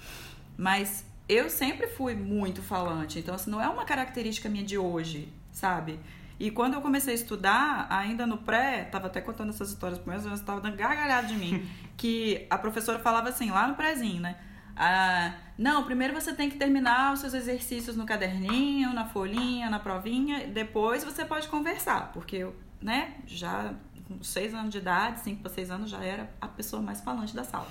Mas 0.57 1.05
eu 1.27 1.49
sempre 1.49 1.87
fui 1.87 2.13
muito 2.13 2.61
falante, 2.61 3.19
então 3.19 3.33
assim, 3.33 3.49
não 3.49 3.61
é 3.61 3.67
uma 3.67 3.83
característica 3.83 4.47
minha 4.47 4.63
de 4.63 4.77
hoje, 4.77 5.27
sabe? 5.51 5.99
E 6.39 6.51
quando 6.51 6.73
eu 6.73 6.81
comecei 6.81 7.13
a 7.13 7.15
estudar, 7.15 7.87
ainda 7.89 8.27
no 8.27 8.37
pré, 8.37 8.83
tava 8.83 9.07
até 9.07 9.21
contando 9.21 9.49
essas 9.49 9.69
histórias 9.69 9.97
para 9.97 10.13
meus 10.13 10.25
alunos, 10.25 10.41
tava 10.41 10.61
dando 10.61 10.75
gargalhada 10.75 11.27
de 11.27 11.35
mim, 11.35 11.67
que 11.97 12.45
a 12.49 12.57
professora 12.57 12.99
falava 12.99 13.29
assim, 13.29 13.49
lá 13.49 13.67
no 13.67 13.75
prézinho, 13.75 14.21
né? 14.21 14.35
Ah, 14.75 15.33
não, 15.57 15.83
primeiro 15.83 16.13
você 16.13 16.33
tem 16.33 16.49
que 16.49 16.57
terminar 16.57 17.13
os 17.13 17.19
seus 17.19 17.33
exercícios 17.33 17.95
no 17.95 18.05
caderninho, 18.05 18.93
na 18.93 19.05
folhinha, 19.05 19.69
na 19.69 19.79
provinha, 19.79 20.47
depois 20.47 21.03
você 21.03 21.23
pode 21.23 21.47
conversar, 21.47 22.11
porque 22.11 22.35
eu, 22.37 22.55
né, 22.81 23.15
já 23.25 23.73
com 24.07 24.21
seis 24.21 24.53
anos 24.53 24.71
de 24.71 24.77
idade, 24.77 25.21
cinco 25.21 25.41
para 25.41 25.51
seis 25.51 25.71
anos, 25.71 25.89
já 25.89 26.03
era 26.03 26.29
a 26.39 26.47
pessoa 26.47 26.81
mais 26.81 27.01
falante 27.01 27.35
da 27.35 27.43
sala. 27.43 27.67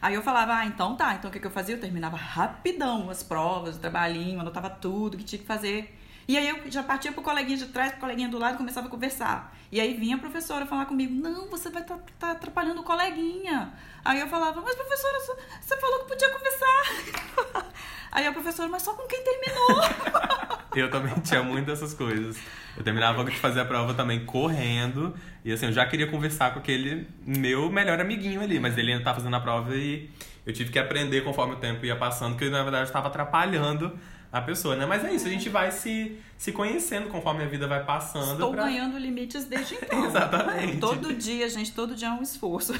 Aí 0.00 0.14
eu 0.14 0.22
falava, 0.22 0.54
ah, 0.54 0.66
então 0.66 0.96
tá, 0.96 1.14
então 1.14 1.28
o 1.28 1.32
que, 1.32 1.40
que 1.40 1.46
eu 1.46 1.50
fazia? 1.50 1.74
Eu 1.74 1.80
terminava 1.80 2.16
rapidão 2.16 3.10
as 3.10 3.22
provas, 3.22 3.76
o 3.76 3.80
trabalhinho, 3.80 4.40
anotava 4.40 4.70
tudo 4.70 5.16
que 5.16 5.24
tinha 5.24 5.40
que 5.40 5.46
fazer. 5.46 5.97
E 6.28 6.36
aí 6.36 6.46
eu 6.46 6.70
já 6.70 6.82
partia 6.82 7.10
pro 7.10 7.22
coleguinha 7.22 7.56
de 7.56 7.64
trás, 7.68 7.92
pro 7.92 8.00
coleguinha 8.00 8.28
do 8.28 8.38
lado 8.38 8.54
e 8.54 8.58
começava 8.58 8.86
a 8.86 8.90
conversar. 8.90 9.56
E 9.72 9.80
aí 9.80 9.94
vinha 9.94 10.16
a 10.16 10.18
professora 10.18 10.66
falar 10.66 10.84
comigo, 10.84 11.14
não, 11.14 11.48
você 11.48 11.70
vai 11.70 11.80
estar 11.80 11.96
tá, 11.96 12.02
tá 12.18 12.30
atrapalhando 12.32 12.82
o 12.82 12.84
coleguinha. 12.84 13.72
Aí 14.04 14.20
eu 14.20 14.28
falava, 14.28 14.60
mas 14.60 14.74
professora, 14.74 15.18
você 15.58 15.76
falou 15.78 16.00
que 16.00 16.08
podia 16.08 16.28
conversar. 16.28 17.64
Aí 18.12 18.26
a 18.26 18.32
professora, 18.32 18.68
mas 18.68 18.82
só 18.82 18.92
com 18.94 19.06
quem 19.06 19.22
terminou. 19.22 19.82
eu 20.76 20.90
também 20.90 21.14
tinha 21.20 21.42
muitas 21.42 21.80
dessas 21.80 21.94
coisas. 21.94 22.38
Eu 22.76 22.84
terminava 22.84 23.24
de 23.24 23.36
fazer 23.36 23.60
a 23.60 23.64
prova 23.64 23.94
também 23.94 24.24
correndo. 24.24 25.14
E 25.44 25.52
assim, 25.52 25.66
eu 25.66 25.72
já 25.72 25.86
queria 25.86 26.06
conversar 26.06 26.52
com 26.52 26.58
aquele 26.58 27.08
meu 27.26 27.70
melhor 27.70 28.00
amiguinho 28.00 28.40
ali, 28.42 28.58
mas 28.58 28.76
ele 28.76 28.92
ainda 28.92 29.04
tá 29.04 29.14
fazendo 29.14 29.34
a 29.36 29.40
prova 29.40 29.74
e 29.74 30.10
eu 30.44 30.52
tive 30.52 30.70
que 30.70 30.78
aprender 30.78 31.22
conforme 31.22 31.54
o 31.54 31.58
tempo 31.58 31.84
ia 31.84 31.96
passando, 31.96 32.36
que 32.36 32.48
na 32.48 32.62
verdade 32.62 32.84
estava 32.84 33.08
atrapalhando 33.08 33.98
a 34.30 34.40
pessoa, 34.40 34.76
né? 34.76 34.84
Mas 34.86 35.04
é 35.04 35.12
isso, 35.12 35.26
a 35.26 35.30
gente 35.30 35.48
vai 35.48 35.70
se, 35.70 36.18
se 36.36 36.52
conhecendo 36.52 37.08
conforme 37.08 37.42
a 37.42 37.46
vida 37.46 37.66
vai 37.66 37.84
passando. 37.84 38.32
Estou 38.32 38.52
pra... 38.52 38.64
ganhando 38.64 38.98
limites 38.98 39.46
desde 39.46 39.74
então. 39.82 40.04
Exatamente. 40.04 40.78
Todo 40.78 41.14
dia, 41.14 41.48
gente, 41.48 41.72
todo 41.72 41.94
dia 41.94 42.08
é 42.08 42.12
um 42.12 42.22
esforço. 42.22 42.74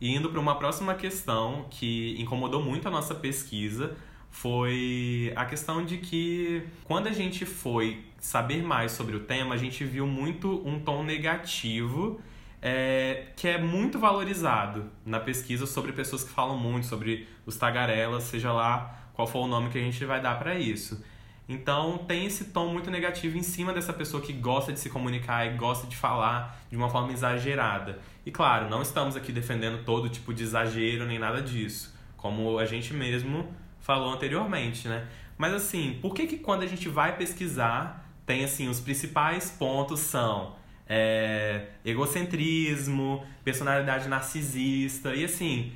e 0.00 0.14
indo 0.14 0.30
para 0.30 0.40
uma 0.40 0.56
próxima 0.56 0.94
questão 0.94 1.66
que 1.70 2.16
incomodou 2.18 2.62
muito 2.62 2.88
a 2.88 2.90
nossa 2.90 3.14
pesquisa, 3.14 3.96
foi 4.30 5.32
a 5.36 5.44
questão 5.44 5.84
de 5.84 5.98
que 5.98 6.66
quando 6.84 7.06
a 7.06 7.12
gente 7.12 7.44
foi 7.44 8.04
saber 8.18 8.62
mais 8.62 8.92
sobre 8.92 9.16
o 9.16 9.20
tema, 9.20 9.54
a 9.54 9.58
gente 9.58 9.84
viu 9.84 10.06
muito 10.06 10.66
um 10.66 10.80
tom 10.80 11.04
negativo 11.04 12.20
é, 12.60 13.26
que 13.36 13.46
é 13.46 13.58
muito 13.58 13.98
valorizado 13.98 14.90
na 15.04 15.20
pesquisa 15.20 15.66
sobre 15.66 15.92
pessoas 15.92 16.24
que 16.24 16.30
falam 16.30 16.56
muito 16.56 16.86
sobre 16.86 17.28
os 17.44 17.58
tagarelas, 17.58 18.24
seja 18.24 18.50
lá 18.52 19.03
qual 19.14 19.26
for 19.26 19.44
o 19.44 19.46
nome 19.46 19.70
que 19.70 19.78
a 19.78 19.80
gente 19.80 20.04
vai 20.04 20.20
dar 20.20 20.38
para 20.38 20.54
isso. 20.58 21.02
Então 21.48 21.98
tem 21.98 22.26
esse 22.26 22.46
tom 22.46 22.68
muito 22.68 22.90
negativo 22.90 23.36
em 23.36 23.42
cima 23.42 23.72
dessa 23.72 23.92
pessoa 23.92 24.22
que 24.22 24.32
gosta 24.32 24.72
de 24.72 24.80
se 24.80 24.90
comunicar 24.90 25.46
e 25.46 25.56
gosta 25.56 25.86
de 25.86 25.96
falar 25.96 26.62
de 26.70 26.76
uma 26.76 26.88
forma 26.88 27.12
exagerada. 27.12 27.98
E 28.24 28.30
claro, 28.30 28.68
não 28.68 28.82
estamos 28.82 29.14
aqui 29.14 29.30
defendendo 29.30 29.84
todo 29.84 30.08
tipo 30.08 30.32
de 30.32 30.42
exagero 30.42 31.06
nem 31.06 31.18
nada 31.18 31.42
disso, 31.42 31.94
como 32.16 32.58
a 32.58 32.64
gente 32.64 32.94
mesmo 32.94 33.46
falou 33.80 34.12
anteriormente, 34.12 34.88
né? 34.88 35.06
Mas 35.36 35.52
assim, 35.52 35.98
por 36.00 36.14
que 36.14 36.26
que 36.26 36.38
quando 36.38 36.62
a 36.62 36.66
gente 36.66 36.88
vai 36.88 37.16
pesquisar 37.16 38.04
tem 38.24 38.42
assim 38.42 38.68
os 38.68 38.80
principais 38.80 39.50
pontos 39.50 40.00
são 40.00 40.56
é, 40.88 41.66
egocentrismo, 41.84 43.22
personalidade 43.44 44.08
narcisista 44.08 45.14
e 45.14 45.24
assim 45.24 45.72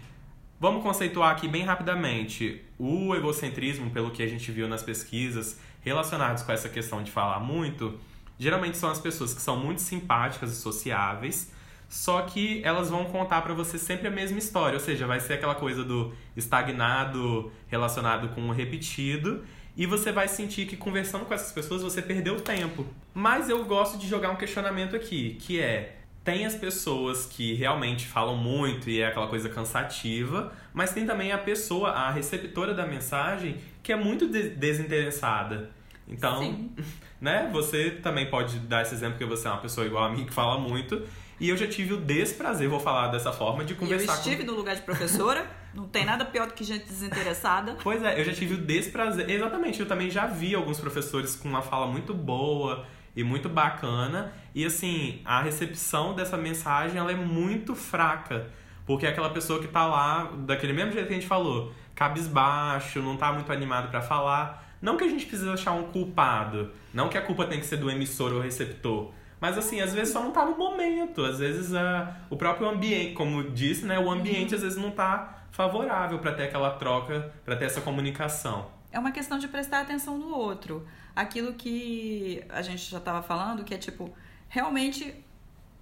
Vamos 0.61 0.82
conceituar 0.82 1.30
aqui 1.30 1.46
bem 1.46 1.62
rapidamente. 1.62 2.61
O 2.76 3.14
egocentrismo, 3.14 3.90
pelo 3.90 4.11
que 4.11 4.24
a 4.24 4.26
gente 4.26 4.50
viu 4.50 4.66
nas 4.66 4.82
pesquisas 4.82 5.61
relacionadas 5.82 6.42
com 6.42 6.50
essa 6.50 6.68
questão 6.68 7.00
de 7.00 7.12
falar 7.12 7.38
muito, 7.38 7.96
geralmente 8.36 8.76
são 8.76 8.90
as 8.90 8.98
pessoas 8.98 9.32
que 9.32 9.40
são 9.40 9.56
muito 9.56 9.80
simpáticas 9.80 10.50
e 10.50 10.56
sociáveis, 10.56 11.52
só 11.88 12.22
que 12.22 12.61
elas 12.64 12.90
vão 12.90 13.04
contar 13.04 13.42
para 13.42 13.54
você 13.54 13.78
sempre 13.78 14.09
a 14.09 14.11
mesma 14.11 14.38
história, 14.38 14.74
ou 14.74 14.80
seja, 14.80 15.06
vai 15.06 15.20
ser 15.20 15.34
aquela 15.34 15.54
coisa 15.54 15.84
do 15.84 16.12
estagnado 16.36 17.52
relacionado 17.68 18.34
com 18.34 18.48
o 18.48 18.52
repetido, 18.52 19.44
e 19.76 19.86
você 19.86 20.11
vai 20.11 20.26
sentir 20.26 20.66
que 20.66 20.76
conversando 20.76 21.24
com 21.24 21.32
essas 21.32 21.52
pessoas 21.52 21.82
você 21.82 22.02
perdeu 22.02 22.40
tempo. 22.40 22.84
Mas 23.14 23.48
eu 23.48 23.64
gosto 23.64 23.96
de 23.96 24.09
jogar 24.09 24.30
um 24.30 24.36
questionamento 24.36 24.96
aqui, 24.96 25.36
que 25.40 25.61
é 25.61 25.97
tem 26.24 26.44
as 26.44 26.54
pessoas 26.54 27.26
que 27.26 27.54
realmente 27.54 28.06
falam 28.06 28.36
muito 28.36 28.90
e 28.90 29.00
é 29.00 29.06
aquela 29.06 29.28
coisa 29.28 29.48
cansativa, 29.48 30.52
mas 30.74 30.92
tem 30.92 31.06
também 31.06 31.32
a 31.32 31.38
pessoa, 31.38 31.90
a 31.90 32.10
receptora 32.10 32.74
da 32.74 32.86
mensagem, 32.86 33.56
que 33.82 33.92
é 33.92 33.96
muito 33.96 34.28
de 34.28 34.50
desinteressada. 34.50 35.70
Então, 36.06 36.40
Sim. 36.40 36.70
né, 37.20 37.48
você 37.52 37.90
também 37.90 38.30
pode 38.30 38.58
dar 38.60 38.82
esse 38.82 38.94
exemplo 38.94 39.18
que 39.18 39.24
você 39.24 39.48
é 39.48 39.50
uma 39.50 39.60
pessoa 39.60 39.86
igual 39.86 40.04
a 40.04 40.10
mim 40.10 40.24
que 40.24 40.32
fala 40.32 40.58
muito. 40.58 41.02
E 41.40 41.48
eu 41.48 41.56
já 41.56 41.68
tive 41.68 41.94
o 41.94 41.96
desprazer, 41.98 42.68
vou 42.68 42.80
falar 42.80 43.08
dessa 43.08 43.32
forma, 43.32 43.64
de 43.64 43.74
conversar 43.74 44.12
eu 44.12 44.18
estive 44.18 44.44
com... 44.44 44.50
no 44.50 44.56
lugar 44.56 44.74
de 44.74 44.82
professora, 44.82 45.46
não 45.72 45.86
tem 45.86 46.04
nada 46.04 46.24
pior 46.24 46.48
do 46.48 46.54
que 46.54 46.64
gente 46.64 46.84
desinteressada. 46.84 47.76
Pois 47.80 48.02
é, 48.02 48.20
eu 48.20 48.24
já 48.24 48.32
tive 48.32 48.54
o 48.54 48.58
desprazer. 48.58 49.30
Exatamente, 49.30 49.78
eu 49.78 49.86
também 49.86 50.10
já 50.10 50.26
vi 50.26 50.54
alguns 50.54 50.80
professores 50.80 51.36
com 51.36 51.48
uma 51.48 51.62
fala 51.62 51.86
muito 51.86 52.12
boa 52.12 52.84
e 53.18 53.24
muito 53.24 53.48
bacana. 53.48 54.32
E 54.54 54.64
assim, 54.64 55.20
a 55.24 55.42
recepção 55.42 56.14
dessa 56.14 56.36
mensagem 56.36 56.98
ela 56.98 57.10
é 57.10 57.16
muito 57.16 57.74
fraca. 57.74 58.46
Porque 58.86 59.06
é 59.06 59.08
aquela 59.08 59.30
pessoa 59.30 59.60
que 59.60 59.66
tá 59.66 59.84
lá, 59.84 60.30
daquele 60.46 60.72
mesmo 60.72 60.92
jeito 60.92 61.08
que 61.08 61.14
a 61.14 61.16
gente 61.16 61.26
falou, 61.26 61.72
cabisbaixo, 61.96 63.02
não 63.02 63.16
tá 63.16 63.32
muito 63.32 63.50
animado 63.50 63.90
para 63.90 64.00
falar. 64.00 64.72
Não 64.80 64.96
que 64.96 65.02
a 65.02 65.08
gente 65.08 65.26
precisa 65.26 65.52
achar 65.52 65.72
um 65.72 65.90
culpado, 65.90 66.70
não 66.94 67.08
que 67.08 67.18
a 67.18 67.20
culpa 67.20 67.44
tem 67.44 67.58
que 67.58 67.66
ser 67.66 67.78
do 67.78 67.90
emissor 67.90 68.32
ou 68.32 68.40
receptor. 68.40 69.10
Mas 69.40 69.58
assim, 69.58 69.80
às 69.80 69.92
vezes 69.92 70.12
só 70.12 70.22
não 70.22 70.30
tá 70.30 70.44
no 70.44 70.56
momento. 70.56 71.24
Às 71.24 71.40
vezes 71.40 71.72
uh, 71.72 72.08
o 72.30 72.36
próprio 72.36 72.68
ambiente, 72.68 73.14
como 73.14 73.50
disse, 73.50 73.84
né? 73.84 73.98
O 73.98 74.08
ambiente 74.08 74.54
às 74.54 74.62
vezes 74.62 74.78
não 74.78 74.92
tá 74.92 75.42
favorável 75.50 76.20
para 76.20 76.32
ter 76.32 76.44
aquela 76.44 76.70
troca, 76.70 77.32
para 77.44 77.56
ter 77.56 77.64
essa 77.64 77.80
comunicação. 77.80 78.66
É 78.92 78.98
uma 78.98 79.10
questão 79.10 79.38
de 79.38 79.48
prestar 79.48 79.80
atenção 79.80 80.16
no 80.16 80.34
outro 80.34 80.86
aquilo 81.18 81.52
que 81.54 82.44
a 82.48 82.62
gente 82.62 82.88
já 82.88 82.98
estava 82.98 83.22
falando, 83.22 83.64
que 83.64 83.74
é 83.74 83.78
tipo, 83.78 84.14
realmente, 84.48 85.14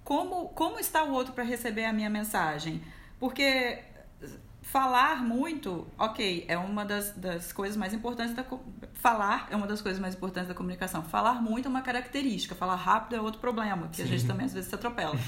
como, 0.03 0.49
como 0.49 0.79
está 0.79 1.03
o 1.03 1.11
outro 1.11 1.33
para 1.33 1.43
receber 1.43 1.85
a 1.85 1.93
minha 1.93 2.09
mensagem? 2.09 2.81
Porque 3.19 3.83
falar 4.63 5.23
muito, 5.23 5.87
ok, 5.97 6.43
é 6.47 6.57
uma 6.57 6.83
das, 6.83 7.11
das 7.11 7.53
coisas 7.53 7.77
mais 7.77 7.93
importantes 7.93 8.33
da 8.33 8.43
falar 8.95 9.47
é 9.51 9.55
uma 9.55 9.67
das 9.67 9.79
coisas 9.79 10.01
mais 10.01 10.15
importantes 10.15 10.47
da 10.47 10.55
comunicação. 10.55 11.03
Falar 11.03 11.35
muito 11.35 11.67
é 11.67 11.69
uma 11.69 11.83
característica, 11.83 12.55
falar 12.55 12.75
rápido 12.75 13.15
é 13.15 13.21
outro 13.21 13.39
problema, 13.39 13.87
que 13.89 13.97
Sim. 13.97 14.03
a 14.03 14.05
gente 14.07 14.25
também 14.25 14.47
às 14.47 14.53
vezes 14.53 14.69
se 14.69 14.75
atropela. 14.75 15.15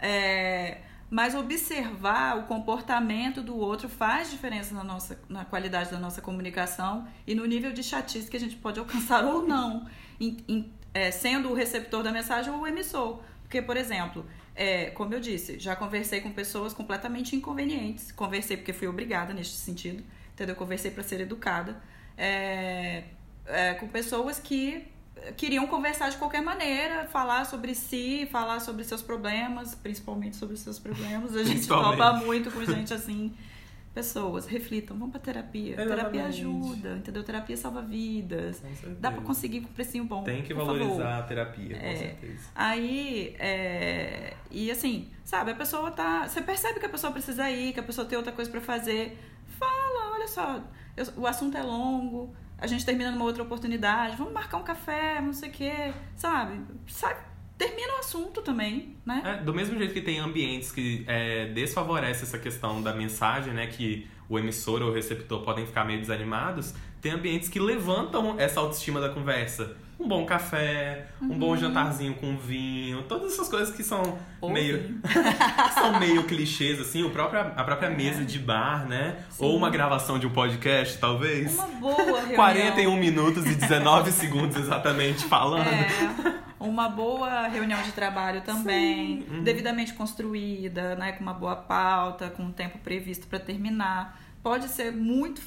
É, 0.00 0.82
mas 1.10 1.34
observar 1.34 2.38
o 2.38 2.42
comportamento 2.44 3.42
do 3.42 3.56
outro 3.56 3.88
faz 3.88 4.30
diferença 4.30 4.74
na, 4.74 4.84
nossa, 4.84 5.18
na 5.28 5.44
qualidade 5.44 5.90
da 5.90 5.98
nossa 5.98 6.20
comunicação 6.20 7.08
e 7.26 7.34
no 7.34 7.46
nível 7.46 7.72
de 7.72 7.82
chatice 7.82 8.30
que 8.30 8.36
a 8.36 8.40
gente 8.40 8.56
pode 8.56 8.78
alcançar 8.80 9.24
ou 9.24 9.46
não, 9.46 9.86
em, 10.20 10.36
em, 10.46 10.72
é, 10.92 11.10
sendo 11.10 11.50
o 11.50 11.54
receptor 11.54 12.02
da 12.02 12.12
mensagem 12.12 12.52
ou 12.52 12.60
o 12.60 12.66
emissor. 12.66 13.20
Porque, 13.42 13.62
por 13.62 13.76
exemplo, 13.76 14.26
é, 14.54 14.90
como 14.90 15.14
eu 15.14 15.20
disse, 15.20 15.58
já 15.58 15.74
conversei 15.74 16.20
com 16.20 16.30
pessoas 16.30 16.74
completamente 16.74 17.34
inconvenientes. 17.34 18.12
Conversei 18.12 18.56
porque 18.56 18.72
fui 18.72 18.86
obrigada 18.86 19.32
neste 19.32 19.54
sentido, 19.54 20.04
entendeu? 20.34 20.54
Conversei 20.54 20.90
para 20.90 21.02
ser 21.02 21.20
educada. 21.20 21.80
É, 22.16 23.04
é, 23.46 23.74
com 23.74 23.88
pessoas 23.88 24.38
que 24.38 24.86
queriam 25.36 25.66
conversar 25.66 26.10
de 26.10 26.16
qualquer 26.16 26.42
maneira, 26.42 27.06
falar 27.06 27.44
sobre 27.44 27.74
si, 27.74 28.28
falar 28.30 28.60
sobre 28.60 28.84
seus 28.84 29.02
problemas, 29.02 29.74
principalmente 29.74 30.36
sobre 30.36 30.56
seus 30.56 30.78
problemas. 30.78 31.34
A 31.34 31.44
gente 31.44 31.66
topa 31.66 32.12
muito 32.14 32.50
com 32.50 32.64
gente 32.64 32.92
assim. 32.92 33.34
Pessoas, 33.94 34.46
reflitam, 34.46 34.96
vão 34.96 35.10
pra 35.10 35.18
terapia. 35.18 35.72
Exatamente. 35.72 35.96
Terapia 35.96 36.26
ajuda, 36.26 36.96
entendeu? 36.98 37.24
Terapia 37.24 37.56
salva 37.56 37.82
vidas. 37.82 38.62
Dá 39.00 39.10
pra 39.10 39.22
conseguir 39.22 39.60
com 39.62 39.68
um 39.68 39.72
precinho 39.72 40.04
bom. 40.04 40.22
Tem 40.22 40.42
que 40.42 40.54
valorizar 40.54 40.88
favor. 40.88 41.06
a 41.06 41.22
terapia, 41.22 41.76
com 41.76 41.84
é, 41.84 41.96
certeza. 41.96 42.48
Aí, 42.54 43.34
é, 43.40 44.34
e 44.52 44.70
assim, 44.70 45.08
sabe, 45.24 45.50
a 45.50 45.54
pessoa 45.54 45.90
tá. 45.90 46.28
Você 46.28 46.40
percebe 46.40 46.78
que 46.78 46.86
a 46.86 46.88
pessoa 46.88 47.12
precisa 47.12 47.50
ir, 47.50 47.72
que 47.72 47.80
a 47.80 47.82
pessoa 47.82 48.06
tem 48.06 48.16
outra 48.16 48.30
coisa 48.32 48.48
para 48.48 48.60
fazer. 48.60 49.18
Fala, 49.58 50.12
olha 50.14 50.28
só, 50.28 50.62
eu, 50.96 51.04
o 51.16 51.26
assunto 51.26 51.56
é 51.56 51.62
longo, 51.62 52.32
a 52.58 52.66
gente 52.66 52.84
termina 52.84 53.10
numa 53.10 53.24
outra 53.24 53.42
oportunidade, 53.42 54.16
vamos 54.16 54.32
marcar 54.32 54.56
um 54.56 54.64
café, 54.64 55.20
não 55.20 55.32
sei 55.32 55.48
o 55.48 55.52
quê, 55.52 55.92
sabe? 56.16 56.60
sabe? 56.88 57.20
Termina 57.56 57.94
o 57.94 57.98
assunto 57.98 58.42
também, 58.42 58.96
né? 59.06 59.22
É, 59.24 59.42
do 59.42 59.54
mesmo 59.54 59.78
jeito 59.78 59.94
que 59.94 60.00
tem 60.00 60.18
ambientes 60.18 60.70
que 60.70 61.04
é, 61.06 61.46
desfavorecem 61.46 62.22
essa 62.22 62.38
questão 62.38 62.82
da 62.82 62.92
mensagem, 62.94 63.52
né? 63.52 63.66
Que 63.66 64.08
o 64.28 64.38
emissor 64.38 64.82
ou 64.82 64.90
o 64.90 64.92
receptor 64.92 65.42
podem 65.42 65.66
ficar 65.66 65.84
meio 65.84 66.00
desanimados, 66.00 66.74
tem 67.00 67.12
ambientes 67.12 67.48
que 67.48 67.58
levantam 67.58 68.38
essa 68.38 68.60
autoestima 68.60 69.00
da 69.00 69.08
conversa 69.08 69.76
um 69.98 70.06
bom 70.06 70.24
café, 70.24 71.06
um 71.20 71.26
uhum. 71.26 71.38
bom 71.38 71.56
jantarzinho 71.56 72.14
com 72.14 72.36
vinho, 72.36 73.02
todas 73.02 73.32
essas 73.32 73.48
coisas 73.48 73.74
que 73.74 73.82
são 73.82 74.16
Ou 74.40 74.48
meio 74.48 75.00
são 75.74 75.98
meio 75.98 76.22
clichês 76.24 76.80
assim, 76.80 77.02
o 77.02 77.10
próprio, 77.10 77.40
a 77.40 77.64
própria 77.64 77.90
mesa 77.90 78.22
é. 78.22 78.24
de 78.24 78.38
bar, 78.38 78.86
né? 78.86 79.16
Sim. 79.30 79.44
Ou 79.44 79.56
uma 79.56 79.68
gravação 79.70 80.18
de 80.18 80.26
um 80.26 80.30
podcast, 80.30 80.98
talvez. 80.98 81.52
Uma 81.54 81.66
boa 81.66 82.20
reunião. 82.20 82.36
41 82.36 82.96
minutos 82.96 83.44
e 83.46 83.54
19 83.56 84.12
segundos 84.12 84.56
exatamente 84.56 85.24
falando. 85.24 85.66
É. 85.66 86.38
uma 86.60 86.88
boa 86.88 87.48
reunião 87.48 87.82
de 87.82 87.90
trabalho 87.90 88.40
também. 88.42 89.26
Uhum. 89.28 89.42
devidamente 89.42 89.94
construída, 89.94 90.94
né, 90.94 91.12
com 91.12 91.22
uma 91.22 91.34
boa 91.34 91.56
pauta, 91.56 92.30
com 92.30 92.44
um 92.44 92.52
tempo 92.52 92.78
previsto 92.78 93.26
para 93.26 93.40
terminar. 93.40 94.27
Pode 94.42 94.68
ser 94.68 94.92
muito. 94.92 95.42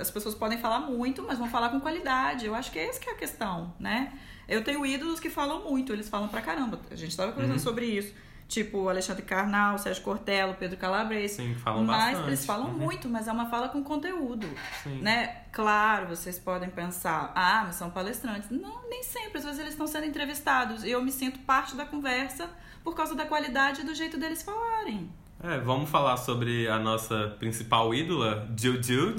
As 0.00 0.10
pessoas 0.10 0.34
podem 0.34 0.58
falar 0.58 0.80
muito, 0.80 1.22
mas 1.22 1.38
vão 1.38 1.48
falar 1.48 1.68
com 1.70 1.80
qualidade. 1.80 2.46
Eu 2.46 2.54
acho 2.54 2.70
que 2.70 2.78
é 2.78 2.86
essa 2.88 3.00
que 3.00 3.08
é 3.08 3.12
a 3.12 3.16
questão, 3.16 3.74
né? 3.78 4.12
Eu 4.48 4.62
tenho 4.62 4.86
ídolos 4.86 5.18
que 5.18 5.28
falam 5.28 5.64
muito, 5.68 5.92
eles 5.92 6.08
falam 6.08 6.28
pra 6.28 6.40
caramba. 6.40 6.78
A 6.90 6.94
gente 6.94 7.10
estava 7.10 7.32
conversando 7.32 7.56
Uhum. 7.58 7.62
sobre 7.62 7.86
isso. 7.86 8.14
Tipo 8.48 8.88
Alexandre 8.88 9.24
Carnal, 9.24 9.76
Sérgio 9.76 10.04
Cortella, 10.04 10.54
Pedro 10.54 10.76
Calabrese. 10.76 11.34
Sim, 11.34 11.54
falam 11.56 11.82
mas 11.84 12.10
bastante. 12.12 12.28
eles 12.28 12.46
falam 12.46 12.68
Uhum. 12.68 12.78
muito, 12.78 13.08
mas 13.08 13.26
é 13.26 13.32
uma 13.32 13.50
fala 13.50 13.68
com 13.68 13.82
conteúdo. 13.82 14.48
Sim. 14.84 15.00
Né? 15.02 15.42
Claro, 15.50 16.06
vocês 16.06 16.38
podem 16.38 16.70
pensar, 16.70 17.32
ah, 17.34 17.64
mas 17.66 17.74
são 17.74 17.90
palestrantes. 17.90 18.48
Não, 18.50 18.88
nem 18.88 19.02
sempre. 19.02 19.38
Às 19.38 19.44
vezes 19.44 19.58
eles 19.58 19.72
estão 19.72 19.88
sendo 19.88 20.06
entrevistados. 20.06 20.84
E 20.84 20.90
eu 20.92 21.02
me 21.02 21.10
sinto 21.10 21.40
parte 21.40 21.74
da 21.74 21.84
conversa 21.84 22.48
por 22.84 22.94
causa 22.94 23.16
da 23.16 23.26
qualidade 23.26 23.80
e 23.80 23.84
do 23.84 23.92
jeito 23.96 24.16
deles 24.16 24.42
falarem. 24.44 25.10
É, 25.42 25.58
vamos 25.58 25.90
falar 25.90 26.16
sobre 26.16 26.66
a 26.66 26.78
nossa 26.78 27.36
principal 27.38 27.94
ídola, 27.94 28.48
Jill 28.56 28.80
Jill. 28.82 29.14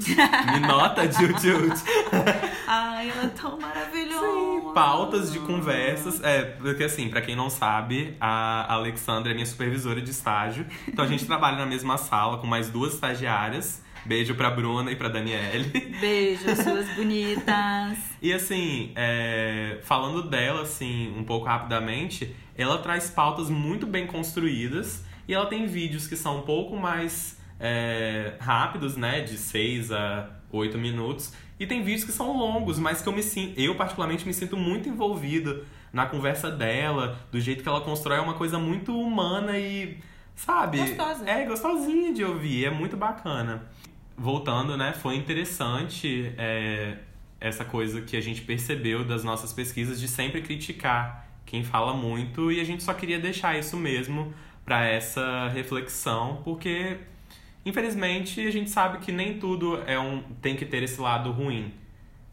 Me 0.52 0.60
nota, 0.66 1.10
Jill. 1.10 1.28
Ai, 2.66 3.10
ela 3.10 3.24
é 3.24 3.28
tão 3.28 3.58
maravilhosa. 3.58 4.26
Sim, 4.26 4.72
pautas 4.74 5.32
de 5.32 5.38
conversas. 5.38 6.22
É, 6.22 6.42
porque 6.42 6.84
assim, 6.84 7.08
pra 7.08 7.22
quem 7.22 7.36
não 7.36 7.48
sabe, 7.48 8.16
a 8.20 8.72
Alexandra 8.74 9.30
é 9.30 9.34
minha 9.34 9.46
supervisora 9.46 10.02
de 10.02 10.10
estágio. 10.10 10.66
Então 10.88 11.04
a 11.04 11.08
gente 11.08 11.24
trabalha 11.24 11.56
na 11.56 11.66
mesma 11.66 11.96
sala 11.96 12.38
com 12.38 12.46
mais 12.46 12.68
duas 12.68 12.94
estagiárias. 12.94 13.82
Beijo 14.04 14.34
pra 14.34 14.50
Bruna 14.50 14.90
e 14.90 14.96
pra 14.96 15.08
Daniele. 15.08 15.96
Beijo, 16.00 16.44
suas 16.56 16.88
bonitas. 16.96 17.96
E 18.20 18.32
assim, 18.32 18.92
é, 18.96 19.78
falando 19.82 20.22
dela, 20.28 20.62
assim, 20.62 21.14
um 21.16 21.22
pouco 21.22 21.46
rapidamente, 21.46 22.34
ela 22.56 22.78
traz 22.78 23.08
pautas 23.08 23.48
muito 23.48 23.86
bem 23.86 24.06
construídas 24.06 25.04
e 25.28 25.34
ela 25.34 25.46
tem 25.46 25.66
vídeos 25.66 26.06
que 26.06 26.16
são 26.16 26.38
um 26.38 26.42
pouco 26.42 26.74
mais 26.74 27.38
é, 27.60 28.34
rápidos, 28.40 28.96
né? 28.96 29.20
De 29.20 29.36
6 29.36 29.92
a 29.92 30.30
8 30.50 30.78
minutos. 30.78 31.34
E 31.60 31.66
tem 31.66 31.82
vídeos 31.82 32.04
que 32.04 32.12
são 32.12 32.36
longos, 32.36 32.78
mas 32.78 33.02
que 33.02 33.08
eu 33.08 33.12
me 33.12 33.22
sinto, 33.22 33.60
eu 33.60 33.74
particularmente 33.74 34.26
me 34.26 34.32
sinto 34.32 34.56
muito 34.56 34.88
envolvido 34.88 35.64
na 35.92 36.06
conversa 36.06 36.50
dela, 36.50 37.18
do 37.30 37.40
jeito 37.40 37.62
que 37.62 37.68
ela 37.68 37.80
constrói 37.80 38.18
é 38.18 38.20
uma 38.20 38.34
coisa 38.34 38.58
muito 38.58 38.98
humana 38.98 39.58
e, 39.58 39.98
sabe? 40.34 40.78
Gostosa. 40.78 41.28
É 41.28 41.44
gostosinha 41.44 42.12
de 42.12 42.24
ouvir, 42.24 42.66
é 42.66 42.70
muito 42.70 42.96
bacana. 42.96 43.66
Voltando, 44.16 44.76
né? 44.76 44.92
Foi 44.92 45.16
interessante 45.16 46.32
é, 46.38 46.98
essa 47.40 47.64
coisa 47.64 48.00
que 48.00 48.16
a 48.16 48.20
gente 48.20 48.42
percebeu 48.42 49.04
das 49.04 49.24
nossas 49.24 49.52
pesquisas 49.52 50.00
de 50.00 50.08
sempre 50.08 50.42
criticar 50.42 51.26
quem 51.44 51.64
fala 51.64 51.94
muito 51.94 52.52
e 52.52 52.60
a 52.60 52.64
gente 52.64 52.82
só 52.82 52.92
queria 52.92 53.18
deixar 53.18 53.58
isso 53.58 53.76
mesmo 53.76 54.34
para 54.68 54.84
essa 54.86 55.48
reflexão, 55.48 56.42
porque 56.44 56.98
infelizmente 57.64 58.46
a 58.46 58.50
gente 58.50 58.68
sabe 58.68 58.98
que 58.98 59.10
nem 59.10 59.38
tudo 59.38 59.82
é 59.86 59.98
um 59.98 60.22
tem 60.42 60.54
que 60.54 60.66
ter 60.66 60.82
esse 60.82 61.00
lado 61.00 61.30
ruim. 61.32 61.72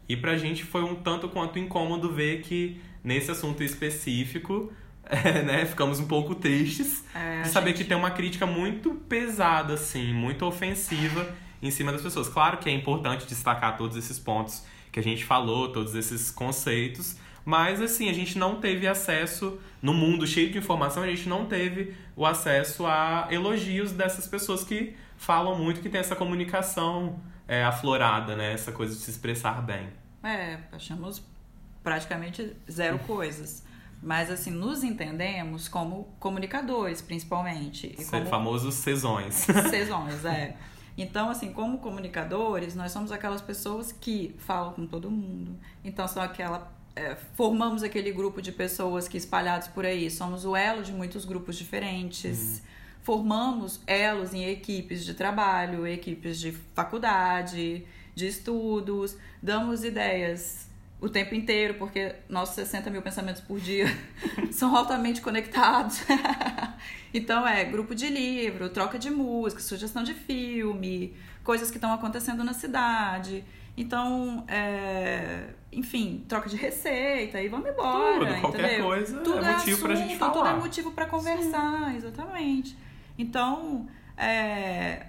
E 0.06 0.14
pra 0.18 0.36
gente 0.36 0.62
foi 0.62 0.82
um 0.84 0.94
tanto 0.94 1.30
quanto 1.30 1.58
incômodo 1.58 2.12
ver 2.12 2.42
que 2.42 2.78
nesse 3.02 3.30
assunto 3.30 3.62
específico, 3.62 4.70
é, 5.08 5.42
né, 5.42 5.64
ficamos 5.64 5.98
um 5.98 6.06
pouco 6.06 6.34
tristes 6.34 7.02
É, 7.14 7.40
de 7.40 7.48
saber 7.48 7.68
gente- 7.70 7.78
que 7.78 7.84
tem 7.84 7.96
uma 7.96 8.10
crítica 8.10 8.44
muito 8.44 8.90
pesada, 9.08 9.72
assim, 9.72 10.12
muito 10.12 10.44
ofensiva 10.44 11.34
em 11.62 11.70
cima 11.70 11.90
das 11.90 12.02
pessoas. 12.02 12.28
Claro 12.28 12.58
que 12.58 12.68
é 12.68 12.72
importante 12.72 13.26
destacar 13.26 13.78
todos 13.78 13.96
esses 13.96 14.18
pontos 14.18 14.62
que 14.92 15.00
a 15.00 15.02
gente 15.02 15.24
falou, 15.24 15.70
todos 15.72 15.94
esses 15.94 16.30
conceitos, 16.30 17.16
mas 17.46 17.80
assim, 17.80 18.10
a 18.10 18.12
gente 18.12 18.36
não 18.36 18.60
teve 18.60 18.88
acesso, 18.88 19.58
no 19.80 19.94
mundo 19.94 20.26
cheio 20.26 20.50
de 20.50 20.58
informação, 20.58 21.04
a 21.04 21.06
gente 21.06 21.28
não 21.28 21.46
teve 21.46 21.94
o 22.16 22.26
acesso 22.26 22.84
a 22.84 23.28
elogios 23.30 23.92
dessas 23.92 24.26
pessoas 24.26 24.64
que 24.64 24.96
falam 25.16 25.56
muito, 25.56 25.80
que 25.80 25.88
tem 25.88 26.00
essa 26.00 26.16
comunicação 26.16 27.20
é, 27.46 27.62
aflorada, 27.64 28.34
né? 28.34 28.52
Essa 28.52 28.72
coisa 28.72 28.94
de 28.94 29.00
se 29.00 29.12
expressar 29.12 29.62
bem. 29.62 29.88
É, 30.24 30.58
achamos 30.72 31.22
praticamente 31.84 32.56
zero 32.68 32.98
coisas. 32.98 33.64
Mas, 34.02 34.28
assim, 34.30 34.50
nos 34.50 34.82
entendemos 34.82 35.68
como 35.68 36.08
comunicadores, 36.18 37.00
principalmente. 37.00 37.94
E 37.98 38.04
como 38.04 38.26
famosos 38.26 38.74
sesões. 38.74 39.46
Sesões, 39.70 40.24
é. 40.24 40.56
Então, 40.98 41.30
assim, 41.30 41.52
como 41.52 41.78
comunicadores, 41.78 42.74
nós 42.74 42.90
somos 42.90 43.12
aquelas 43.12 43.40
pessoas 43.40 43.92
que 43.92 44.34
falam 44.38 44.72
com 44.72 44.86
todo 44.86 45.10
mundo. 45.10 45.56
Então, 45.84 46.08
são 46.08 46.22
aquela. 46.22 46.75
É, 46.96 47.14
formamos 47.34 47.82
aquele 47.82 48.10
grupo 48.10 48.40
de 48.40 48.50
pessoas 48.50 49.06
que 49.06 49.18
espalhados 49.18 49.68
por 49.68 49.84
aí 49.84 50.10
somos 50.10 50.46
o 50.46 50.56
elo 50.56 50.82
de 50.82 50.92
muitos 50.92 51.26
grupos 51.26 51.56
diferentes. 51.56 52.62
Formamos 53.02 53.80
elos 53.86 54.32
em 54.32 54.48
equipes 54.50 55.04
de 55.04 55.12
trabalho, 55.14 55.86
equipes 55.86 56.40
de 56.40 56.52
faculdade, 56.74 57.86
de 58.14 58.26
estudos, 58.26 59.16
damos 59.42 59.84
ideias 59.84 60.66
o 60.98 61.10
tempo 61.10 61.34
inteiro, 61.34 61.74
porque 61.74 62.16
nossos 62.28 62.54
60 62.54 62.88
mil 62.90 63.02
pensamentos 63.02 63.42
por 63.42 63.60
dia 63.60 63.86
são 64.50 64.74
altamente 64.74 65.20
conectados. 65.20 66.00
então 67.12 67.46
é 67.46 67.62
grupo 67.64 67.94
de 67.94 68.08
livro, 68.08 68.70
troca 68.70 68.98
de 68.98 69.10
música, 69.10 69.60
sugestão 69.60 70.02
de 70.02 70.14
filme, 70.14 71.14
coisas 71.44 71.70
que 71.70 71.76
estão 71.76 71.92
acontecendo 71.92 72.42
na 72.42 72.54
cidade. 72.54 73.44
Então, 73.76 74.44
é, 74.48 75.50
enfim, 75.70 76.24
troca 76.26 76.48
de 76.48 76.56
receita 76.56 77.40
e 77.42 77.48
vamos 77.48 77.68
embora. 77.68 78.26
Tudo, 78.26 78.40
qualquer 78.40 78.64
entendeu? 78.64 78.84
coisa 78.86 79.20
tudo 79.20 79.44
é 79.44 79.52
motivo 79.52 79.82
pra 79.82 79.94
gente 79.94 80.18
Tudo 80.18 80.24
é 80.24 80.34
falar. 80.34 80.56
motivo 80.56 80.90
para 80.92 81.06
conversar, 81.06 81.94
exatamente. 81.94 82.76
Então, 83.18 83.86
é, 84.16 85.06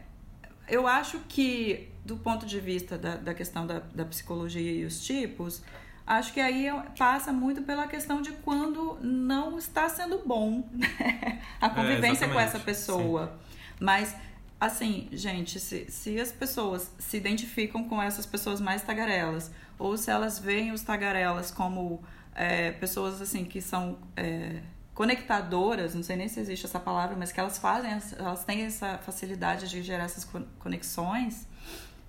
eu 0.68 0.86
acho 0.86 1.20
que, 1.30 1.89
do 2.03 2.18
ponto 2.18 2.45
de 2.45 2.59
vista 2.59 2.97
da, 2.97 3.15
da 3.15 3.34
questão 3.34 3.65
da, 3.65 3.80
da 3.80 4.03
psicologia 4.03 4.72
e 4.72 4.84
os 4.84 5.01
tipos, 5.05 5.63
acho 6.05 6.34
que 6.34 6.41
aí 6.41 6.68
passa 6.97 7.32
muito 7.32 7.61
pela 7.61 7.88
questão 7.88 8.22
de 8.22 8.32
quando 8.34 8.97
não 9.01 9.57
está 9.57 9.88
sendo 9.88 10.22
bom 10.26 10.68
né? 10.72 11.41
a 11.61 11.70
convivência 11.70 12.28
com 12.28 12.34
exatamente, 12.34 12.55
essa 12.55 12.59
pessoa. 12.59 13.39
Mas, 13.80 14.13
assim, 14.59 15.07
gente, 15.11 15.59
se, 15.59 15.89
se 15.89 16.19
as 16.19 16.31
pessoas 16.31 16.91
se 16.97 17.17
identificam 17.17 17.83
com 17.87 18.01
essas 18.01 18.25
pessoas 18.25 18.59
mais 18.59 18.81
tagarelas, 18.81 19.51
ou 19.77 19.97
se 19.97 20.09
elas 20.09 20.39
veem 20.39 20.71
os 20.71 20.81
tagarelas 20.81 21.51
como 21.51 22.01
é, 22.35 22.71
pessoas 22.71 23.21
assim 23.21 23.45
que 23.45 23.61
são 23.61 23.97
é, 24.15 24.61
conectadoras, 24.93 25.93
não 25.93 26.01
sei 26.01 26.15
nem 26.15 26.27
se 26.27 26.39
existe 26.39 26.65
essa 26.65 26.79
palavra, 26.79 27.15
mas 27.15 27.31
que 27.31 27.39
elas 27.39 27.57
fazem, 27.59 27.91
elas 28.17 28.43
têm 28.43 28.61
essa 28.63 28.97
facilidade 28.97 29.69
de 29.69 29.83
gerar 29.83 30.05
essas 30.05 30.23
con- 30.23 30.45
conexões. 30.59 31.47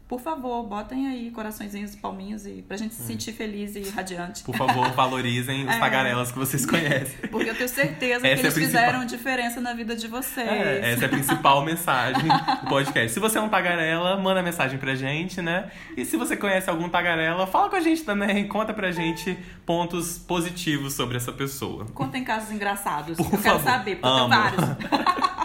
Por 0.09 0.21
favor, 0.21 0.65
botem 0.67 1.07
aí 1.07 1.31
coraçõezinhos 1.31 1.93
e 1.93 1.99
palminhos 1.99 2.47
e 2.47 2.65
pra 2.67 2.79
gente 2.79 2.95
se 2.95 3.03
sentir 3.03 3.33
feliz 3.33 3.77
e 3.77 3.91
radiante. 3.91 4.43
Por 4.43 4.57
favor, 4.57 4.91
valorizem 4.93 5.67
os 5.69 5.71
É. 5.77 5.79
tagarelas 5.79 6.33
que 6.33 6.39
vocês 6.39 6.65
conhecem. 6.65 7.29
Porque 7.31 7.51
eu 7.51 7.55
tenho 7.55 7.69
certeza 7.69 8.21
que 8.23 8.27
é 8.27 8.31
eles 8.33 8.55
principal. 8.55 8.65
fizeram 8.83 9.05
diferença 9.05 9.61
na 9.61 9.75
vida 9.75 9.95
de 9.95 10.09
vocês. 10.09 10.49
É, 10.49 10.93
essa 10.93 11.05
é 11.05 11.07
a 11.07 11.09
principal 11.11 11.63
mensagem 11.63 12.23
do 12.27 12.69
podcast. 12.71 13.13
Se 13.13 13.21
você 13.21 13.37
é 13.37 13.41
um 13.43 13.51
tagarela, 13.51 14.17
manda 14.17 14.43
mensagem 14.43 14.79
pra 14.79 14.95
gente, 14.95 15.43
né? 15.43 15.71
E 15.95 16.07
se 16.07 16.17
você 16.17 16.39
conhece 16.39 16.71
algum 16.71 16.89
tagarela, 16.89 17.47
fala 17.47 17.69
com 17.69 17.77
a 17.77 17.81
gente 17.81 18.03
também, 18.03 18.49
conta 18.49 18.73
pra 18.73 18.91
gente 18.91 19.37
pontos 19.67 20.17
positivos 20.17 20.95
sobre 20.95 21.19
essa 21.19 21.33
pessoa. 21.33 21.85
Contem 21.93 22.25
casos 22.25 22.51
engraçados. 22.51 23.15
Por 23.19 23.27
eu 23.27 23.31
quero 23.43 23.43
favor. 23.59 23.63
saber, 23.63 23.97
porque 23.97 24.21
Amo. 24.21 24.29
vários. 24.31 24.65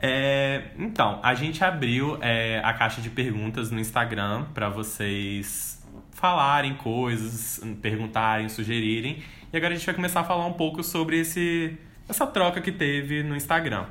É, 0.00 0.70
então, 0.78 1.18
a 1.22 1.34
gente 1.34 1.62
abriu 1.64 2.18
é, 2.20 2.60
a 2.64 2.72
caixa 2.72 3.00
de 3.00 3.10
perguntas 3.10 3.70
no 3.70 3.80
Instagram 3.80 4.44
pra 4.54 4.68
vocês 4.68 5.82
falarem 6.12 6.74
coisas, 6.74 7.60
perguntarem, 7.80 8.48
sugerirem. 8.48 9.22
E 9.52 9.56
agora 9.56 9.72
a 9.72 9.76
gente 9.76 9.86
vai 9.86 9.94
começar 9.94 10.20
a 10.20 10.24
falar 10.24 10.46
um 10.46 10.52
pouco 10.52 10.82
sobre 10.82 11.20
esse, 11.20 11.76
essa 12.08 12.26
troca 12.26 12.60
que 12.60 12.72
teve 12.72 13.22
no 13.22 13.36
Instagram. 13.36 13.86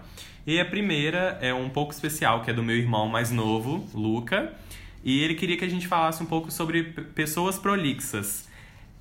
E 0.45 0.60
a 0.60 0.66
primeira 0.66 1.38
é 1.41 1.53
um 1.53 1.70
pouco 1.70 1.91
especial, 1.91 2.41
que 2.41 2.51
é 2.51 2.53
do 2.53 2.64
meu 2.64 2.76
irmão 2.76 3.08
mais 3.08 3.32
novo, 3.32 3.86
Luca. 3.93 4.53
E 5.03 5.22
ele 5.24 5.36
queria 5.36 5.58
que 5.58 5.66
a 5.66 5.70
gente 5.70 5.88
falasse 5.88 6.22
um 6.24 6.26
pouco 6.26 6.51
sobre 6.51 6.84
pessoas 6.84 7.58
prolixas. 7.58 8.47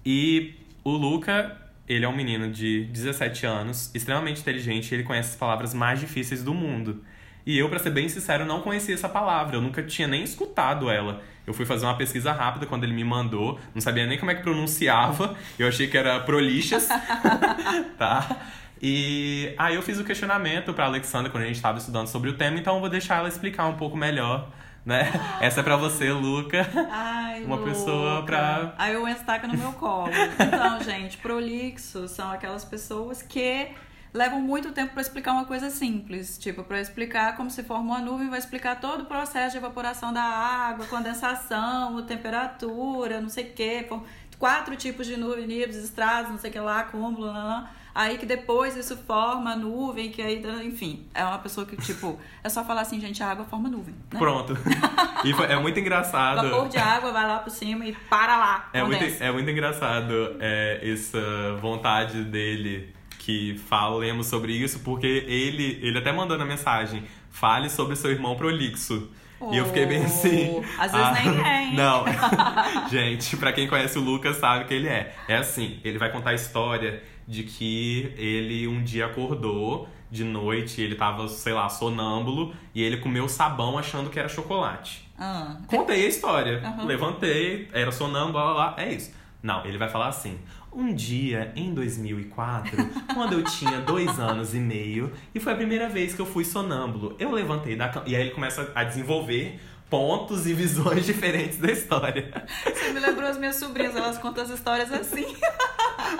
E 0.04 0.54
o 0.82 0.90
Luca, 0.90 1.56
ele 1.88 2.04
é 2.04 2.08
um 2.08 2.16
menino 2.16 2.50
de 2.50 2.84
17 2.84 3.46
anos, 3.46 3.90
extremamente 3.94 4.40
inteligente, 4.40 4.94
ele 4.94 5.02
conhece 5.02 5.30
as 5.30 5.36
palavras 5.36 5.72
mais 5.72 6.00
difíceis 6.00 6.42
do 6.42 6.52
mundo. 6.52 7.04
E 7.44 7.56
eu, 7.56 7.68
pra 7.68 7.78
ser 7.78 7.90
bem 7.90 8.08
sincero, 8.08 8.44
não 8.44 8.60
conhecia 8.60 8.94
essa 8.94 9.08
palavra, 9.08 9.56
eu 9.56 9.60
nunca 9.60 9.82
tinha 9.82 10.08
nem 10.08 10.24
escutado 10.24 10.90
ela. 10.90 11.22
Eu 11.46 11.54
fui 11.54 11.64
fazer 11.64 11.86
uma 11.86 11.96
pesquisa 11.96 12.32
rápida 12.32 12.66
quando 12.66 12.82
ele 12.82 12.92
me 12.92 13.04
mandou, 13.04 13.60
não 13.72 13.80
sabia 13.80 14.04
nem 14.04 14.18
como 14.18 14.32
é 14.32 14.34
que 14.34 14.42
pronunciava, 14.42 15.36
eu 15.56 15.68
achei 15.68 15.86
que 15.86 15.96
era 15.96 16.18
prolixas, 16.20 16.88
tá? 17.96 18.48
E 18.82 19.54
aí 19.56 19.76
eu 19.76 19.82
fiz 19.82 19.98
o 20.00 20.04
questionamento 20.04 20.74
pra 20.74 20.86
Alexandra 20.86 21.30
quando 21.30 21.44
a 21.44 21.46
gente 21.46 21.56
estava 21.56 21.78
estudando 21.78 22.08
sobre 22.08 22.30
o 22.30 22.32
tema, 22.32 22.58
então 22.58 22.74
eu 22.74 22.80
vou 22.80 22.90
deixar 22.90 23.18
ela 23.18 23.28
explicar 23.28 23.66
um 23.66 23.74
pouco 23.74 23.96
melhor 23.96 24.50
né? 24.86 25.10
Essa 25.42 25.60
é 25.60 25.62
pra 25.62 25.76
você, 25.76 26.10
Luca. 26.12 26.66
Ai, 26.90 27.42
Uma 27.44 27.56
Luca. 27.56 27.70
pessoa 27.70 28.22
pra. 28.24 28.72
Aí 28.78 28.96
o 28.96 29.06
Enzo 29.06 29.24
taca 29.24 29.46
no 29.48 29.58
meu 29.58 29.72
colo. 29.72 30.10
Então, 30.38 30.80
gente, 30.84 31.18
prolixos 31.18 32.12
são 32.12 32.30
aquelas 32.30 32.64
pessoas 32.64 33.20
que 33.20 33.68
levam 34.14 34.40
muito 34.40 34.72
tempo 34.72 34.92
para 34.92 35.02
explicar 35.02 35.32
uma 35.32 35.44
coisa 35.44 35.68
simples. 35.68 36.38
Tipo, 36.38 36.62
para 36.62 36.80
explicar 36.80 37.36
como 37.36 37.50
se 37.50 37.62
forma 37.64 37.96
uma 37.96 37.98
nuvem, 38.00 38.30
vai 38.30 38.38
explicar 38.38 38.80
todo 38.80 39.02
o 39.02 39.06
processo 39.06 39.50
de 39.52 39.58
evaporação 39.58 40.12
da 40.12 40.22
água, 40.22 40.86
condensação, 40.86 42.00
temperatura, 42.06 43.20
não 43.20 43.28
sei 43.28 43.50
o 43.50 43.52
quê. 43.52 43.86
Quatro 44.38 44.76
tipos 44.76 45.06
de 45.06 45.16
nuvem, 45.16 45.46
níveis, 45.46 45.76
estratos, 45.76 46.30
não 46.30 46.38
sei 46.38 46.50
o 46.50 46.52
que 46.52 46.60
lá, 46.60 46.80
acúmulo, 46.80 47.32
não, 47.32 47.48
não. 47.48 47.68
Aí 47.96 48.18
que 48.18 48.26
depois 48.26 48.76
isso 48.76 48.94
forma 48.94 49.56
nuvem, 49.56 50.10
que 50.10 50.20
aí, 50.20 50.42
enfim, 50.62 51.06
é 51.14 51.24
uma 51.24 51.38
pessoa 51.38 51.66
que, 51.66 51.78
tipo, 51.78 52.20
é 52.44 52.48
só 52.50 52.62
falar 52.62 52.82
assim, 52.82 53.00
gente, 53.00 53.22
a 53.22 53.30
água 53.30 53.46
forma 53.46 53.70
nuvem. 53.70 53.94
Né? 54.12 54.18
Pronto. 54.18 54.54
E 55.24 55.32
é 55.50 55.58
muito 55.58 55.80
engraçado. 55.80 56.46
Vapor 56.50 56.68
de 56.68 56.76
água 56.76 57.10
vai 57.10 57.26
lá 57.26 57.38
por 57.38 57.48
cima 57.48 57.86
e 57.86 57.92
para 57.92 58.36
lá. 58.36 58.68
É 58.74 58.84
muito, 58.84 59.02
é 59.02 59.32
muito 59.32 59.48
engraçado 59.48 60.36
é, 60.38 60.78
essa 60.82 61.56
vontade 61.62 62.22
dele 62.24 62.94
que 63.18 63.56
falemos 63.66 64.26
sobre 64.26 64.52
isso, 64.52 64.80
porque 64.80 65.24
ele, 65.26 65.80
ele 65.80 65.96
até 65.96 66.12
mandou 66.12 66.36
na 66.36 66.44
mensagem, 66.44 67.02
fale 67.30 67.70
sobre 67.70 67.96
seu 67.96 68.10
irmão 68.10 68.36
prolixo. 68.36 69.08
Oh, 69.40 69.54
e 69.54 69.56
eu 69.56 69.64
fiquei 69.66 69.86
bem 69.86 70.04
assim. 70.04 70.62
Às 70.78 70.92
vezes 70.92 71.06
ah, 71.06 71.12
nem 71.12 71.44
é, 71.46 71.62
hein? 71.64 71.74
Não. 71.76 72.04
Gente, 72.90 73.38
pra 73.38 73.54
quem 73.54 73.66
conhece 73.66 73.98
o 73.98 74.02
Lucas 74.02 74.36
sabe 74.36 74.66
que 74.66 74.74
ele 74.74 74.88
é. 74.88 75.14
É 75.26 75.36
assim, 75.36 75.80
ele 75.82 75.98
vai 75.98 76.12
contar 76.12 76.30
a 76.30 76.34
história 76.34 77.02
de 77.26 77.42
que 77.42 78.14
ele 78.16 78.66
um 78.68 78.82
dia 78.82 79.06
acordou 79.06 79.88
de 80.10 80.24
noite, 80.24 80.80
ele 80.80 80.94
tava, 80.94 81.28
sei 81.28 81.52
lá, 81.52 81.68
sonâmbulo, 81.68 82.54
e 82.74 82.82
ele 82.82 82.98
comeu 82.98 83.28
sabão 83.28 83.76
achando 83.76 84.08
que 84.08 84.18
era 84.18 84.28
chocolate. 84.28 85.08
Ah. 85.18 85.56
Contei 85.66 86.04
a 86.04 86.08
história. 86.08 86.62
Uhum. 86.62 86.86
Levantei, 86.86 87.68
era 87.72 87.90
sonâmbulo, 87.90 88.32
blá, 88.32 88.44
blá, 88.44 88.54
blá, 88.54 88.84
é 88.84 88.92
isso. 88.92 89.12
Não, 89.42 89.64
ele 89.64 89.78
vai 89.78 89.88
falar 89.88 90.08
assim. 90.08 90.38
Um 90.72 90.92
dia, 90.94 91.52
em 91.56 91.72
2004, 91.72 92.76
quando 93.14 93.32
eu 93.32 93.42
tinha 93.44 93.80
dois 93.80 94.18
anos 94.20 94.54
e 94.54 94.58
meio, 94.58 95.10
e 95.34 95.40
foi 95.40 95.54
a 95.54 95.56
primeira 95.56 95.88
vez 95.88 96.14
que 96.14 96.20
eu 96.20 96.26
fui 96.26 96.44
sonâmbulo, 96.44 97.16
eu 97.18 97.30
levantei 97.32 97.76
da 97.76 97.88
cama. 97.88 98.06
E 98.06 98.14
aí 98.14 98.22
ele 98.22 98.30
começa 98.30 98.70
a 98.74 98.84
desenvolver 98.84 99.58
pontos 99.88 100.46
e 100.46 100.52
visões 100.52 101.04
diferentes 101.06 101.58
da 101.58 101.70
história. 101.70 102.30
Você 102.64 102.92
me 102.92 103.00
lembrou 103.00 103.28
as 103.28 103.38
minhas 103.38 103.56
sobrinhas, 103.56 103.94
elas 103.94 104.18
contam 104.18 104.44
as 104.44 104.50
histórias 104.50 104.92
assim. 104.92 105.26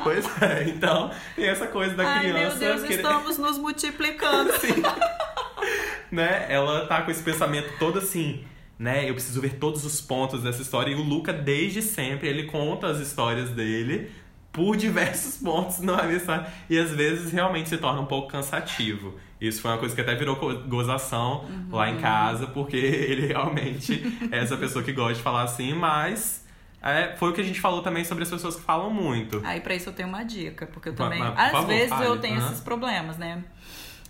Pois 0.02 0.24
é, 0.42 0.64
então 0.68 1.10
tem 1.36 1.46
essa 1.46 1.66
coisa 1.66 1.94
da 1.94 2.04
Ai, 2.04 2.20
criança. 2.30 2.56
Meu 2.56 2.76
Deus, 2.76 2.90
estamos 2.90 3.38
nos 3.38 3.58
multiplicando. 3.58 4.50
Sim. 4.58 4.82
né? 6.10 6.46
Ela 6.48 6.86
tá 6.86 7.02
com 7.02 7.10
esse 7.10 7.22
pensamento 7.22 7.78
todo 7.78 7.98
assim, 7.98 8.44
né? 8.78 9.08
Eu 9.08 9.14
preciso 9.14 9.40
ver 9.40 9.54
todos 9.58 9.84
os 9.84 10.00
pontos 10.00 10.42
dessa 10.42 10.62
história. 10.62 10.90
E 10.90 10.94
o 10.94 11.02
Luca, 11.02 11.32
desde 11.32 11.82
sempre, 11.82 12.28
ele 12.28 12.44
conta 12.44 12.88
as 12.88 12.98
histórias 12.98 13.50
dele 13.50 14.10
por 14.50 14.76
diversos 14.76 15.36
pontos 15.36 15.80
na 15.80 16.02
mensagem. 16.02 16.50
E 16.68 16.78
às 16.78 16.90
vezes 16.90 17.30
realmente 17.30 17.68
se 17.68 17.76
torna 17.76 18.00
um 18.00 18.06
pouco 18.06 18.28
cansativo. 18.28 19.14
Isso 19.40 19.60
foi 19.60 19.70
uma 19.70 19.78
coisa 19.78 19.94
que 19.94 20.00
até 20.00 20.14
virou 20.14 20.36
gozação 20.66 21.44
uhum. 21.44 21.68
lá 21.70 21.90
em 21.90 21.98
casa, 21.98 22.46
porque 22.46 22.76
ele 22.76 23.26
realmente 23.26 24.02
é 24.30 24.38
essa 24.38 24.56
pessoa 24.56 24.82
que 24.82 24.92
gosta 24.92 25.14
de 25.14 25.22
falar 25.22 25.42
assim, 25.42 25.74
mas 25.74 26.46
é, 26.82 27.14
foi 27.16 27.30
o 27.30 27.32
que 27.32 27.40
a 27.40 27.44
gente 27.44 27.60
falou 27.60 27.82
também 27.82 28.04
sobre 28.04 28.24
as 28.24 28.30
pessoas 28.30 28.56
que 28.56 28.62
falam 28.62 28.90
muito. 28.90 29.42
Aí 29.44 29.60
para 29.60 29.74
isso 29.74 29.88
eu 29.88 29.92
tenho 29.92 30.08
uma 30.08 30.22
dica, 30.22 30.66
porque 30.66 30.88
eu 30.88 30.94
também, 30.94 31.18
mas, 31.18 31.38
às 31.38 31.50
favor, 31.52 31.66
vezes 31.66 31.88
fale. 31.90 32.06
eu 32.06 32.18
tenho 32.18 32.40
uhum. 32.40 32.46
esses 32.46 32.60
problemas, 32.60 33.18
né? 33.18 33.44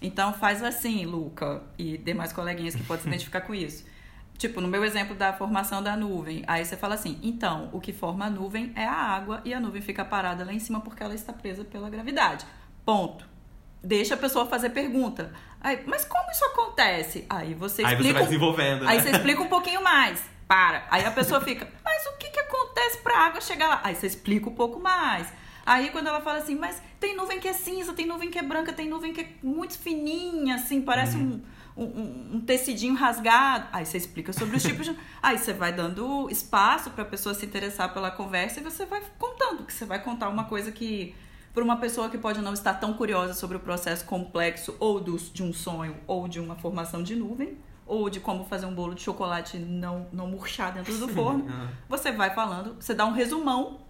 Então 0.01 0.33
faz 0.33 0.63
assim, 0.63 1.07
Luca 1.07 1.63
e 1.79 1.99
demais 1.99 2.33
coleguinhas 2.33 2.75
que 2.75 2.83
podem 2.83 3.03
se 3.03 3.09
identificar 3.09 3.41
com 3.41 3.55
isso. 3.55 3.85
Tipo, 4.39 4.61
no 4.61 4.69
meu 4.69 4.85
exemplo 4.85 5.17
da 5.17 5.33
formação 5.33 5.83
da 5.83 5.97
nuvem, 5.97 6.45
aí 6.47 6.63
você 6.63 6.77
fala 6.77 6.95
assim: 6.95 7.19
então, 7.23 7.71
o 7.73 7.81
que 7.81 7.91
forma 7.91 8.27
a 8.27 8.31
nuvem 8.31 8.71
é 8.77 8.85
a 8.85 8.93
água 8.93 9.41
e 9.47 9.55
a 9.55 9.59
nuvem 9.59 9.81
fica 9.81 10.05
parada 10.05 10.45
lá 10.45 10.53
em 10.53 10.59
cima 10.59 10.79
porque 10.83 11.03
ela 11.03 11.15
está 11.15 11.33
presa 11.33 11.65
pela 11.65 11.89
gravidade. 11.89 12.45
Ponto. 12.85 13.36
Deixa 13.87 14.15
a 14.15 14.17
pessoa 14.17 14.47
fazer 14.47 14.71
pergunta. 14.71 15.33
Aí, 15.61 15.81
mas 15.87 16.05
como 16.05 16.29
isso 16.33 16.45
acontece? 16.45 17.25
Aí 17.31 17.55
você 17.55 17.83
explica. 17.83 18.03
Aí 18.03 18.03
você 18.03 18.13
vai 18.13 18.25
desenvolvendo. 18.25 18.85
Né? 18.85 18.91
Aí 18.91 19.01
você 19.01 19.11
explica 19.11 19.41
um 19.41 19.49
pouquinho 19.49 19.81
mais. 19.81 20.21
Para. 20.49 20.87
Aí 20.91 21.05
a 21.05 21.11
pessoa 21.13 21.41
fica, 21.41 21.69
mas 21.85 22.05
o 22.07 22.19
que, 22.19 22.31
que 22.31 22.41
acontece 22.41 22.99
pra 22.99 23.27
água 23.27 23.41
chegar 23.41 23.69
lá? 23.69 23.81
Aí 23.85 23.95
você 23.95 24.09
explica 24.09 24.49
um 24.51 24.55
pouco 24.55 24.81
mais. 24.81 25.33
Aí 25.65 25.91
quando 25.91 26.09
ela 26.09 26.21
fala 26.21 26.39
assim, 26.39 26.57
mas 26.57 26.83
tem 26.99 27.17
nuvem 27.17 27.39
que 27.39 27.47
é 27.47 27.53
cinza, 27.53 27.93
tem 27.93 28.07
nuvem 28.07 28.29
que 28.29 28.39
é 28.39 28.43
branca, 28.43 28.73
tem 28.73 28.89
nuvem 28.89 29.13
que 29.13 29.21
é 29.21 29.29
muito 29.41 29.79
fininha, 29.79 30.57
assim, 30.57 30.81
parece 30.83 31.17
uhum. 31.17 31.41
um, 31.77 31.85
um, 31.85 32.37
um, 32.37 32.41
tecidinho 32.41 32.95
rasgado. 32.95 33.69
Aí 33.73 33.87
você 33.87 33.99
explica 33.99 34.33
sobre 34.33 34.57
os 34.57 34.63
tipos 34.65 34.87
de. 34.87 34.97
Aí 35.23 35.39
você 35.39 35.53
vai 35.53 35.73
dando 35.73 36.29
espaço 36.29 36.91
para 36.91 37.03
a 37.03 37.07
pessoa 37.07 37.35
se 37.37 37.47
interessar 37.47 37.95
pela 37.95 38.11
conversa 38.11 38.59
e 38.59 38.65
você 38.65 38.85
vai 38.85 39.01
contando, 39.17 39.65
que 39.65 39.73
você 39.73 39.85
vai 39.85 40.03
contar 40.03 40.29
uma 40.29 40.45
coisa 40.45 40.73
que. 40.73 41.15
Para 41.57 41.65
uma 41.65 41.79
pessoa 41.79 42.11
que 42.11 42.19
pode 42.19 42.43
não 42.43 42.53
estar 42.53 42.75
tão 42.75 42.93
curiosa 42.93 43.33
sobre 43.33 43.57
o 43.57 43.61
processo 43.61 44.05
complexo 44.05 44.77
ou 44.79 45.01
dos, 45.01 45.33
de 45.33 45.43
um 45.43 45.55
sonho 45.55 45.97
ou 46.07 46.29
de 46.29 46.39
uma 46.39 46.55
formação 46.55 47.03
de 47.03 47.17
nuvem, 47.17 47.57
ou 47.87 48.11
de 48.11 48.21
como 48.21 48.45
fazer 48.45 48.67
um 48.67 48.75
bolo 48.75 48.95
de 48.95 49.01
chocolate 49.01 49.57
não, 49.57 50.07
não 50.13 50.27
murchar 50.27 50.71
dentro 50.71 50.95
do 50.99 51.09
forno, 51.09 51.47
você 51.89 52.13
vai 52.13 52.29
falando, 52.35 52.77
você 52.79 52.93
dá 52.93 53.07
um 53.07 53.13
resumão, 53.13 53.81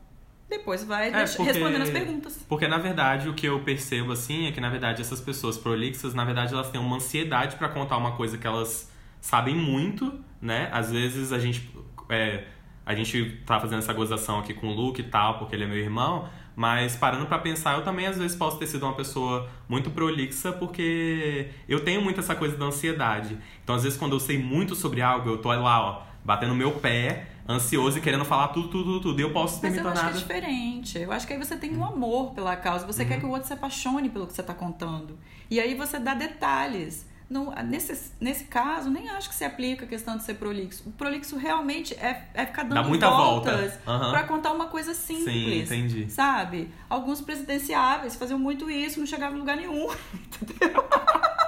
depois 0.48 0.84
vai 0.84 1.08
é, 1.08 1.26
porque, 1.26 1.42
respondendo 1.42 1.82
as 1.82 1.90
perguntas. 1.90 2.46
Porque, 2.48 2.68
na 2.68 2.78
verdade, 2.78 3.28
o 3.28 3.34
que 3.34 3.46
eu 3.46 3.58
percebo, 3.64 4.12
assim, 4.12 4.46
é 4.46 4.52
que, 4.52 4.60
na 4.60 4.70
verdade, 4.70 5.02
essas 5.02 5.20
pessoas 5.20 5.58
prolixas, 5.58 6.14
na 6.14 6.24
verdade, 6.24 6.54
elas 6.54 6.70
têm 6.70 6.80
uma 6.80 6.94
ansiedade 6.94 7.56
para 7.56 7.68
contar 7.68 7.96
uma 7.96 8.12
coisa 8.12 8.38
que 8.38 8.46
elas 8.46 8.92
sabem 9.20 9.56
muito, 9.56 10.20
né? 10.40 10.70
Às 10.72 10.92
vezes 10.92 11.32
a 11.32 11.40
gente... 11.40 11.68
É, 12.10 12.44
a 12.84 12.94
gente 12.94 13.42
tá 13.44 13.58
fazendo 13.58 13.80
essa 13.80 13.92
gozação 13.92 14.38
aqui 14.38 14.54
com 14.54 14.68
o 14.68 14.72
Luke 14.72 15.00
e 15.00 15.04
tal, 15.04 15.40
porque 15.40 15.56
ele 15.56 15.64
é 15.64 15.66
meu 15.66 15.76
irmão, 15.76 16.28
mas 16.56 16.96
parando 16.96 17.26
para 17.26 17.38
pensar, 17.38 17.76
eu 17.76 17.84
também 17.84 18.06
às 18.06 18.16
vezes 18.16 18.34
posso 18.34 18.58
ter 18.58 18.66
sido 18.66 18.84
uma 18.84 18.94
pessoa 18.94 19.46
muito 19.68 19.90
prolixa 19.90 20.50
porque 20.52 21.50
eu 21.68 21.84
tenho 21.84 22.00
muito 22.00 22.18
essa 22.18 22.34
coisa 22.34 22.56
da 22.56 22.64
ansiedade. 22.64 23.36
Então, 23.62 23.74
às 23.74 23.82
vezes, 23.82 23.98
quando 23.98 24.16
eu 24.16 24.20
sei 24.20 24.38
muito 24.42 24.74
sobre 24.74 25.02
algo, 25.02 25.28
eu 25.28 25.36
tô 25.36 25.50
lá, 25.50 25.82
ó, 25.82 26.02
batendo 26.24 26.54
meu 26.54 26.72
pé, 26.72 27.26
ansioso 27.46 27.98
e 27.98 28.00
querendo 28.00 28.24
falar 28.24 28.48
tudo, 28.48 28.68
tudo, 28.68 29.00
tudo. 29.00 29.20
E 29.20 29.22
eu 29.22 29.32
posso 29.32 29.60
ter 29.60 29.66
Mas 29.66 29.74
me 29.74 29.80
eu 29.80 29.84
tornado... 29.84 30.08
acho 30.08 30.24
que 30.24 30.32
é 30.32 30.36
diferente. 30.36 30.98
Eu 30.98 31.12
acho 31.12 31.26
que 31.26 31.34
aí 31.34 31.38
você 31.38 31.56
tem 31.58 31.76
um 31.76 31.84
amor 31.84 32.32
pela 32.32 32.56
causa. 32.56 32.86
Você 32.86 33.02
uhum. 33.02 33.08
quer 33.08 33.20
que 33.20 33.26
o 33.26 33.30
outro 33.30 33.46
se 33.46 33.52
apaixone 33.52 34.08
pelo 34.08 34.26
que 34.26 34.32
você 34.32 34.42
tá 34.42 34.54
contando. 34.54 35.18
E 35.50 35.60
aí 35.60 35.74
você 35.74 35.98
dá 35.98 36.14
detalhes. 36.14 37.06
No, 37.28 37.52
nesse, 37.64 38.12
nesse 38.20 38.44
caso, 38.44 38.88
nem 38.88 39.08
acho 39.10 39.28
que 39.28 39.34
se 39.34 39.44
aplica 39.44 39.84
a 39.84 39.88
questão 39.88 40.16
de 40.16 40.22
ser 40.22 40.34
prolixo. 40.34 40.84
O 40.86 40.92
prolixo 40.92 41.36
realmente 41.36 41.92
é, 41.94 42.28
é 42.32 42.46
ficar 42.46 42.62
dando 42.62 42.74
Dá 42.74 42.82
muita 42.84 43.10
voltas 43.10 43.72
volta. 43.84 43.90
Uhum. 43.90 44.10
para 44.12 44.22
contar 44.24 44.52
uma 44.52 44.66
coisa 44.66 44.94
simples. 44.94 45.68
Sim, 45.68 45.78
entendi. 45.78 46.10
Sabe? 46.10 46.70
Alguns 46.88 47.20
presidenciáveis 47.20 48.14
faziam 48.14 48.38
muito 48.38 48.70
isso, 48.70 49.00
não 49.00 49.06
chegavam 49.06 49.36
em 49.36 49.40
lugar 49.40 49.56
nenhum. 49.56 49.88
Entendeu? 50.40 50.84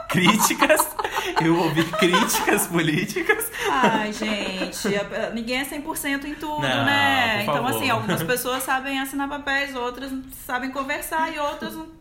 Críticas. 0.08 0.96
Eu 1.44 1.56
ouvi 1.56 1.84
críticas 1.84 2.66
políticas. 2.66 3.52
Ai, 3.70 4.12
gente, 4.12 4.88
ninguém 5.32 5.60
é 5.60 5.64
100% 5.64 6.24
em 6.24 6.34
tudo, 6.34 6.62
não, 6.62 6.84
né? 6.84 7.42
Então, 7.42 7.64
assim, 7.64 7.88
algumas 7.88 8.22
pessoas 8.24 8.64
sabem 8.64 8.98
assinar 8.98 9.28
papéis, 9.28 9.76
outras 9.76 10.10
sabem 10.44 10.70
conversar 10.70 11.32
e 11.32 11.38
outras 11.38 11.74
não 11.74 11.98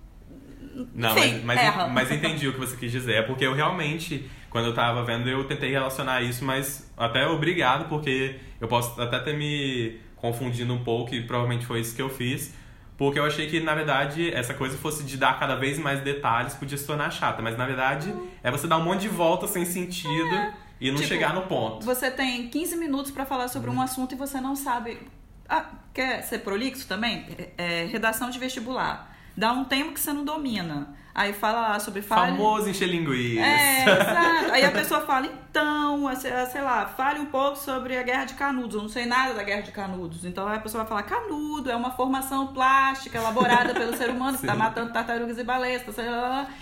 não, 0.93 1.17
Enfim, 1.17 1.41
mas, 1.43 1.75
mas, 1.75 1.91
mas, 1.91 2.11
entendi 2.11 2.47
o 2.47 2.53
que 2.53 2.59
você 2.59 2.75
quis 2.75 2.91
dizer. 2.91 3.15
É 3.15 3.21
porque 3.21 3.45
eu 3.45 3.53
realmente, 3.53 4.29
quando 4.49 4.65
eu 4.65 4.73
tava 4.73 5.03
vendo, 5.03 5.27
eu 5.27 5.43
tentei 5.45 5.71
relacionar 5.71 6.21
isso, 6.21 6.45
mas 6.45 6.91
até 6.95 7.25
obrigado, 7.27 7.87
porque 7.87 8.35
eu 8.61 8.67
posso 8.67 8.99
até 9.01 9.19
ter 9.19 9.35
me 9.35 9.99
confundindo 10.15 10.73
um 10.73 10.83
pouco, 10.83 11.15
e 11.15 11.23
provavelmente 11.25 11.65
foi 11.65 11.79
isso 11.79 11.95
que 11.95 12.01
eu 12.01 12.09
fiz. 12.09 12.53
Porque 12.97 13.19
eu 13.19 13.25
achei 13.25 13.47
que, 13.47 13.59
na 13.59 13.75
verdade, 13.75 14.31
essa 14.33 14.53
coisa 14.53 14.75
fosse 14.77 15.03
de 15.03 15.17
dar 15.17 15.39
cada 15.39 15.55
vez 15.55 15.77
mais 15.77 16.01
detalhes, 16.01 16.55
podia 16.55 16.77
se 16.77 16.85
tornar 16.85 17.11
chata. 17.11 17.41
Mas, 17.41 17.55
na 17.55 17.65
verdade, 17.65 18.13
é 18.43 18.49
você 18.49 18.67
dar 18.67 18.77
um 18.77 18.83
monte 18.83 19.01
de 19.01 19.09
volta 19.09 19.47
sem 19.47 19.65
sentido 19.65 20.33
é. 20.33 20.53
e 20.81 20.89
não 20.89 20.97
tipo, 20.97 21.07
chegar 21.07 21.33
no 21.33 21.43
ponto. 21.43 21.85
Você 21.85 22.09
tem 22.09 22.49
15 22.49 22.75
minutos 22.75 23.11
para 23.11 23.23
falar 23.23 23.49
sobre 23.49 23.69
um 23.69 23.79
assunto 23.79 24.13
e 24.13 24.17
você 24.17 24.41
não 24.41 24.55
sabe. 24.55 24.99
Ah, 25.47 25.69
quer 25.93 26.23
ser 26.23 26.39
prolixo 26.39 26.87
também? 26.87 27.23
É, 27.37 27.83
é, 27.83 27.85
redação 27.85 28.31
de 28.31 28.39
vestibular 28.39 29.16
dá 29.37 29.53
um 29.53 29.63
tempo 29.63 29.93
que 29.93 29.99
você 29.99 30.11
não 30.11 30.25
domina. 30.25 30.97
Aí 31.17 31.33
fala 31.33 31.69
lá 31.69 31.79
sobre 31.79 32.03
falha. 32.03 32.31
Famoso 32.31 32.69
encher 32.69 32.87
linguiça. 32.87 33.41
É, 33.41 33.81
exato. 33.81 34.51
Aí 34.51 34.63
a 34.63 34.69
pessoa 34.71 35.01
fala, 35.01 35.25
então, 35.25 36.07
sei 36.15 36.61
lá, 36.61 36.85
fale 36.85 37.19
um 37.19 37.25
pouco 37.25 37.55
sobre 37.55 37.97
a 37.97 38.03
Guerra 38.03 38.25
de 38.25 38.35
Canudos. 38.35 38.75
Eu 38.75 38.83
não 38.83 38.89
sei 38.89 39.07
nada 39.07 39.33
da 39.33 39.41
Guerra 39.41 39.61
de 39.61 39.71
Canudos. 39.71 40.25
Então 40.25 40.47
a 40.47 40.59
pessoa 40.59 40.83
vai 40.83 40.89
falar, 40.89 41.03
canudo 41.03 41.71
é 41.71 41.75
uma 41.75 41.89
formação 41.89 42.47
plástica 42.53 43.17
elaborada 43.17 43.73
pelo 43.73 43.97
ser 43.97 44.11
humano 44.11 44.37
que 44.37 44.45
está 44.45 44.55
matando 44.55 44.93
tartarugas 44.93 45.39
e 45.39 45.43
baleias. 45.43 45.81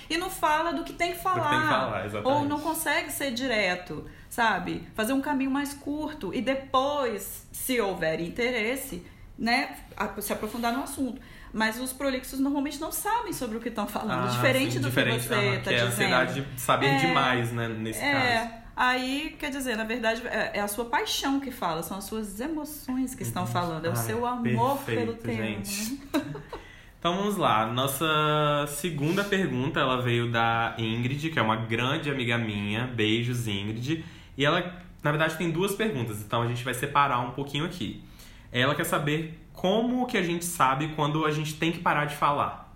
E 0.09 0.17
não 0.17 0.30
fala 0.30 0.71
do 0.71 0.86
que 0.86 0.93
tem 0.93 1.11
que 1.11 1.19
falar. 1.19 1.49
Tem 1.49 1.59
que 1.59 1.67
falar 1.67 2.05
exatamente. 2.05 2.38
Ou 2.38 2.45
não 2.47 2.59
consegue 2.61 3.11
ser 3.11 3.32
direto, 3.32 4.09
sabe? 4.30 4.88
Fazer 4.95 5.11
um 5.11 5.21
caminho 5.21 5.51
mais 5.51 5.73
curto. 5.73 6.34
E 6.34 6.41
depois, 6.41 7.45
se 7.51 7.82
houver 7.82 8.21
interesse, 8.21 9.05
né, 9.38 9.76
se 10.21 10.32
aprofundar 10.32 10.71
no 10.71 10.84
assunto. 10.84 11.21
Mas 11.58 11.80
os 11.80 11.93
prolixos 11.93 12.38
normalmente 12.38 12.82
não 12.82 12.91
sabem 12.91 13.32
sobre 13.32 13.58
o 13.58 13.62
que 13.62 13.70
estão 13.70 13.88
falando, 13.88 14.26
Ah, 14.26 14.32
diferente 14.32 14.74
sim, 14.74 14.80
do 14.82 14.89
diferente, 14.89 15.22
que 15.22 15.28
você 15.30 15.36
está 15.56 15.70
que 15.70 15.76
é 15.76 15.82
a 15.82 15.86
dizendo. 15.86 15.88
ansiedade 15.88 16.41
de 16.41 16.60
saber 16.62 16.88
É, 16.88 16.97
demais, 16.97 17.51
né, 17.53 17.70
nesse 17.70 17.99
caso. 18.01 18.14
É, 18.14 18.62
aí, 18.76 19.36
quer 19.39 19.51
dizer, 19.51 19.78
na 19.78 19.86
verdade, 19.86 20.22
é 20.28 20.51
é 20.56 20.60
a 20.60 20.68
sua 20.68 20.84
paixão 20.84 21.39
que 21.39 21.51
fala, 21.51 21.82
são 21.82 21.97
as 21.97 22.03
suas 22.03 22.41
emoções 22.41 23.16
que 23.16 23.24
estão 23.24 23.47
falando, 23.47 23.86
é 23.86 23.89
o 23.89 23.93
Ai, 23.93 23.97
seu 23.97 24.26
amor 24.26 24.78
perfeito, 24.80 24.99
pelo 24.99 25.14
tema. 25.18 25.43
gente. 25.45 25.93
né? 26.14 26.22
Então 26.99 27.18
vamos 27.18 27.38
lá. 27.38 27.68
Nossa 27.68 28.66
segunda 28.68 29.24
pergunta, 29.24 29.80
ela 29.80 30.01
veio 30.01 30.32
da 30.32 30.74
Ingrid, 30.78 31.30
que 31.30 31.38
é 31.38 31.41
uma 31.41 31.56
grande 31.56 32.10
amiga 32.10 32.36
minha. 32.36 32.88
Beijos, 32.88 33.47
Ingrid. 33.47 34.03
E 34.36 34.43
ela, 34.43 34.60
na 35.03 35.12
verdade, 35.12 35.38
tem 35.38 35.51
duas 35.51 35.76
perguntas, 35.76 36.20
então 36.22 36.41
a 36.41 36.47
gente 36.47 36.64
vai 36.66 36.74
separar 36.74 37.20
um 37.20 37.30
pouquinho 37.32 37.64
aqui. 37.64 38.03
Ela 38.51 38.74
quer 38.74 38.86
saber 38.86 39.39
como 39.56 40.06
que 40.06 40.18
a 40.18 40.22
gente 40.22 40.45
sabe 40.45 40.89
quando 40.89 41.26
a 41.26 41.32
gente 41.32 41.56
tem 41.56 41.72
que 41.72 41.80
parar 41.80 42.06
de 42.06 42.16
falar. 42.16 42.74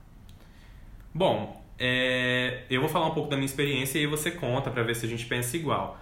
Bom, 1.14 1.62
é, 1.78 2.64
eu 2.70 2.82
vou 2.82 2.90
falar 2.90 3.08
um 3.08 3.14
pouco 3.14 3.30
da 3.30 3.36
minha 3.36 3.46
experiência 3.46 4.00
e 4.00 4.06
você 4.06 4.32
conta 4.32 4.70
pra 4.70 4.84
ver 4.84 4.96
se 4.96 5.06
a 5.06 5.10
gente 5.10 5.26
pensa 5.26 5.58
igual. 5.58 5.98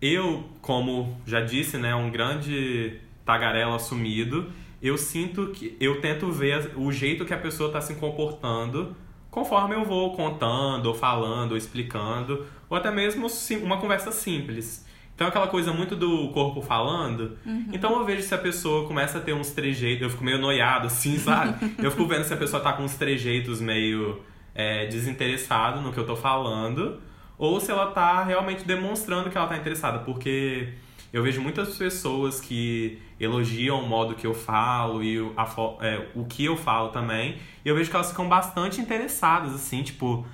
Eu, 0.00 0.48
como 0.60 1.16
já 1.26 1.40
disse, 1.40 1.78
né, 1.78 1.94
um 1.94 2.10
grande 2.10 3.00
tagarela 3.24 3.76
assumido, 3.76 4.52
eu 4.80 4.96
sinto 4.96 5.48
que 5.48 5.76
eu 5.80 6.00
tento 6.00 6.30
ver 6.30 6.72
o 6.76 6.92
jeito 6.92 7.24
que 7.24 7.34
a 7.34 7.38
pessoa 7.38 7.68
está 7.68 7.80
se 7.80 7.94
comportando 7.96 8.94
conforme 9.30 9.74
eu 9.74 9.84
vou 9.84 10.16
contando, 10.16 10.86
ou 10.86 10.94
falando, 10.94 11.52
ou 11.52 11.58
explicando, 11.58 12.46
ou 12.70 12.76
até 12.76 12.90
mesmo 12.90 13.26
uma 13.62 13.78
conversa 13.78 14.10
simples. 14.10 14.85
Então 15.16 15.26
aquela 15.26 15.48
coisa 15.48 15.72
muito 15.72 15.96
do 15.96 16.28
corpo 16.28 16.60
falando. 16.60 17.38
Então 17.72 17.98
eu 17.98 18.04
vejo 18.04 18.22
se 18.22 18.34
a 18.34 18.38
pessoa 18.38 18.86
começa 18.86 19.16
a 19.16 19.20
ter 19.20 19.32
uns 19.32 19.50
trejeitos, 19.50 20.02
eu 20.02 20.10
fico 20.10 20.22
meio 20.22 20.38
noiado 20.38 20.86
assim, 20.88 21.16
sabe? 21.18 21.74
eu 21.78 21.90
fico 21.90 22.06
vendo 22.06 22.24
se 22.24 22.34
a 22.34 22.36
pessoa 22.36 22.62
tá 22.62 22.74
com 22.74 22.82
uns 22.82 22.96
trejeitos 22.96 23.58
meio 23.58 24.20
é, 24.54 24.84
desinteressado 24.86 25.80
no 25.80 25.90
que 25.90 25.98
eu 25.98 26.04
tô 26.04 26.14
falando, 26.14 27.00
ou 27.38 27.58
se 27.58 27.70
ela 27.70 27.86
tá 27.92 28.22
realmente 28.24 28.64
demonstrando 28.64 29.30
que 29.30 29.38
ela 29.38 29.46
tá 29.46 29.56
interessada, 29.56 30.00
porque 30.00 30.74
eu 31.10 31.22
vejo 31.22 31.40
muitas 31.40 31.74
pessoas 31.76 32.38
que 32.38 32.98
elogiam 33.18 33.82
o 33.82 33.88
modo 33.88 34.14
que 34.14 34.26
eu 34.26 34.34
falo 34.34 35.02
e 35.02 35.18
o, 35.18 35.32
a 35.34 35.46
é, 35.80 36.08
o 36.14 36.26
que 36.26 36.44
eu 36.44 36.58
falo 36.58 36.90
também, 36.90 37.36
e 37.64 37.68
eu 37.68 37.74
vejo 37.74 37.88
que 37.88 37.96
elas 37.96 38.10
ficam 38.10 38.28
bastante 38.28 38.82
interessadas, 38.82 39.54
assim, 39.54 39.82
tipo, 39.82 40.26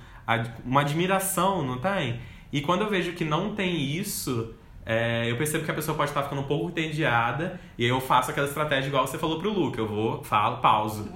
uma 0.64 0.80
admiração, 0.80 1.64
não 1.64 1.78
tem? 1.78 2.20
E 2.52 2.60
quando 2.60 2.82
eu 2.82 2.90
vejo 2.90 3.12
que 3.12 3.24
não 3.24 3.54
tem 3.54 3.80
isso, 3.80 4.54
é, 4.84 5.30
eu 5.30 5.36
percebo 5.36 5.64
que 5.64 5.70
a 5.70 5.74
pessoa 5.74 5.96
pode 5.96 6.10
estar 6.10 6.24
ficando 6.24 6.40
um 6.40 6.44
pouco 6.44 6.68
entediada, 6.68 7.60
e 7.78 7.84
aí 7.84 7.90
eu 7.90 8.00
faço 8.00 8.30
aquela 8.30 8.46
estratégia 8.46 8.88
igual 8.88 9.06
você 9.06 9.16
falou 9.16 9.38
pro 9.38 9.50
Luca, 9.50 9.80
eu 9.80 9.86
vou, 9.86 10.24
falo, 10.24 10.58
pauso. 10.58 11.08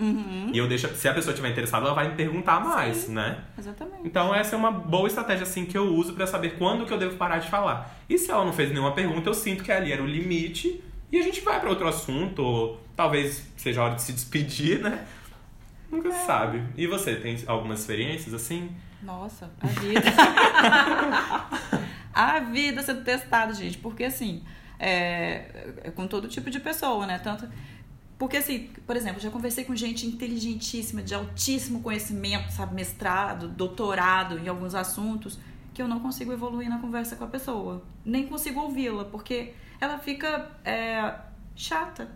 E 0.53 0.59
eu 0.59 0.69
deixo, 0.69 0.89
se 0.95 1.09
a 1.09 1.15
pessoa 1.15 1.33
estiver 1.33 1.51
interessada, 1.51 1.87
ela 1.87 1.95
vai 1.95 2.09
me 2.09 2.15
perguntar 2.15 2.61
mais, 2.61 3.09
né? 3.09 3.39
Exatamente. 3.59 4.01
Então 4.05 4.35
essa 4.35 4.55
é 4.55 4.59
uma 4.59 4.71
boa 4.71 5.09
estratégia 5.09 5.43
assim 5.43 5.67
que 5.67 5.77
eu 5.77 5.95
uso 5.95 6.13
pra 6.13 6.27
saber 6.27 6.57
quando 6.59 6.87
que 6.87 6.93
eu 6.93 6.99
devo 6.99 7.17
parar 7.17 7.39
de 7.39 7.51
falar. 7.51 7.97
E 8.09 8.17
se 8.17 8.31
ela 8.31 8.45
não 8.45 8.53
fez 8.53 8.71
nenhuma 8.71 8.93
pergunta, 8.93 9.29
eu 9.29 9.35
sinto 9.35 9.65
que 9.65 9.73
ali 9.73 9.93
era 9.93 10.03
o 10.03 10.07
limite 10.07 10.83
e 11.11 11.19
a 11.19 11.23
gente 11.23 11.41
vai 11.41 11.61
pra 11.61 11.69
outro 11.69 11.89
assunto, 11.89 12.43
ou 12.43 12.81
talvez 12.95 13.47
seja 13.57 13.81
a 13.81 13.85
hora 13.85 13.95
de 13.95 14.03
se 14.03 14.13
despedir, 14.13 14.81
né? 14.81 15.07
Nunca 15.91 16.11
se 16.13 16.27
sabe. 16.27 16.63
E 16.77 16.87
você 16.87 17.17
tem 17.17 17.37
algumas 17.47 17.81
experiências 17.81 18.35
assim? 18.35 18.71
Nossa, 19.03 19.51
a 19.61 19.67
vida. 19.67 20.03
a 22.17 22.41
vida 22.41 22.83
sendo 22.83 23.05
testada, 23.05 23.53
gente. 23.53 23.79
Porque 23.79 24.05
assim, 24.05 24.43
é, 24.79 25.75
é 25.85 25.91
com 25.91 26.07
todo 26.07 26.29
tipo 26.29 26.51
de 26.51 26.61
pessoa, 26.61 27.07
né? 27.07 27.19
Tanto. 27.19 27.49
Porque, 28.19 28.39
assim, 28.39 28.71
por 28.87 28.97
exemplo, 28.97 29.21
já 29.21 29.31
conversei 29.31 29.65
com 29.65 29.77
gente 29.77 30.07
inteligentíssima, 30.07 31.03
de 31.03 31.15
altíssimo 31.15 31.83
conhecimento, 31.83 32.51
sabe, 32.51 32.75
mestrado, 32.75 33.47
doutorado 33.47 34.39
em 34.39 34.49
alguns 34.49 34.75
assuntos, 34.75 35.39
que 35.75 35.83
eu 35.83 35.87
não 35.87 36.01
consigo 36.01 36.33
evoluir 36.33 36.71
na 36.71 36.79
conversa 36.79 37.15
com 37.15 37.25
a 37.25 37.27
pessoa. 37.27 37.85
Nem 38.05 38.27
consigo 38.27 38.61
ouvi-la, 38.61 39.05
porque 39.05 39.53
ela 39.79 39.99
fica 39.99 40.51
é, 40.65 41.15
chata, 41.55 42.11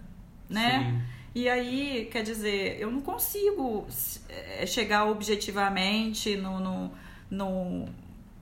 né? 0.48 0.90
Sim. 0.90 1.20
E 1.34 1.48
aí, 1.48 2.08
quer 2.10 2.22
dizer, 2.22 2.80
eu 2.80 2.90
não 2.90 3.00
consigo 3.02 3.86
eh, 4.28 4.66
chegar 4.66 5.06
objetivamente 5.06 6.36
no, 6.36 6.58
no, 6.58 6.90
no, 7.30 7.88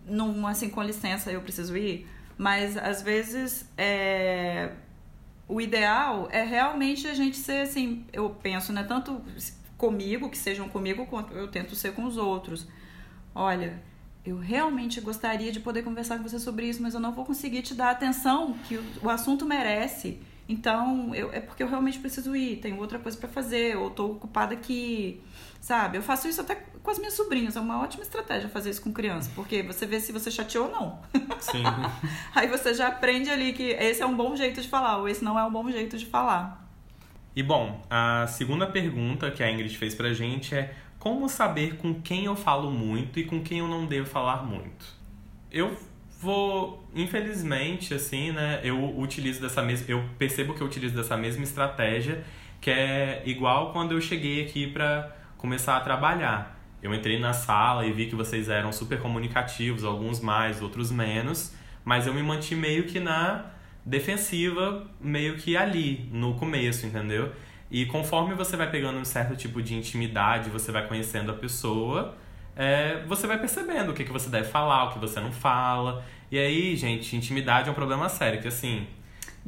num, 0.08 0.46
assim, 0.46 0.68
com 0.68 0.82
licença, 0.82 1.30
eu 1.30 1.40
preciso 1.40 1.76
ir. 1.76 2.06
Mas, 2.36 2.76
às 2.76 3.02
vezes, 3.02 3.68
é, 3.76 4.70
o 5.48 5.60
ideal 5.60 6.28
é 6.30 6.44
realmente 6.44 7.06
a 7.06 7.14
gente 7.14 7.36
ser, 7.36 7.62
assim, 7.62 8.04
eu 8.12 8.30
penso, 8.30 8.72
né? 8.72 8.84
Tanto 8.84 9.20
comigo, 9.76 10.28
que 10.28 10.36
sejam 10.36 10.68
comigo, 10.68 11.06
quanto 11.06 11.32
eu 11.34 11.48
tento 11.48 11.74
ser 11.74 11.92
com 11.94 12.04
os 12.04 12.16
outros. 12.16 12.66
Olha, 13.34 13.80
eu 14.24 14.36
realmente 14.36 15.00
gostaria 15.00 15.50
de 15.50 15.60
poder 15.60 15.82
conversar 15.82 16.18
com 16.18 16.28
você 16.28 16.38
sobre 16.38 16.68
isso, 16.68 16.82
mas 16.82 16.94
eu 16.94 17.00
não 17.00 17.12
vou 17.12 17.24
conseguir 17.24 17.62
te 17.62 17.74
dar 17.74 17.88
a 17.88 17.90
atenção 17.92 18.54
que 18.68 18.78
o, 19.02 19.08
assunto 19.08 19.46
merece. 19.46 20.20
Então, 20.48 21.14
eu, 21.14 21.32
é 21.32 21.40
porque 21.40 21.62
eu 21.62 21.68
realmente 21.68 21.98
preciso 21.98 22.34
ir, 22.34 22.56
tenho 22.56 22.78
outra 22.78 22.98
coisa 22.98 23.16
pra 23.16 23.28
fazer, 23.28 23.76
ou 23.76 23.90
tô 23.90 24.12
ocupada 24.12 24.54
aqui, 24.54 25.20
sabe? 25.60 25.98
Eu 25.98 26.02
faço 26.02 26.28
isso 26.28 26.40
até 26.40 26.54
com 26.54 26.90
as 26.90 26.98
minhas 26.98 27.14
sobrinhas, 27.14 27.56
é 27.56 27.60
uma 27.60 27.82
ótima 27.82 28.02
estratégia 28.02 28.48
fazer 28.48 28.70
isso 28.70 28.82
com 28.82 28.92
criança, 28.92 29.30
porque 29.34 29.62
você 29.62 29.84
vê 29.86 30.00
se 30.00 30.12
você 30.12 30.30
chateou 30.30 30.66
ou 30.66 30.72
não. 30.72 31.00
Sim. 31.38 31.62
Aí 32.34 32.48
você 32.48 32.72
já 32.72 32.88
aprende 32.88 33.30
ali 33.30 33.52
que 33.52 33.70
esse 33.70 34.02
é 34.02 34.06
um 34.06 34.16
bom 34.16 34.34
jeito 34.34 34.60
de 34.60 34.68
falar, 34.68 34.98
ou 34.98 35.08
esse 35.08 35.22
não 35.22 35.38
é 35.38 35.44
um 35.44 35.50
bom 35.50 35.70
jeito 35.70 35.98
de 35.98 36.06
falar. 36.06 36.66
E 37.36 37.42
bom, 37.42 37.84
a 37.90 38.26
segunda 38.26 38.66
pergunta 38.66 39.30
que 39.30 39.42
a 39.42 39.50
Ingrid 39.50 39.76
fez 39.76 39.94
pra 39.94 40.12
gente 40.12 40.54
é 40.54 40.74
como 40.98 41.28
saber 41.28 41.76
com 41.76 41.94
quem 42.00 42.24
eu 42.24 42.34
falo 42.34 42.70
muito 42.70 43.18
e 43.20 43.24
com 43.24 43.42
quem 43.42 43.58
eu 43.58 43.68
não 43.68 43.86
devo 43.86 44.08
falar 44.08 44.42
muito? 44.42 44.86
Eu 45.50 45.76
vou, 46.20 46.84
infelizmente, 46.94 47.94
assim, 47.94 48.32
né, 48.32 48.60
eu 48.64 48.98
utilizo 48.98 49.40
dessa 49.40 49.62
mesma, 49.62 49.86
eu 49.88 50.04
percebo 50.18 50.54
que 50.54 50.60
eu 50.60 50.66
utilizo 50.66 50.96
dessa 50.96 51.16
mesma 51.16 51.44
estratégia, 51.44 52.24
que 52.60 52.70
é 52.70 53.22
igual 53.24 53.72
quando 53.72 53.92
eu 53.92 54.00
cheguei 54.00 54.44
aqui 54.44 54.66
pra 54.66 55.16
começar 55.38 55.76
a 55.76 55.80
trabalhar. 55.80 56.60
Eu 56.82 56.92
entrei 56.92 57.18
na 57.18 57.32
sala 57.32 57.86
e 57.86 57.92
vi 57.92 58.06
que 58.06 58.14
vocês 58.14 58.48
eram 58.48 58.72
super 58.72 59.00
comunicativos, 59.00 59.84
alguns 59.84 60.20
mais, 60.20 60.60
outros 60.60 60.90
menos, 60.90 61.54
mas 61.84 62.06
eu 62.06 62.12
me 62.12 62.22
mantive 62.22 62.60
meio 62.60 62.84
que 62.84 63.00
na 63.00 63.46
defensiva, 63.84 64.86
meio 65.00 65.36
que 65.36 65.56
ali, 65.56 66.08
no 66.12 66.34
começo, 66.34 66.86
entendeu? 66.86 67.32
E 67.70 67.86
conforme 67.86 68.34
você 68.34 68.56
vai 68.56 68.70
pegando 68.70 68.98
um 68.98 69.04
certo 69.04 69.34
tipo 69.36 69.62
de 69.62 69.74
intimidade, 69.74 70.50
você 70.50 70.70
vai 70.70 70.86
conhecendo 70.86 71.30
a 71.30 71.34
pessoa, 71.34 72.16
é, 72.54 73.04
você 73.06 73.26
vai 73.26 73.38
percebendo 73.38 73.92
o 73.92 73.94
que, 73.94 74.04
que 74.04 74.12
você 74.12 74.28
deve 74.28 74.48
falar, 74.48 74.84
o 74.84 74.92
que 74.92 74.98
você 74.98 75.20
não 75.20 75.32
fala. 75.32 76.04
E 76.30 76.38
aí, 76.38 76.76
gente, 76.76 77.16
intimidade 77.16 77.68
é 77.68 77.72
um 77.72 77.74
problema 77.74 78.08
sério, 78.08 78.40
que 78.42 78.48
assim. 78.48 78.86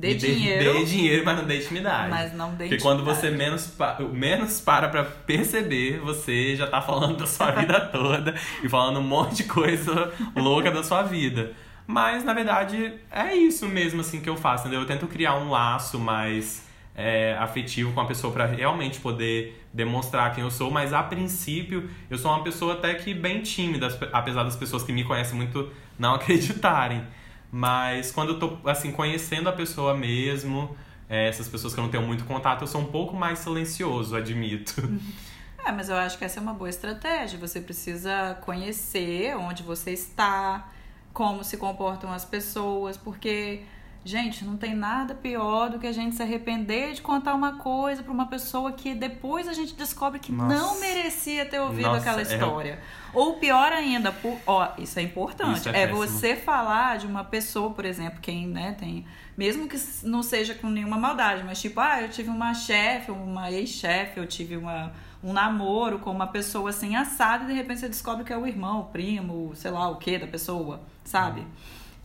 Dê 0.01 0.15
dinheiro. 0.15 0.73
Dê 0.79 0.85
dinheiro, 0.85 1.25
mas 1.25 1.37
não 1.39 1.45
dê 1.45 1.59
intimidade. 1.59 2.11
Mas 2.11 2.33
não 2.35 2.55
dê 2.55 2.69
Porque 2.69 2.83
quando 2.83 3.05
você 3.05 3.31
menos, 3.31 3.67
pa- 3.67 3.99
menos 4.13 4.61
para 4.61 4.89
pra 4.89 5.05
perceber, 5.05 5.99
você 6.01 6.57
já 6.57 6.67
tá 6.67 6.81
falando 6.81 7.17
da 7.19 7.27
sua 7.27 7.51
vida 7.53 7.79
toda 7.93 8.35
e 8.65 8.69
falando 8.69 8.99
um 9.01 9.03
monte 9.03 9.37
de 9.37 9.45
coisa 9.45 10.13
louca 10.37 10.71
da 10.71 10.83
sua 10.83 11.03
vida. 11.03 11.53
Mas, 11.87 12.25
na 12.25 12.33
verdade, 12.33 12.93
é 13.11 13.35
isso 13.35 13.67
mesmo 13.69 14.01
assim 14.01 14.21
que 14.21 14.29
eu 14.31 14.37
faço, 14.37 14.63
entendeu? 14.65 14.81
Eu 14.83 14.87
tento 14.87 15.07
criar 15.09 15.35
um 15.35 15.51
laço 15.51 15.99
mais 15.99 16.65
é, 16.95 17.37
afetivo 17.39 17.93
com 17.93 18.01
a 18.01 18.07
pessoa 18.07 18.33
pra 18.33 18.47
realmente 18.47 19.01
poder 19.01 19.61
demonstrar 19.73 20.33
quem 20.35 20.45
eu 20.45 20.51
sou, 20.51 20.71
mas 20.71 20.93
a 20.93 21.03
princípio 21.03 21.89
eu 22.09 22.17
sou 22.19 22.31
uma 22.31 22.43
pessoa 22.43 22.75
até 22.75 22.95
que 22.95 23.13
bem 23.15 23.43
tímida, 23.43 23.89
apesar 24.13 24.45
das 24.45 24.57
pessoas 24.57 24.83
que 24.83 24.93
me 24.93 25.05
conhecem 25.05 25.37
muito 25.37 25.71
não 25.99 26.15
acreditarem. 26.17 27.03
Mas 27.51 28.13
quando 28.13 28.31
eu 28.35 28.39
tô, 28.39 28.57
assim, 28.69 28.93
conhecendo 28.93 29.49
a 29.49 29.53
pessoa 29.53 29.95
mesmo, 29.97 30.77
é, 31.09 31.29
essas 31.29 31.49
pessoas 31.49 31.75
que 31.75 31.81
eu 31.81 31.85
não 31.85 31.91
tenho 31.91 32.07
muito 32.07 32.25
contato, 32.25 32.63
eu 32.63 32.67
sou 32.67 32.81
um 32.81 32.87
pouco 32.87 33.17
mais 33.17 33.41
silencioso, 33.41 34.15
admito. 34.17 34.75
É, 35.63 35.71
mas 35.71 35.91
eu 35.91 35.97
acho 35.97 36.17
que 36.17 36.25
essa 36.25 36.41
é 36.41 36.43
uma 36.43 36.55
boa 36.55 36.71
estratégia. 36.71 37.39
Você 37.39 37.61
precisa 37.61 38.35
conhecer 38.41 39.37
onde 39.37 39.63
você 39.63 39.93
está, 39.93 40.71
como 41.13 41.45
se 41.45 41.59
comportam 41.59 42.11
as 42.11 42.25
pessoas, 42.25 42.97
porque, 42.97 43.63
gente, 44.05 44.45
não 44.45 44.57
tem 44.57 44.75
nada 44.75 45.15
pior 45.15 45.69
do 45.71 45.79
que 45.79 45.87
a 45.87 45.93
gente 45.93 46.17
se 46.17 46.23
arrepender 46.23 46.95
de 46.95 47.03
contar 47.03 47.35
uma 47.35 47.59
coisa 47.59 48.03
para 48.03 48.13
uma 48.13 48.27
pessoa 48.27 48.73
que 48.73 48.95
depois 48.95 49.47
a 49.47 49.53
gente 49.53 49.75
descobre 49.75 50.19
que 50.19 50.33
Nossa. 50.33 50.55
não 50.55 50.81
merecia 50.81 51.45
ter 51.45 51.61
ouvido 51.61 51.87
Nossa, 51.89 51.99
aquela 52.01 52.21
é- 52.21 52.23
história. 52.23 52.81
Ou 53.13 53.35
pior 53.35 53.73
ainda, 53.73 54.13
por, 54.13 54.39
ó, 54.47 54.69
isso 54.79 54.99
é 54.99 55.03
importante, 55.03 55.59
Isso 55.59 55.69
é 55.69 55.83
é, 55.83 55.87
você 55.89 56.37
falar 56.37 56.97
de 56.97 57.07
uma 57.07 57.25
pessoa, 57.25 57.71
por 57.71 57.85
exemplo, 57.85 58.21
quem, 58.21 58.47
né, 58.47 58.75
tem, 58.79 59.05
mesmo 59.37 59.69
que 59.69 59.77
não 60.05 60.23
seja 60.23 60.55
com 60.55 60.69
nenhuma 60.69 60.97
maldade, 60.97 61.43
mas 61.45 61.61
tipo, 61.61 61.81
ah, 61.81 62.01
eu 62.01 62.09
tive 62.09 62.31
uma 62.31 62.55
chefe, 62.55 63.11
uma 63.11 63.51
ex-chefe, 63.51 64.19
eu 64.19 64.27
tive 64.27 64.57
uma, 64.57 64.93
um 65.25 65.33
namoro 65.33 65.99
com 65.99 66.11
uma 66.11 66.29
pessoa 66.29 66.71
assim 66.71 66.95
assada 66.95 67.45
e 67.45 67.47
de 67.49 67.53
repente 67.53 67.81
você 67.81 67.89
descobre 67.89 68.25
que 68.25 68.33
é 68.33 68.39
o 68.39 68.47
irmão, 68.47 68.81
o 68.83 68.85
primo, 68.85 69.53
sei 69.57 69.73
lá 69.73 69.89
o 69.89 69.97
que 69.97 70.17
da 70.17 70.27
pessoa, 70.29 70.81
sabe? 71.05 71.45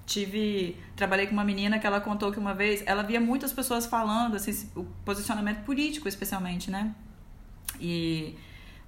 Tive. 0.05 0.77
Trabalhei 0.95 1.27
com 1.27 1.33
uma 1.33 1.43
menina 1.43 1.79
que 1.79 1.87
ela 1.87 1.99
contou 1.99 2.31
que 2.31 2.39
uma 2.39 2.53
vez 2.53 2.83
ela 2.85 3.03
via 3.03 3.19
muitas 3.19 3.51
pessoas 3.51 3.85
falando, 3.85 4.35
assim, 4.35 4.69
o 4.75 4.83
posicionamento 5.03 5.63
político, 5.63 6.07
especialmente, 6.07 6.69
né? 6.69 6.93
E 7.79 8.35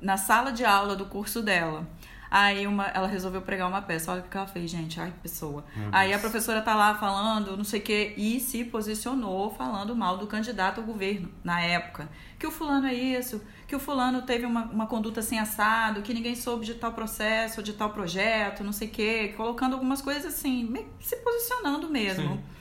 na 0.02 0.18
sala 0.18 0.52
de 0.52 0.64
aula 0.64 0.96
do 0.96 1.06
curso 1.06 1.42
dela. 1.42 1.88
Aí 2.30 2.68
uma, 2.68 2.86
ela 2.88 3.08
resolveu 3.08 3.42
pregar 3.42 3.68
uma 3.68 3.82
peça. 3.82 4.12
Olha 4.12 4.22
o 4.22 4.24
que 4.24 4.36
ela 4.36 4.48
fez, 4.48 4.70
gente. 4.70 5.00
Ai, 5.00 5.12
que 5.12 5.20
pessoa. 5.20 5.64
Aí 5.92 6.14
a 6.14 6.20
professora 6.20 6.62
tá 6.62 6.76
lá 6.76 6.96
falando, 6.96 7.56
não 7.56 7.64
sei 7.64 7.80
o 7.80 7.84
quê, 7.84 8.14
e 8.18 8.40
se 8.40 8.64
posicionou 8.66 9.54
falando 9.54 9.96
mal 9.96 10.18
do 10.18 10.28
candidato 10.28 10.82
ao 10.82 10.88
governo 10.88 11.30
na 11.44 11.62
época. 11.62 12.10
Que 12.38 12.46
o 12.46 12.52
fulano 12.52 12.88
é 12.88 12.94
isso, 12.94 13.42
que 13.68 13.76
o 13.76 13.80
fulano 13.80 14.22
teve 14.22 14.46
uma, 14.46 14.66
uma 14.66 14.86
conduta 14.86 15.22
assim 15.22 15.40
assado, 15.40 16.02
que 16.02 16.14
ninguém 16.14 16.36
soube 16.36 16.66
de 16.66 16.76
tal 16.76 16.94
processo, 16.94 17.64
de 17.64 17.74
tal 17.74 17.90
projeto, 17.90 18.64
não 18.64 18.72
sei 18.72 18.88
o 18.88 18.92
quê, 18.92 19.34
colocando 19.36 19.74
algumas 19.74 20.02
coisas 20.02 20.26
assim, 20.26 20.86
se 21.00 21.16
posicionando 21.18 21.90
mesmo. 21.90 22.36
Sim. 22.36 22.57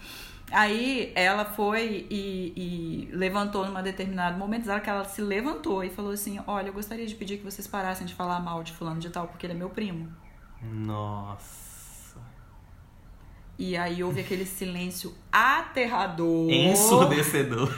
Aí 0.51 1.13
ela 1.15 1.45
foi 1.45 2.07
e, 2.09 2.53
e, 2.57 3.09
levantou 3.13 3.67
num 3.67 3.83
determinado 3.83 4.39
momento, 4.39 4.69
que 4.81 4.91
ela 4.91 5.05
se 5.05 5.21
levantou 5.21 5.83
e 5.83 5.91
falou 5.91 6.13
assim: 6.13 6.41
Olha, 6.47 6.69
eu 6.69 6.73
gostaria 6.73 7.07
de 7.07 7.15
pedir 7.15 7.39
que 7.39 7.45
vocês 7.45 7.67
parassem 7.67 8.07
de 8.07 8.15
falar 8.15 8.39
mal 8.41 8.63
de 8.63 8.73
fulano 8.73 9.01
de 9.01 9.11
tal, 9.11 9.27
porque 9.27 9.45
ele 9.45 9.55
é 9.55 9.57
meu 9.57 9.71
primo. 9.71 10.09
Nossa. 10.63 11.67
E 13.59 13.77
aí 13.77 14.05
houve 14.05 14.21
aquele 14.21 14.45
silêncio 14.45 15.15
aterrador. 15.33 16.51
Ensurdecedor. 16.51 17.75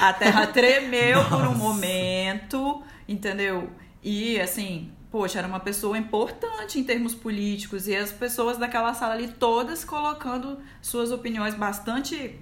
A 0.00 0.12
terra 0.12 0.46
tremeu 0.48 1.18
Nossa. 1.18 1.36
por 1.36 1.46
um 1.46 1.54
momento, 1.56 2.82
entendeu? 3.08 3.70
E 4.02 4.40
assim, 4.40 4.92
poxa, 5.10 5.38
era 5.38 5.48
uma 5.48 5.60
pessoa 5.60 5.98
importante 5.98 6.78
em 6.78 6.84
termos 6.84 7.14
políticos 7.14 7.88
e 7.88 7.96
as 7.96 8.12
pessoas 8.12 8.58
daquela 8.58 8.94
sala 8.94 9.14
ali 9.14 9.28
todas 9.28 9.84
colocando 9.84 10.58
suas 10.80 11.10
opiniões 11.10 11.54
bastante 11.54 12.38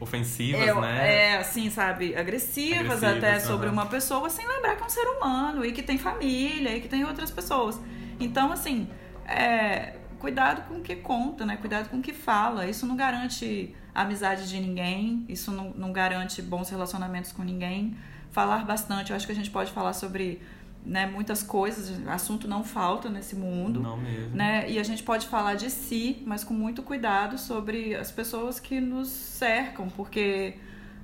ofensivas, 0.00 0.60
é, 0.60 0.74
né? 0.74 1.14
É, 1.14 1.36
assim, 1.38 1.68
sabe, 1.70 2.14
agressivas, 2.16 3.02
agressivas 3.02 3.04
até 3.04 3.40
sobre 3.40 3.68
uma 3.68 3.86
pessoa, 3.86 4.30
sem 4.30 4.46
lembrar 4.46 4.76
que 4.76 4.82
é 4.82 4.86
um 4.86 4.88
ser 4.88 5.06
humano 5.06 5.64
e 5.64 5.72
que 5.72 5.82
tem 5.82 5.98
família 5.98 6.76
e 6.76 6.80
que 6.80 6.88
tem 6.88 7.04
outras 7.04 7.30
pessoas. 7.30 7.80
Então, 8.20 8.52
assim, 8.52 8.88
é, 9.26 9.96
cuidado 10.18 10.66
com 10.68 10.74
o 10.74 10.82
que 10.82 10.96
conta, 10.96 11.44
né? 11.44 11.56
Cuidado 11.56 11.88
com 11.88 11.98
o 11.98 12.02
que 12.02 12.12
fala. 12.12 12.66
Isso 12.66 12.86
não 12.86 12.96
garante 12.96 13.74
a 13.94 14.02
amizade 14.02 14.48
de 14.48 14.60
ninguém, 14.60 15.24
isso 15.28 15.50
não, 15.50 15.70
não 15.70 15.92
garante 15.92 16.40
bons 16.40 16.70
relacionamentos 16.70 17.32
com 17.32 17.42
ninguém. 17.42 17.96
Falar 18.30 18.64
bastante, 18.64 19.10
eu 19.10 19.16
acho 19.16 19.26
que 19.26 19.32
a 19.32 19.34
gente 19.34 19.50
pode 19.50 19.72
falar 19.72 19.92
sobre 19.92 20.40
né, 20.84 21.06
muitas 21.06 21.42
coisas, 21.42 22.00
assunto 22.08 22.48
não 22.48 22.64
falta 22.64 23.08
nesse 23.08 23.36
mundo. 23.36 23.80
Não 23.80 23.96
mesmo. 23.96 24.34
Né? 24.34 24.70
E 24.70 24.78
a 24.78 24.82
gente 24.82 25.02
pode 25.02 25.26
falar 25.26 25.54
de 25.54 25.70
si, 25.70 26.22
mas 26.26 26.44
com 26.44 26.54
muito 26.54 26.82
cuidado 26.82 27.38
sobre 27.38 27.94
as 27.94 28.10
pessoas 28.10 28.58
que 28.58 28.80
nos 28.80 29.08
cercam, 29.08 29.88
porque 29.88 30.54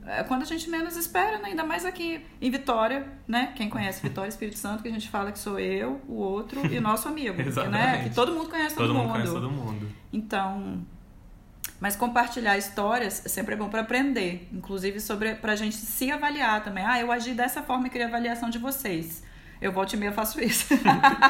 é 0.07 0.22
quando 0.22 0.43
a 0.43 0.45
gente 0.45 0.68
menos 0.68 0.97
espera, 0.97 1.39
né? 1.39 1.49
ainda 1.49 1.64
mais 1.64 1.85
aqui 1.85 2.20
em 2.41 2.51
Vitória, 2.51 3.07
né? 3.27 3.53
Quem 3.57 3.70
conhece 3.70 4.03
Vitória 4.03 4.29
Espírito 4.29 4.59
Santo, 4.59 4.83
que 4.83 4.89
a 4.89 4.93
gente 4.93 5.09
fala 5.09 5.33
que 5.33 5.39
sou 5.39 5.59
eu, 5.59 6.01
o 6.07 6.14
outro 6.14 6.61
e 6.70 6.77
o 6.77 6.81
nosso 6.81 7.09
amigo. 7.09 7.37
né? 7.70 8.05
Que 8.05 8.14
todo 8.14 8.33
mundo 8.33 8.51
conhece 8.51 8.75
todo, 8.75 8.89
todo 8.89 8.99
mundo. 8.99 9.12
conhece 9.12 9.33
todo 9.33 9.51
mundo. 9.51 9.89
Então, 10.12 10.85
mas 11.81 11.97
compartilhar 11.97 12.57
histórias 12.59 13.25
é 13.25 13.29
sempre 13.29 13.57
bom 13.57 13.68
para 13.68 13.81
aprender, 13.81 14.49
inclusive 14.53 15.01
sobre 15.01 15.35
pra 15.37 15.57
gente 15.57 15.77
se 15.77 16.11
avaliar 16.11 16.62
também. 16.62 16.85
Ah, 16.85 17.01
eu 17.01 17.11
agi 17.11 17.33
dessa 17.33 17.62
forma 17.62 17.87
e 17.87 17.91
queria 17.91 18.07
avaliação 18.07 18.51
de 18.51 18.59
vocês. 18.59 19.22
Eu 19.65 19.73
volto 19.73 19.95
e 19.95 19.97
meia 19.97 20.12
faço 20.12 20.39
isso. 20.43 20.67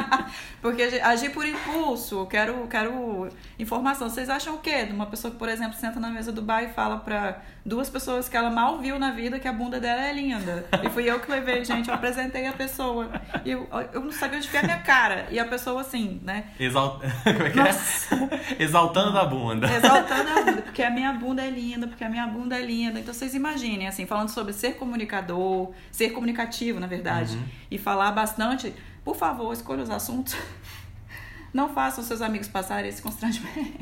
Porque 0.61 0.82
agir 0.82 1.30
por 1.30 1.47
impulso, 1.47 2.26
quero, 2.26 2.66
quero 2.66 3.28
informação. 3.57 4.11
Vocês 4.11 4.28
acham 4.28 4.57
o 4.57 4.59
quê? 4.59 4.85
De 4.85 4.93
uma 4.93 5.07
pessoa 5.07 5.30
que, 5.30 5.39
por 5.39 5.49
exemplo, 5.49 5.78
senta 5.78 6.01
na 6.01 6.11
mesa 6.11 6.32
do 6.32 6.43
bar 6.43 6.64
e 6.64 6.68
fala 6.68 6.99
para 6.99 7.41
duas 7.64 7.88
pessoas 7.88 8.28
que 8.28 8.36
ela 8.36 8.50
mal 8.50 8.78
viu 8.78 8.98
na 8.98 9.10
vida 9.10 9.38
que 9.38 9.48
a 9.48 9.52
bunda 9.52 9.80
dela 9.80 10.04
é 10.04 10.12
linda. 10.12 10.66
E 10.82 10.90
fui 10.90 11.08
eu 11.10 11.18
que 11.20 11.30
levei, 11.30 11.64
gente. 11.64 11.88
Eu 11.88 11.94
apresentei 11.94 12.46
a 12.46 12.52
pessoa. 12.52 13.08
E 13.44 13.50
eu, 13.50 13.66
eu 13.92 14.00
não 14.00 14.12
sabia 14.12 14.36
onde 14.36 14.46
ficar 14.46 14.60
a 14.60 14.64
minha 14.64 14.80
cara. 14.80 15.26
E 15.30 15.38
a 15.38 15.44
pessoa 15.46 15.80
assim, 15.80 16.20
né? 16.22 16.44
Exalt... 16.60 17.00
Como 17.24 17.42
é 17.42 17.50
que 17.50 17.60
é? 17.60 18.62
Exaltando 18.62 19.18
a 19.18 19.24
bunda. 19.24 19.66
Exaltando 19.72 20.30
a 20.30 20.42
bunda. 20.42 20.62
Porque 20.62 20.82
a 20.82 20.90
minha 20.90 21.12
bunda 21.12 21.42
é 21.42 21.50
linda, 21.50 21.86
porque 21.86 22.04
a 22.04 22.08
minha 22.08 22.26
bunda 22.26 22.58
é 22.58 22.62
linda. 22.62 23.00
Então 23.00 23.14
vocês 23.14 23.34
imaginem, 23.34 23.88
assim, 23.88 24.04
falando 24.04 24.28
sobre 24.28 24.52
ser 24.52 24.74
comunicador, 24.74 25.72
ser 25.90 26.10
comunicativo, 26.10 26.78
na 26.78 26.86
verdade, 26.86 27.36
uhum. 27.36 27.44
e 27.70 27.78
falar 27.78 28.12
bastante. 28.12 28.74
Por 29.02 29.16
favor, 29.16 29.52
escolha 29.52 29.82
os 29.82 29.90
assuntos. 29.90 30.36
Não 31.52 31.72
façam 31.72 32.02
seus 32.02 32.20
amigos 32.20 32.48
passarem 32.48 32.90
esse 32.90 33.00
constrangimento. 33.00 33.78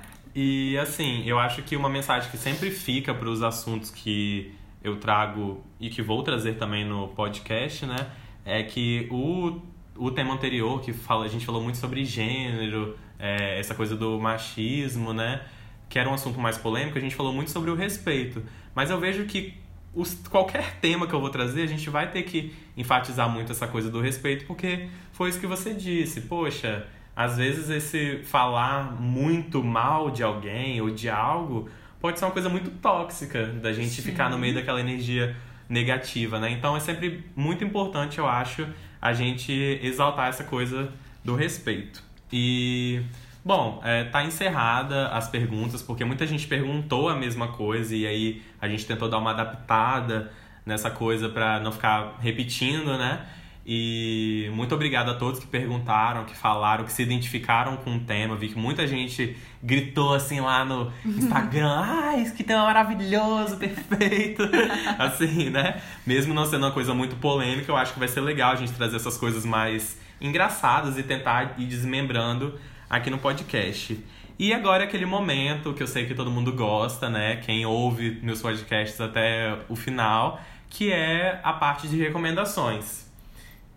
E 0.34 0.78
assim, 0.78 1.24
eu 1.26 1.38
acho 1.38 1.62
que 1.62 1.76
uma 1.76 1.88
mensagem 1.88 2.30
que 2.30 2.36
sempre 2.36 2.70
fica 2.70 3.12
para 3.12 3.28
os 3.28 3.42
assuntos 3.42 3.90
que 3.90 4.54
eu 4.82 4.96
trago 4.98 5.62
e 5.78 5.90
que 5.90 6.00
vou 6.02 6.22
trazer 6.22 6.54
também 6.54 6.84
no 6.84 7.08
podcast, 7.08 7.84
né, 7.84 8.10
é 8.44 8.62
que 8.62 9.08
o, 9.10 9.60
o 9.96 10.10
tema 10.10 10.32
anterior 10.32 10.80
que 10.80 10.92
fala, 10.92 11.24
a 11.24 11.28
gente 11.28 11.44
falou 11.44 11.62
muito 11.62 11.78
sobre 11.78 12.04
gênero, 12.04 12.96
é, 13.18 13.58
essa 13.58 13.74
coisa 13.74 13.96
do 13.96 14.18
machismo, 14.18 15.12
né, 15.12 15.42
que 15.88 15.98
era 15.98 16.08
um 16.08 16.14
assunto 16.14 16.38
mais 16.38 16.56
polêmico, 16.56 16.96
a 16.96 17.00
gente 17.00 17.14
falou 17.14 17.32
muito 17.32 17.50
sobre 17.50 17.70
o 17.70 17.74
respeito. 17.74 18.42
Mas 18.74 18.90
eu 18.90 18.98
vejo 18.98 19.24
que 19.26 19.54
os, 19.92 20.14
qualquer 20.28 20.76
tema 20.80 21.06
que 21.06 21.12
eu 21.12 21.20
vou 21.20 21.30
trazer, 21.30 21.62
a 21.62 21.66
gente 21.66 21.90
vai 21.90 22.10
ter 22.10 22.22
que 22.22 22.54
enfatizar 22.76 23.28
muito 23.28 23.52
essa 23.52 23.66
coisa 23.66 23.90
do 23.90 24.00
respeito, 24.00 24.46
porque 24.46 24.88
foi 25.12 25.28
isso 25.30 25.40
que 25.40 25.46
você 25.46 25.74
disse. 25.74 26.22
Poxa, 26.22 26.86
às 27.20 27.36
vezes 27.36 27.68
esse 27.68 28.22
falar 28.24 28.98
muito 28.98 29.62
mal 29.62 30.10
de 30.10 30.22
alguém 30.22 30.80
ou 30.80 30.88
de 30.88 31.10
algo 31.10 31.68
pode 32.00 32.18
ser 32.18 32.24
uma 32.24 32.30
coisa 32.30 32.48
muito 32.48 32.70
tóxica 32.70 33.44
da 33.44 33.74
gente 33.74 33.90
Sim. 33.90 34.02
ficar 34.02 34.30
no 34.30 34.38
meio 34.38 34.54
daquela 34.54 34.80
energia 34.80 35.36
negativa, 35.68 36.40
né? 36.40 36.50
Então 36.50 36.74
é 36.74 36.80
sempre 36.80 37.22
muito 37.36 37.62
importante, 37.62 38.18
eu 38.18 38.26
acho, 38.26 38.66
a 39.02 39.12
gente 39.12 39.52
exaltar 39.82 40.28
essa 40.30 40.44
coisa 40.44 40.90
do 41.22 41.34
respeito. 41.34 42.02
E 42.32 43.02
Bom, 43.44 43.80
é, 43.84 44.04
tá 44.04 44.22
encerrada 44.22 45.08
as 45.08 45.28
perguntas, 45.28 45.80
porque 45.80 46.04
muita 46.04 46.26
gente 46.26 46.46
perguntou 46.46 47.08
a 47.08 47.16
mesma 47.16 47.48
coisa 47.48 47.96
e 47.96 48.06
aí 48.06 48.42
a 48.60 48.68
gente 48.68 48.84
tentou 48.84 49.08
dar 49.08 49.16
uma 49.18 49.30
adaptada 49.30 50.30
nessa 50.64 50.90
coisa 50.90 51.26
para 51.28 51.58
não 51.60 51.72
ficar 51.72 52.18
repetindo, 52.20 52.98
né? 52.98 53.26
E 53.64 54.50
muito 54.54 54.74
obrigado 54.74 55.10
a 55.10 55.14
todos 55.14 55.38
que 55.38 55.46
perguntaram, 55.46 56.24
que 56.24 56.34
falaram, 56.34 56.84
que 56.84 56.92
se 56.92 57.02
identificaram 57.02 57.76
com 57.76 57.96
o 57.96 58.00
tema. 58.00 58.34
Vi 58.34 58.48
que 58.48 58.58
muita 58.58 58.86
gente 58.86 59.36
gritou 59.62 60.14
assim 60.14 60.40
lá 60.40 60.64
no 60.64 60.92
Instagram: 61.04 61.70
ai, 61.70 62.24
ah, 62.26 62.30
que 62.30 62.42
tema 62.42 62.64
maravilhoso, 62.64 63.58
perfeito. 63.58 64.42
assim, 64.98 65.50
né? 65.50 65.80
Mesmo 66.06 66.32
não 66.32 66.46
sendo 66.46 66.64
uma 66.64 66.72
coisa 66.72 66.94
muito 66.94 67.16
polêmica, 67.16 67.70
eu 67.70 67.76
acho 67.76 67.92
que 67.92 67.98
vai 67.98 68.08
ser 68.08 68.22
legal 68.22 68.52
a 68.52 68.56
gente 68.56 68.72
trazer 68.72 68.96
essas 68.96 69.18
coisas 69.18 69.44
mais 69.44 69.98
engraçadas 70.20 70.98
e 70.98 71.02
tentar 71.02 71.54
ir 71.58 71.66
desmembrando 71.66 72.58
aqui 72.88 73.10
no 73.10 73.18
podcast. 73.18 74.02
E 74.38 74.54
agora 74.54 74.84
é 74.84 74.86
aquele 74.86 75.04
momento 75.04 75.74
que 75.74 75.82
eu 75.82 75.86
sei 75.86 76.06
que 76.06 76.14
todo 76.14 76.30
mundo 76.30 76.50
gosta, 76.52 77.10
né? 77.10 77.36
Quem 77.36 77.66
ouve 77.66 78.18
meus 78.22 78.40
podcasts 78.40 78.98
até 78.98 79.58
o 79.68 79.76
final, 79.76 80.40
que 80.70 80.90
é 80.90 81.38
a 81.42 81.52
parte 81.52 81.86
de 81.86 81.98
recomendações. 81.98 83.09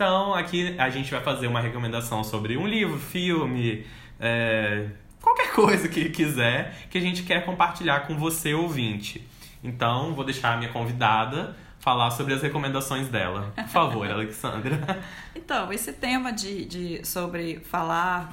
Então, 0.03 0.33
aqui 0.33 0.75
a 0.77 0.89
gente 0.89 1.09
vai 1.09 1.21
fazer 1.21 1.47
uma 1.47 1.61
recomendação 1.61 2.25
sobre 2.25 2.57
um 2.57 2.67
livro, 2.67 2.99
filme, 2.99 3.85
é, 4.19 4.87
qualquer 5.21 5.53
coisa 5.53 5.87
que 5.87 6.09
quiser 6.09 6.75
que 6.89 6.97
a 6.97 7.01
gente 7.01 7.23
quer 7.23 7.45
compartilhar 7.45 8.01
com 8.01 8.17
você, 8.17 8.53
ouvinte. 8.53 9.25
Então, 9.63 10.13
vou 10.13 10.25
deixar 10.25 10.55
a 10.55 10.57
minha 10.57 10.69
convidada 10.69 11.55
falar 11.79 12.11
sobre 12.11 12.33
as 12.33 12.41
recomendações 12.41 13.07
dela. 13.07 13.53
Por 13.55 13.67
favor, 13.69 14.05
Alexandra. 14.11 15.01
Então, 15.33 15.71
esse 15.71 15.93
tema 15.93 16.33
de, 16.33 16.65
de 16.65 17.07
sobre 17.07 17.61
falar 17.61 18.29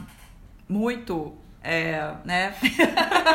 muito, 0.68 1.36
é, 1.62 2.14
né? 2.24 2.52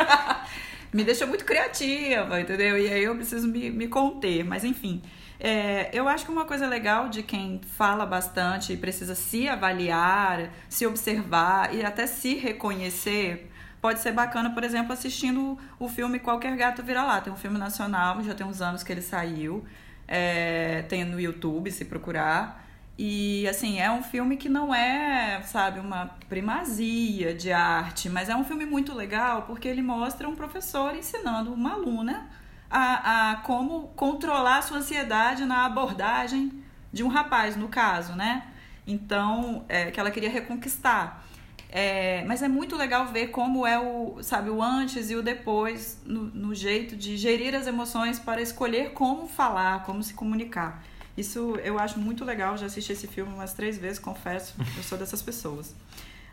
me 0.92 1.04
deixa 1.04 1.24
muito 1.24 1.46
criativa, 1.46 2.38
entendeu? 2.38 2.76
E 2.76 2.86
aí 2.86 3.04
eu 3.04 3.16
preciso 3.16 3.48
me, 3.48 3.70
me 3.70 3.88
conter, 3.88 4.44
mas 4.44 4.62
enfim. 4.62 5.00
É, 5.38 5.90
eu 5.92 6.08
acho 6.08 6.24
que 6.24 6.32
uma 6.32 6.44
coisa 6.44 6.66
legal 6.66 7.08
de 7.08 7.22
quem 7.22 7.60
fala 7.76 8.06
bastante 8.06 8.72
e 8.72 8.76
precisa 8.76 9.14
se 9.14 9.48
avaliar, 9.48 10.50
se 10.68 10.86
observar 10.86 11.74
e 11.74 11.84
até 11.84 12.06
se 12.06 12.34
reconhecer, 12.34 13.50
pode 13.80 14.00
ser 14.00 14.12
bacana, 14.12 14.50
por 14.50 14.64
exemplo, 14.64 14.92
assistindo 14.92 15.58
o 15.78 15.88
filme 15.88 16.18
Qualquer 16.18 16.56
Gato 16.56 16.82
Vira 16.82 17.02
Lá. 17.02 17.20
Tem 17.20 17.32
um 17.32 17.36
filme 17.36 17.58
nacional, 17.58 18.22
já 18.22 18.34
tem 18.34 18.46
uns 18.46 18.62
anos 18.62 18.82
que 18.82 18.92
ele 18.92 19.02
saiu, 19.02 19.64
é, 20.08 20.82
tem 20.88 21.04
no 21.04 21.20
YouTube, 21.20 21.70
se 21.70 21.84
procurar. 21.84 22.64
E 22.98 23.46
assim, 23.46 23.78
é 23.78 23.90
um 23.90 24.02
filme 24.02 24.38
que 24.38 24.48
não 24.48 24.74
é, 24.74 25.42
sabe, 25.42 25.80
uma 25.80 26.16
primazia 26.30 27.34
de 27.34 27.52
arte, 27.52 28.08
mas 28.08 28.30
é 28.30 28.34
um 28.34 28.42
filme 28.42 28.64
muito 28.64 28.94
legal 28.94 29.42
porque 29.42 29.68
ele 29.68 29.82
mostra 29.82 30.26
um 30.26 30.34
professor 30.34 30.96
ensinando 30.96 31.52
uma 31.52 31.74
aluna 31.74 32.26
a, 32.70 33.30
a 33.30 33.36
como 33.36 33.88
controlar 33.88 34.58
a 34.58 34.62
sua 34.62 34.78
ansiedade 34.78 35.44
na 35.44 35.64
abordagem 35.64 36.52
de 36.92 37.02
um 37.04 37.08
rapaz, 37.08 37.56
no 37.56 37.68
caso, 37.68 38.14
né? 38.14 38.44
Então, 38.86 39.64
é, 39.68 39.90
que 39.90 39.98
ela 39.98 40.10
queria 40.10 40.30
reconquistar. 40.30 41.24
É, 41.68 42.24
mas 42.26 42.42
é 42.42 42.48
muito 42.48 42.76
legal 42.76 43.06
ver 43.06 43.28
como 43.28 43.66
é 43.66 43.78
o, 43.78 44.22
sabe, 44.22 44.50
o 44.50 44.62
antes 44.62 45.10
e 45.10 45.16
o 45.16 45.22
depois 45.22 46.00
no, 46.04 46.24
no 46.24 46.54
jeito 46.54 46.96
de 46.96 47.16
gerir 47.16 47.54
as 47.54 47.66
emoções 47.66 48.18
para 48.18 48.40
escolher 48.40 48.92
como 48.92 49.26
falar, 49.26 49.82
como 49.82 50.02
se 50.02 50.14
comunicar. 50.14 50.82
Isso 51.16 51.58
eu 51.64 51.78
acho 51.78 51.98
muito 51.98 52.24
legal, 52.24 52.56
já 52.56 52.66
assisti 52.66 52.92
esse 52.92 53.06
filme 53.06 53.32
umas 53.32 53.52
três 53.52 53.78
vezes, 53.78 53.98
confesso, 53.98 54.54
eu 54.76 54.82
sou 54.82 54.96
dessas 54.96 55.22
pessoas. 55.22 55.74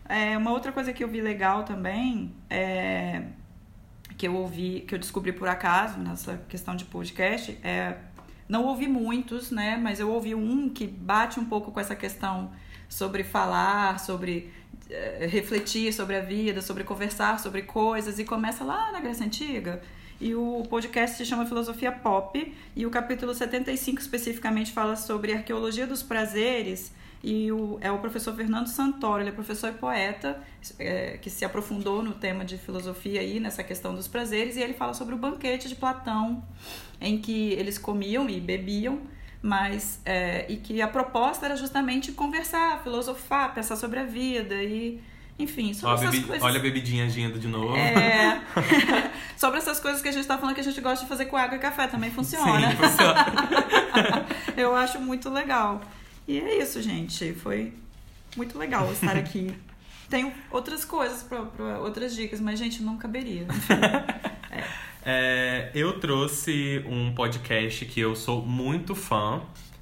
É, 0.07 0.38
uma 0.38 0.51
outra 0.51 0.71
coisa 0.71 0.93
que 0.93 1.03
eu 1.03 1.07
vi 1.07 1.21
legal 1.21 1.63
também 1.63 2.34
é 2.49 3.23
que 4.18 4.28
eu 4.28 4.36
ouvi, 4.36 4.82
que 4.88 4.95
eu 4.95 4.99
descobri 4.99 5.32
por 5.32 5.47
acaso 5.47 5.99
nessa 5.99 6.38
questão 6.47 6.76
de 6.76 6.86
podcast, 6.86 7.57
é 7.64 7.95
não 8.47 8.66
ouvi 8.66 8.88
muitos, 8.88 9.51
né? 9.51 9.78
Mas 9.82 9.99
eu 9.99 10.11
ouvi 10.11 10.36
um 10.36 10.70
que 10.70 10.86
bate 10.86 11.39
um 11.39 11.45
pouco 11.45 11.72
com 11.72 11.80
essa 11.80 11.95
questão 11.95 12.51
sobre 12.89 13.24
falar, 13.24 13.99
sobre 13.99 14.51
é, 14.89 15.26
refletir 15.26 15.93
sobre 15.93 16.16
a 16.16 16.22
vida, 16.22 16.61
sobre 16.61 16.84
conversar 16.84 17.39
sobre 17.39 17.64
coisas 17.64 18.20
e 18.20 18.26
começa 18.26 18.64
lá 18.64 18.91
na 18.91 18.99
Grécia 18.99 19.26
Antiga. 19.26 19.82
E 20.22 20.36
o 20.36 20.64
podcast 20.70 21.18
se 21.18 21.26
chama 21.26 21.45
Filosofia 21.45 21.91
Pop 21.91 22.55
e 22.76 22.86
o 22.86 22.89
capítulo 22.89 23.34
75 23.34 23.99
especificamente 23.99 24.72
fala 24.72 24.95
sobre 24.95 25.34
arqueologia 25.34 25.88
dos 25.88 26.03
prazeres 26.03 26.93
e 27.24 27.49
o, 27.53 27.78
é 27.80 27.89
o 27.89 27.99
professor 27.99 28.36
Fernando 28.36 28.67
Santoro, 28.67 29.21
ele 29.21 29.30
é 29.30 29.32
professor 29.32 29.69
e 29.69 29.74
poeta 29.74 30.41
é, 30.78 31.17
que 31.21 31.30
se 31.30 31.45
aprofundou 31.45 32.03
no 32.03 32.11
tema 32.11 32.43
de 32.43 32.57
filosofia 32.57 33.21
aí, 33.21 33.39
nessa 33.39 33.63
questão 33.63 33.95
dos 33.95 34.09
prazeres, 34.09 34.57
e 34.57 34.61
ele 34.61 34.74
fala 34.74 34.93
sobre 34.93 35.15
o 35.15 35.17
banquete 35.17 35.69
de 35.69 35.76
Platão, 35.76 36.43
em 36.99 37.17
que 37.17 37.53
eles 37.53 37.78
comiam 37.78 38.30
e 38.30 38.41
bebiam, 38.41 38.99
mas 39.41 40.01
é, 40.03 40.45
e 40.49 40.57
que 40.57 40.82
a 40.82 40.88
proposta 40.88 41.45
era 41.45 41.55
justamente 41.55 42.11
conversar, 42.11 42.84
filosofar, 42.84 43.53
pensar 43.53 43.78
sobre 43.78 43.99
a 43.99 44.03
vida 44.03 44.61
e 44.61 45.01
enfim, 45.39 45.74
sobre 45.74 45.95
olha 45.95 45.99
essas 46.01 46.11
bebi... 46.11 46.28
coisas. 46.28 46.43
Olha 46.43 46.59
a 46.59 46.61
bebidinha 46.61 47.05
agindo 47.05 47.39
de 47.39 47.47
novo. 47.47 47.76
É... 47.76 48.41
sobre 49.38 49.59
essas 49.59 49.80
coisas 49.80 50.01
que 50.01 50.09
a 50.09 50.11
gente 50.11 50.28
tá 50.28 50.38
falando 50.38 50.55
que 50.55 50.61
a 50.61 50.63
gente 50.63 50.80
gosta 50.82 51.05
de 51.05 51.09
fazer 51.09 51.26
com 51.26 51.38
água 51.38 51.55
e 51.55 51.59
café, 51.59 51.88
também 51.88 52.11
funciona. 52.11 52.69
Sim, 52.69 52.76
funciona. 52.76 53.26
Eu 54.57 54.76
acho 54.76 54.99
muito 54.99 55.30
legal. 55.30 55.82
E 56.28 56.39
é 56.39 56.61
isso, 56.61 56.82
gente. 56.82 57.34
Foi 57.34 57.74
muito 58.36 58.57
legal 58.57 58.91
estar 58.91 59.15
aqui. 59.15 59.53
Tenho 60.09 60.32
outras 60.51 60.86
coisas, 60.86 61.24
pra, 61.24 61.43
pra 61.43 61.80
outras 61.80 62.15
dicas, 62.15 62.39
mas, 62.39 62.59
gente, 62.59 62.82
não 62.82 62.97
caberia. 62.97 63.47
É. 64.55 64.63
É, 65.05 65.71
eu 65.74 65.99
trouxe 65.99 66.86
um 66.88 67.11
podcast 67.15 67.84
que 67.86 67.99
eu 67.99 68.15
sou 68.15 68.45
muito 68.45 68.93
fã 68.93 69.41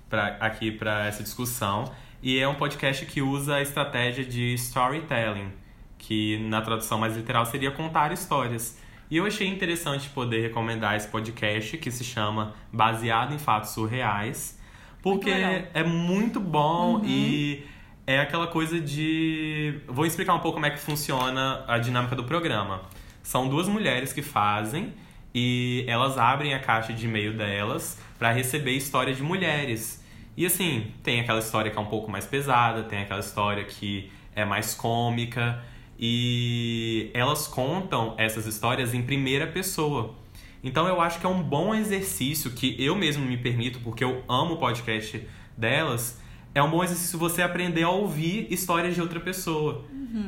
pra, 0.10 0.38
aqui 0.39 0.72
para 0.72 1.08
essa 1.08 1.22
discussão. 1.22 1.92
E 2.24 2.39
é 2.39 2.48
um 2.48 2.56
podcast 2.56 3.06
que 3.06 3.22
usa 3.22 3.56
a 3.56 3.62
estratégia 3.62 4.24
de 4.24 4.54
storytelling, 4.54 5.52
que 5.98 6.38
na 6.48 6.62
tradução 6.62 6.98
mais 6.98 7.18
literal 7.18 7.46
seria 7.46 7.70
contar 7.70 8.12
histórias. 8.12 8.80
E 9.10 9.18
eu 9.18 9.26
achei 9.26 9.48
interessante 9.48 10.08
poder 10.10 10.42
recomendar 10.42 10.96
esse 10.96 11.08
podcast 11.08 11.78
que 11.78 11.92
se 11.92 12.04
chama 12.04 12.56
Baseado 12.72 13.34
em 13.34 13.38
Fatos 13.38 13.72
Surreais, 13.72 14.58
porque 15.02 15.34
Muito 15.34 15.68
é 15.74 15.84
muito 15.84 16.39
bom 16.39 16.95
Uhum. 16.97 17.06
e 17.06 17.66
é 18.06 18.20
aquela 18.20 18.47
coisa 18.47 18.80
de. 18.80 19.80
Vou 19.88 20.06
explicar 20.06 20.34
um 20.34 20.39
pouco 20.39 20.56
como 20.56 20.66
é 20.66 20.70
que 20.70 20.80
funciona 20.80 21.64
a 21.68 21.78
dinâmica 21.78 22.16
do 22.16 22.24
programa. 22.24 22.82
São 23.24 23.47
duas 23.47 23.68
mulheres 23.68 24.12
que 24.14 24.22
fazem 24.22 24.93
e 25.34 25.86
elas 25.88 26.18
abrem 26.18 26.54
a 26.54 26.60
caixa 26.60 26.91
de 26.93 27.06
e-mail 27.06 27.34
delas 27.34 27.99
para 28.20 28.32
receber 28.32 28.72
histórias 28.72 29.18
de 29.18 29.24
mulheres. 29.24 30.04
E 30.36 30.45
assim, 30.45 30.91
tem 31.04 31.20
aquela 31.20 31.39
história 31.39 31.70
que 31.72 31.78
é 31.78 31.82
um 31.82 31.86
pouco 31.86 32.10
mais 32.10 32.26
pesada, 32.26 32.84
tem 32.84 33.02
aquela 33.02 33.20
história 33.20 33.64
que 33.64 34.12
é 34.36 34.43
mais 34.45 34.74
cômica 34.74 35.62
e 35.99 37.12
elas 37.14 37.47
contam 37.47 38.16
essas 38.18 38.45
histórias 38.47 38.93
em 38.93 39.02
primeira 39.04 39.45
pessoa. 39.47 40.16
Então 40.64 40.88
eu 40.88 41.01
acho 41.01 41.20
que 41.20 41.26
é 41.26 41.30
um 41.30 41.41
bom 41.41 41.74
exercício 41.74 42.51
que 42.51 42.76
eu 42.80 42.95
mesmo 42.95 43.26
me 43.26 43.38
permito, 43.38 43.80
porque 43.80 44.03
eu 44.03 44.24
amo 44.28 44.55
o 44.55 44.57
podcast 44.57 45.26
delas. 45.57 46.20
É 46.53 46.62
um 46.62 46.70
bom 46.70 46.84
exercício 46.84 47.18
você 47.18 47.41
aprender 47.41 47.84
a 47.84 47.89
ouvir 47.89 48.47
histórias 48.51 48.93
de 48.93 49.01
outra 49.01 49.20
pessoa. 49.20 49.86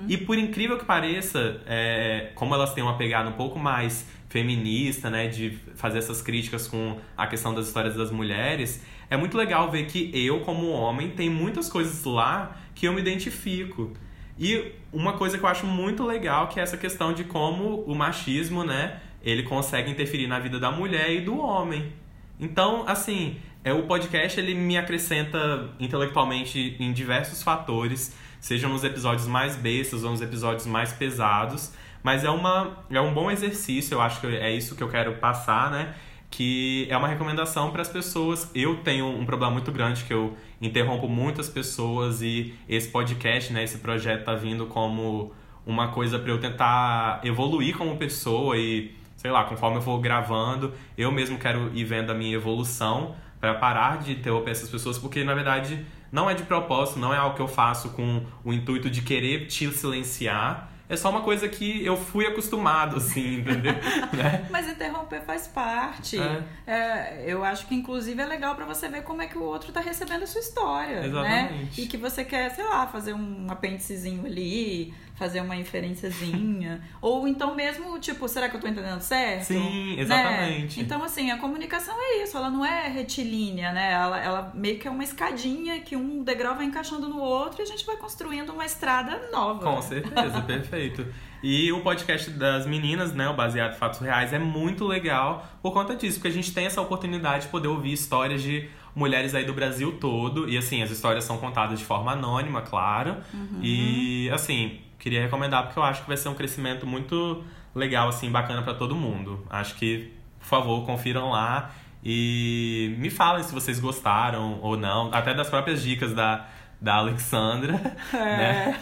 E 0.07 0.17
por 0.17 0.38
incrível 0.38 0.77
que 0.77 0.86
pareça, 0.86 1.61
é, 1.67 2.31
como 2.36 2.55
elas 2.55 2.73
têm 2.73 2.84
uma 2.84 2.97
pegada 2.97 3.29
um 3.29 3.34
pouco 3.34 3.59
mais 3.59 4.07
feminista, 4.29 5.09
né, 5.09 5.27
de 5.27 5.59
fazer 5.75 5.99
essas 5.99 6.21
críticas 6.21 6.67
com 6.67 6.97
a 7.17 7.27
questão 7.27 7.53
das 7.53 7.67
histórias 7.67 7.95
das 7.95 8.09
mulheres, 8.09 8.81
é 9.09 9.17
muito 9.17 9.38
legal 9.38 9.69
ver 9.69 9.86
que 9.86 10.09
eu, 10.13 10.39
como 10.39 10.69
homem, 10.69 11.09
tem 11.11 11.29
muitas 11.29 11.69
coisas 11.69 12.03
lá 12.05 12.57
que 12.73 12.88
eu 12.88 12.93
me 12.93 13.01
identifico. 13.01 13.91
E 14.39 14.71
uma 14.91 15.13
coisa 15.13 15.38
que 15.38 15.43
eu 15.43 15.49
acho 15.49 15.67
muito 15.67 16.03
legal 16.03 16.47
que 16.47 16.59
é 16.59 16.63
essa 16.63 16.77
questão 16.77 17.13
de 17.13 17.25
como 17.25 17.84
o 17.84 17.93
machismo, 17.93 18.63
né, 18.63 19.01
ele 19.24 19.43
consegue 19.43 19.89
interferir 19.89 20.28
na 20.28 20.39
vida 20.39 20.59
da 20.59 20.71
mulher 20.71 21.11
e 21.11 21.21
do 21.21 21.38
homem. 21.39 21.93
Então, 22.39 22.84
assim, 22.88 23.38
é 23.63 23.71
o 23.74 23.84
podcast 23.84 24.39
ele 24.39 24.53
me 24.53 24.78
acrescenta 24.78 25.69
intelectualmente 25.80 26.76
em 26.80 26.91
diversos 26.91 27.41
fatores, 27.41 28.15
sejam 28.39 28.69
nos 28.69 28.84
episódios 28.84 29.26
mais 29.28 29.55
bestas 29.55 30.03
ou 30.03 30.11
nos 30.11 30.21
episódios 30.21 30.65
mais 30.65 30.91
pesados, 30.91 31.74
mas 32.03 32.26
é 32.26 32.30
uma 32.30 32.84
é 32.89 32.99
um 32.99 33.13
bom 33.13 33.32
exercício, 33.32 33.95
eu 33.95 34.01
acho 34.01 34.19
que 34.19 34.28
é 34.28 34.51
isso 34.51 34.76
que 34.76 34.84
eu 34.84 34.89
quero 34.89 35.13
passar, 35.13 35.71
né? 35.71 35.95
Que 36.30 36.88
é 36.89 36.97
uma 36.97 37.07
recomendação 37.07 37.71
para 37.71 37.82
as 37.84 37.88
pessoas. 37.88 38.49
Eu 38.53 38.78
tenho 38.78 39.05
um 39.05 39.26
problema 39.26 39.53
muito 39.53 39.71
grande 39.71 40.03
que 40.03 40.13
eu 40.13 40.36
interrompo 40.59 41.07
muitas 41.07 41.47
pessoas 41.47 42.21
e 42.21 42.53
esse 42.67 42.89
podcast, 42.89 43.53
né, 43.53 43.63
esse 43.63 43.78
projeto 43.78 44.26
tá 44.26 44.34
vindo 44.34 44.65
como 44.65 45.32
uma 45.65 45.89
coisa 45.89 46.19
para 46.19 46.32
eu 46.32 46.39
tentar 46.39 47.21
evoluir 47.24 47.78
como 47.78 47.95
pessoa 47.97 48.57
e 48.57 48.91
sei 49.24 49.32
lá, 49.32 49.45
conforme 49.45 49.78
eu 49.78 49.82
for 49.82 49.97
gravando, 49.99 50.74
eu 50.97 51.09
mesmo 51.09 51.39
quero 51.39 51.71
ir 51.74 51.86
vendo 51.86 52.11
a 52.11 52.13
minha 52.13 52.36
evolução 52.36 53.15
para 53.39 53.53
parar 53.53 53.99
de 53.99 54.11
interromper 54.11 54.51
essas 54.51 54.69
pessoas, 54.69 54.99
porque 54.99 55.24
na 55.24 55.34
verdade 55.34 55.86
não 56.11 56.30
é 56.30 56.34
de 56.34 56.43
propósito, 56.43 56.99
não 56.99 57.13
é 57.13 57.17
algo 57.17 57.34
que 57.34 57.41
eu 57.41 57.47
faço 57.47 57.91
com 57.91 58.26
o 58.43 58.51
intuito 58.51 58.89
de 58.89 59.01
querer 59.01 59.47
te 59.47 59.71
silenciar. 59.71 60.69
É 60.89 60.97
só 60.97 61.09
uma 61.09 61.21
coisa 61.21 61.47
que 61.47 61.84
eu 61.84 61.95
fui 61.95 62.28
acostumado, 62.28 62.97
assim, 62.97 63.39
entendeu? 63.39 63.74
né? 64.11 64.45
Mas 64.51 64.67
interromper 64.67 65.21
faz 65.21 65.47
parte. 65.47 66.19
É. 66.19 66.43
É, 66.67 67.24
eu 67.26 67.43
acho 67.43 67.65
que, 67.65 67.74
inclusive, 67.74 68.21
é 68.21 68.26
legal 68.26 68.53
pra 68.53 68.65
você 68.65 68.89
ver 68.89 69.01
como 69.03 69.21
é 69.21 69.28
que 69.28 69.38
o 69.38 69.41
outro 69.41 69.71
tá 69.71 69.80
recebendo 69.80 70.24
a 70.24 70.28
sua 70.28 70.41
história. 70.41 70.99
Né? 70.99 71.07
Exatamente. 71.07 71.82
E 71.82 71.88
que 71.88 71.97
você 71.97 72.26
quer, 72.26 72.51
sei 72.51 72.65
lá, 72.65 72.86
fazer 72.86 73.13
um 73.13 73.47
apêndicezinho 73.49 74.26
ali, 74.26 74.93
fazer 75.16 75.41
uma 75.41 75.55
inferenciazinha. 75.55 76.82
Ou 77.01 77.28
então 77.28 77.55
mesmo, 77.55 77.99
tipo, 77.99 78.28
será 78.28 78.49
que 78.49 78.55
eu 78.55 78.59
tô 78.59 78.68
entendendo 78.68 79.01
certo? 79.01 79.43
Sim, 79.45 79.95
Né? 79.95 80.01
exatamente. 80.01 80.80
Então, 80.82 81.03
assim, 81.03 81.32
a 81.32 81.38
comunicação 81.38 81.95
é 81.97 82.24
isso, 82.24 82.36
ela 82.36 82.49
não 82.49 82.66
é 82.66 82.88
retilínea, 82.88 83.72
né? 83.72 83.91
Ela, 83.93 84.20
ela 84.24 84.51
meio 84.53 84.80
que 84.80 84.88
é 84.88 84.91
uma 84.91 85.03
escadinha 85.03 85.80
que 85.82 85.95
um 85.95 86.24
degrau 86.24 86.55
vai 86.55 86.66
encaixando 86.66 87.07
no 87.07 87.20
outro 87.20 87.61
e 87.61 87.64
a 87.64 87.66
gente 87.66 87.86
vai 87.86 87.95
construindo 87.97 88.49
uma 88.51 88.66
estrada 88.66 89.30
nova. 89.32 89.64
Com 89.64 89.82
certeza, 89.82 90.41
perfeito. 90.45 91.05
E 91.43 91.72
o 91.74 91.82
podcast 91.82 92.30
das 92.32 92.66
meninas, 92.66 93.14
né, 93.14 93.28
o 93.28 93.34
Baseado 93.36 93.74
em 93.74 93.78
Fatos 93.78 93.99
Reais, 93.99 94.32
é 94.32 94.39
muito 94.39 94.88
legal 94.88 95.45
por 95.61 95.74
conta 95.74 95.93
disso, 95.95 96.18
porque 96.18 96.30
a 96.30 96.32
gente 96.32 96.53
tem 96.53 96.66
essa 96.66 96.82
oportunidade 96.82 97.45
de 97.45 97.51
poder 97.51 97.68
ouvir 97.68 97.91
histórias 97.91 98.41
de 98.41 98.70
mulheres 98.95 99.36
aí 99.36 99.43
do 99.43 99.53
Brasil 99.53 99.97
todo. 99.99 100.47
E 100.49 100.57
assim, 100.57 100.82
as 100.82 100.89
histórias 100.89 101.26
são 101.26 101.38
contadas 101.38 101.80
de 101.80 101.84
forma 101.86 102.14
anônima, 102.14 102.61
claro. 102.61 103.18
E 103.61 104.30
assim, 104.32 104.80
queria 105.04 105.22
recomendar 105.22 105.64
porque 105.64 105.78
eu 105.78 105.84
acho 105.84 106.01
que 106.01 106.08
vai 106.08 106.16
ser 106.16 106.30
um 106.30 106.34
crescimento 106.34 106.88
muito 106.88 107.43
legal, 107.76 108.08
assim, 108.08 108.32
bacana 108.32 108.62
pra 108.62 108.74
todo 108.74 108.95
mundo. 108.95 109.45
Acho 109.49 109.76
que, 109.76 110.14
por 110.39 110.45
favor, 110.45 110.86
confiram 110.86 111.30
lá 111.30 111.72
e 112.01 112.95
me 112.97 113.10
falem 113.10 113.43
se 113.43 113.54
vocês 113.54 113.82
gostaram 113.82 114.60
ou 114.62 114.78
não, 114.78 115.14
até 115.14 115.34
das 115.34 115.49
próprias 115.49 115.84
dicas 115.84 116.14
da, 116.14 116.45
da 116.80 116.95
Alexandra, 116.95 117.74
né? 118.14 118.80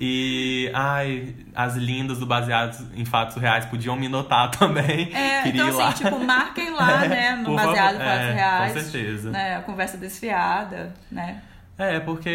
E, 0.00 0.68
ai, 0.74 1.32
as 1.54 1.76
lindas 1.76 2.18
do 2.18 2.26
Baseados 2.26 2.80
em 2.96 3.04
Fatos 3.04 3.36
Reais 3.36 3.66
podiam 3.66 3.94
me 3.94 4.08
notar 4.08 4.50
também. 4.50 5.14
É, 5.14 5.42
Queria 5.42 5.62
então 5.62 5.88
assim, 5.88 6.02
tipo, 6.02 6.18
marquem 6.18 6.70
lá, 6.70 6.98
né, 7.06 7.36
no 7.36 7.54
Baseado 7.54 7.94
em 7.94 7.98
Fatos 7.98 8.20
é, 8.20 8.32
Reais. 8.32 8.72
Com 8.72 8.80
certeza. 8.80 9.30
Né, 9.30 9.56
a 9.58 9.62
conversa 9.62 9.96
desfiada, 9.96 10.92
né? 11.08 11.40
É, 11.76 11.98
porque 11.98 12.30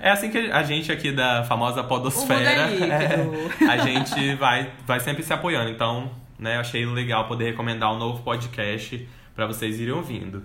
é 0.00 0.10
assim 0.10 0.30
que 0.30 0.38
a 0.38 0.62
gente 0.62 0.90
aqui 0.90 1.12
da 1.12 1.44
famosa 1.44 1.84
podosfera, 1.84 2.50
é 2.50 3.26
é, 3.62 3.68
a 3.68 3.76
gente 3.78 4.34
vai, 4.36 4.70
vai 4.86 5.00
sempre 5.00 5.22
se 5.22 5.32
apoiando. 5.32 5.70
Então, 5.70 6.10
né, 6.38 6.56
achei 6.56 6.86
legal 6.86 7.26
poder 7.28 7.44
recomendar 7.44 7.92
um 7.94 7.98
novo 7.98 8.22
podcast 8.22 9.06
pra 9.34 9.46
vocês 9.46 9.78
irem 9.78 9.92
ouvindo. 9.92 10.42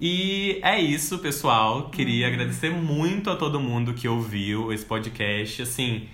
E 0.00 0.58
é 0.62 0.80
isso, 0.80 1.18
pessoal. 1.20 1.90
Queria 1.90 2.26
Uhum. 2.26 2.32
agradecer 2.32 2.70
muito 2.70 3.30
a 3.30 3.36
todo 3.36 3.60
mundo 3.60 3.94
que 3.94 4.08
ouviu 4.08 4.72
esse 4.72 4.84
podcast, 4.84 5.62
assim, 5.62 6.08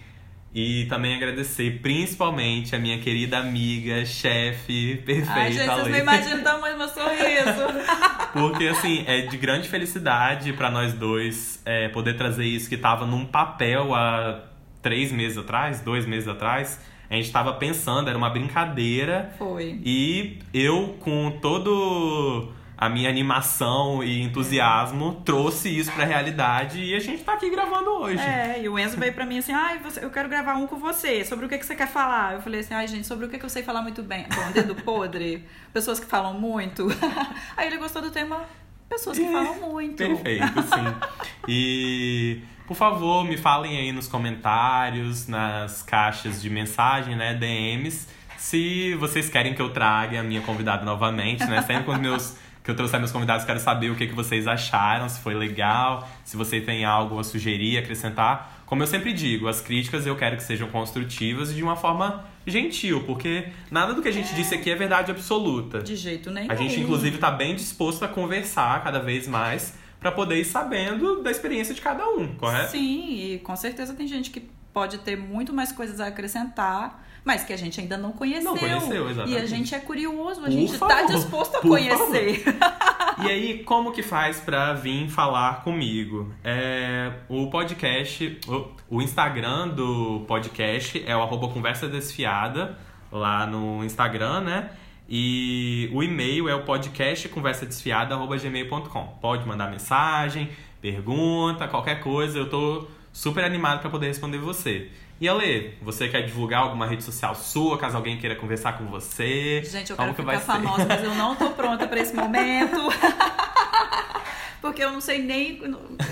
e 0.54 0.86
também 0.86 1.14
agradecer 1.14 1.80
principalmente 1.82 2.74
a 2.74 2.78
minha 2.78 2.98
querida 2.98 3.38
amiga, 3.38 4.04
chefe 4.06 4.96
perfeita, 5.04 5.32
Ai, 5.32 5.52
gente, 5.52 5.66
vocês 5.66 5.88
não 5.88 5.98
imaginam 5.98 6.42
tamanho 6.42 6.78
meu 6.78 6.88
sorriso. 6.88 7.88
Porque, 8.32 8.66
assim, 8.66 9.04
é 9.06 9.22
de 9.22 9.36
grande 9.36 9.68
felicidade 9.68 10.52
pra 10.54 10.70
nós 10.70 10.94
dois 10.94 11.60
é, 11.64 11.88
poder 11.88 12.14
trazer 12.16 12.46
isso 12.46 12.68
que 12.68 12.76
tava 12.76 13.06
num 13.06 13.26
papel 13.26 13.94
há 13.94 14.44
três 14.80 15.12
meses 15.12 15.36
atrás, 15.36 15.80
dois 15.80 16.06
meses 16.06 16.28
atrás. 16.28 16.80
A 17.10 17.14
gente 17.14 17.30
tava 17.30 17.54
pensando, 17.54 18.08
era 18.08 18.18
uma 18.18 18.30
brincadeira. 18.30 19.34
Foi. 19.38 19.80
E 19.84 20.38
eu, 20.52 20.96
com 21.00 21.38
todo 21.42 22.52
a 22.80 22.88
minha 22.88 23.10
animação 23.10 24.04
e 24.04 24.22
entusiasmo 24.22 25.20
trouxe 25.24 25.68
isso 25.68 25.90
pra 25.90 26.04
realidade 26.04 26.80
e 26.80 26.94
a 26.94 27.00
gente 27.00 27.24
tá 27.24 27.32
aqui 27.32 27.50
gravando 27.50 27.90
hoje. 27.90 28.22
É, 28.22 28.62
e 28.62 28.68
o 28.68 28.78
Enzo 28.78 28.96
veio 28.96 29.12
pra 29.12 29.26
mim 29.26 29.38
assim, 29.38 29.52
ai, 29.52 29.78
você, 29.78 30.04
eu 30.04 30.10
quero 30.10 30.28
gravar 30.28 30.54
um 30.54 30.68
com 30.68 30.76
você, 30.76 31.24
sobre 31.24 31.44
o 31.44 31.48
que, 31.48 31.58
que 31.58 31.66
você 31.66 31.74
quer 31.74 31.88
falar? 31.88 32.34
Eu 32.34 32.40
falei 32.40 32.60
assim, 32.60 32.74
ai, 32.74 32.86
gente, 32.86 33.04
sobre 33.04 33.26
o 33.26 33.28
que, 33.28 33.36
que 33.36 33.44
eu 33.44 33.50
sei 33.50 33.64
falar 33.64 33.82
muito 33.82 34.00
bem. 34.00 34.26
Bom, 34.32 34.52
dedo 34.52 34.76
podre, 34.84 35.44
pessoas 35.72 35.98
que 35.98 36.06
falam 36.06 36.34
muito. 36.34 36.86
Aí 37.56 37.66
ele 37.66 37.78
gostou 37.78 38.00
do 38.00 38.12
tema 38.12 38.44
pessoas 38.88 39.18
que 39.18 39.24
falam 39.24 39.54
muito. 39.56 39.96
Perfeito, 39.96 40.62
sim. 40.62 41.18
E, 41.50 42.42
por 42.66 42.76
favor, 42.76 43.24
me 43.24 43.38
falem 43.38 43.78
aí 43.78 43.90
nos 43.90 44.06
comentários, 44.06 45.26
nas 45.26 45.82
caixas 45.82 46.42
de 46.42 46.50
mensagem, 46.50 47.16
né, 47.16 47.32
DMs, 47.32 48.06
se 48.36 48.94
vocês 48.96 49.30
querem 49.30 49.54
que 49.54 49.62
eu 49.62 49.70
traga 49.70 50.20
a 50.20 50.22
minha 50.22 50.42
convidada 50.42 50.84
novamente, 50.84 51.44
né? 51.46 51.62
Sempre 51.62 51.84
com 51.84 51.92
os 51.92 51.98
meus 51.98 52.36
que 52.68 52.72
eu 52.72 52.76
trouxer 52.76 53.00
meus 53.00 53.10
convidados, 53.10 53.46
quero 53.46 53.58
saber 53.58 53.90
o 53.90 53.96
que, 53.96 54.06
que 54.06 54.12
vocês 54.12 54.46
acharam, 54.46 55.08
se 55.08 55.20
foi 55.20 55.32
legal, 55.32 56.06
se 56.22 56.36
você 56.36 56.60
tem 56.60 56.84
algo 56.84 57.18
a 57.18 57.24
sugerir, 57.24 57.78
acrescentar. 57.78 58.62
Como 58.66 58.82
eu 58.82 58.86
sempre 58.86 59.14
digo, 59.14 59.48
as 59.48 59.62
críticas 59.62 60.06
eu 60.06 60.14
quero 60.14 60.36
que 60.36 60.42
sejam 60.42 60.68
construtivas 60.68 61.50
e 61.50 61.54
de 61.54 61.62
uma 61.62 61.76
forma 61.76 62.26
gentil, 62.46 63.04
porque 63.06 63.48
nada 63.70 63.94
do 63.94 64.02
que 64.02 64.08
a 64.08 64.12
gente 64.12 64.32
é. 64.32 64.34
disse 64.34 64.54
aqui 64.54 64.70
é 64.70 64.74
verdade 64.74 65.10
absoluta. 65.10 65.82
De 65.82 65.96
jeito 65.96 66.30
nenhum. 66.30 66.52
A 66.52 66.54
gente, 66.54 66.78
inclusive, 66.78 67.14
está 67.14 67.30
bem 67.30 67.56
disposto 67.56 68.04
a 68.04 68.08
conversar 68.08 68.84
cada 68.84 68.98
vez 68.98 69.26
mais 69.26 69.72
para 69.98 70.12
poder 70.12 70.36
ir 70.36 70.44
sabendo 70.44 71.22
da 71.22 71.30
experiência 71.30 71.72
de 71.74 71.80
cada 71.80 72.06
um, 72.06 72.34
correto? 72.34 72.72
Sim, 72.72 73.32
e 73.32 73.38
com 73.38 73.56
certeza 73.56 73.94
tem 73.94 74.06
gente 74.06 74.28
que 74.28 74.46
pode 74.74 74.98
ter 74.98 75.16
muito 75.16 75.54
mais 75.54 75.72
coisas 75.72 76.00
a 76.00 76.08
acrescentar 76.08 77.02
mas 77.24 77.44
que 77.44 77.52
a 77.52 77.56
gente 77.56 77.80
ainda 77.80 77.96
não 77.96 78.12
conheceu. 78.12 78.44
Não 78.44 78.56
conheceu, 78.56 79.10
exatamente. 79.10 79.38
E 79.38 79.42
a 79.42 79.46
gente 79.46 79.74
é 79.74 79.78
curioso, 79.78 80.44
a 80.44 80.50
gente 80.50 80.72
está 80.72 81.02
disposto 81.02 81.56
a 81.56 81.60
conhecer. 81.60 82.42
e 83.22 83.26
aí, 83.28 83.64
como 83.64 83.92
que 83.92 84.02
faz 84.02 84.40
para 84.40 84.74
vir 84.74 85.08
falar 85.08 85.62
comigo? 85.62 86.32
É, 86.42 87.12
o 87.28 87.50
podcast, 87.50 88.38
o, 88.46 88.96
o, 88.96 89.02
Instagram 89.02 89.68
do 89.68 90.24
podcast 90.26 91.02
é 91.06 91.16
o 91.16 91.22
arroba 91.22 91.48
conversa 91.48 91.88
desfiada, 91.88 92.78
lá 93.10 93.46
no 93.46 93.84
Instagram, 93.84 94.40
né? 94.40 94.70
E 95.08 95.90
o 95.92 96.02
e-mail 96.02 96.48
é 96.48 96.54
o 96.54 96.64
podcast 96.64 97.28
conversa 97.30 97.66
gmail.com. 97.66 99.18
Pode 99.20 99.46
mandar 99.46 99.70
mensagem, 99.70 100.50
pergunta, 100.80 101.66
qualquer 101.66 102.00
coisa, 102.00 102.38
eu 102.38 102.50
tô 102.50 102.86
super 103.12 103.44
animado 103.44 103.80
para 103.80 103.90
poder 103.90 104.08
responder 104.08 104.38
você. 104.38 104.90
E 105.20 105.28
Ale, 105.28 105.76
você 105.82 106.08
quer 106.08 106.22
divulgar 106.22 106.62
alguma 106.62 106.86
rede 106.86 107.02
social 107.02 107.34
sua, 107.34 107.76
caso 107.76 107.96
alguém 107.96 108.18
queira 108.18 108.36
conversar 108.36 108.78
com 108.78 108.86
você? 108.86 109.62
Gente, 109.64 109.90
eu 109.90 109.96
Como 109.96 110.14
quero 110.14 110.26
que 110.26 110.32
ficar 110.32 110.40
famosa, 110.40 110.86
mas 110.86 111.02
eu 111.02 111.14
não 111.14 111.34
tô 111.34 111.50
pronta 111.56 111.88
para 111.88 111.98
esse 111.98 112.14
momento. 112.14 112.80
Porque 114.60 114.82
eu 114.82 114.92
não 114.92 115.00
sei 115.00 115.22
nem. 115.22 115.60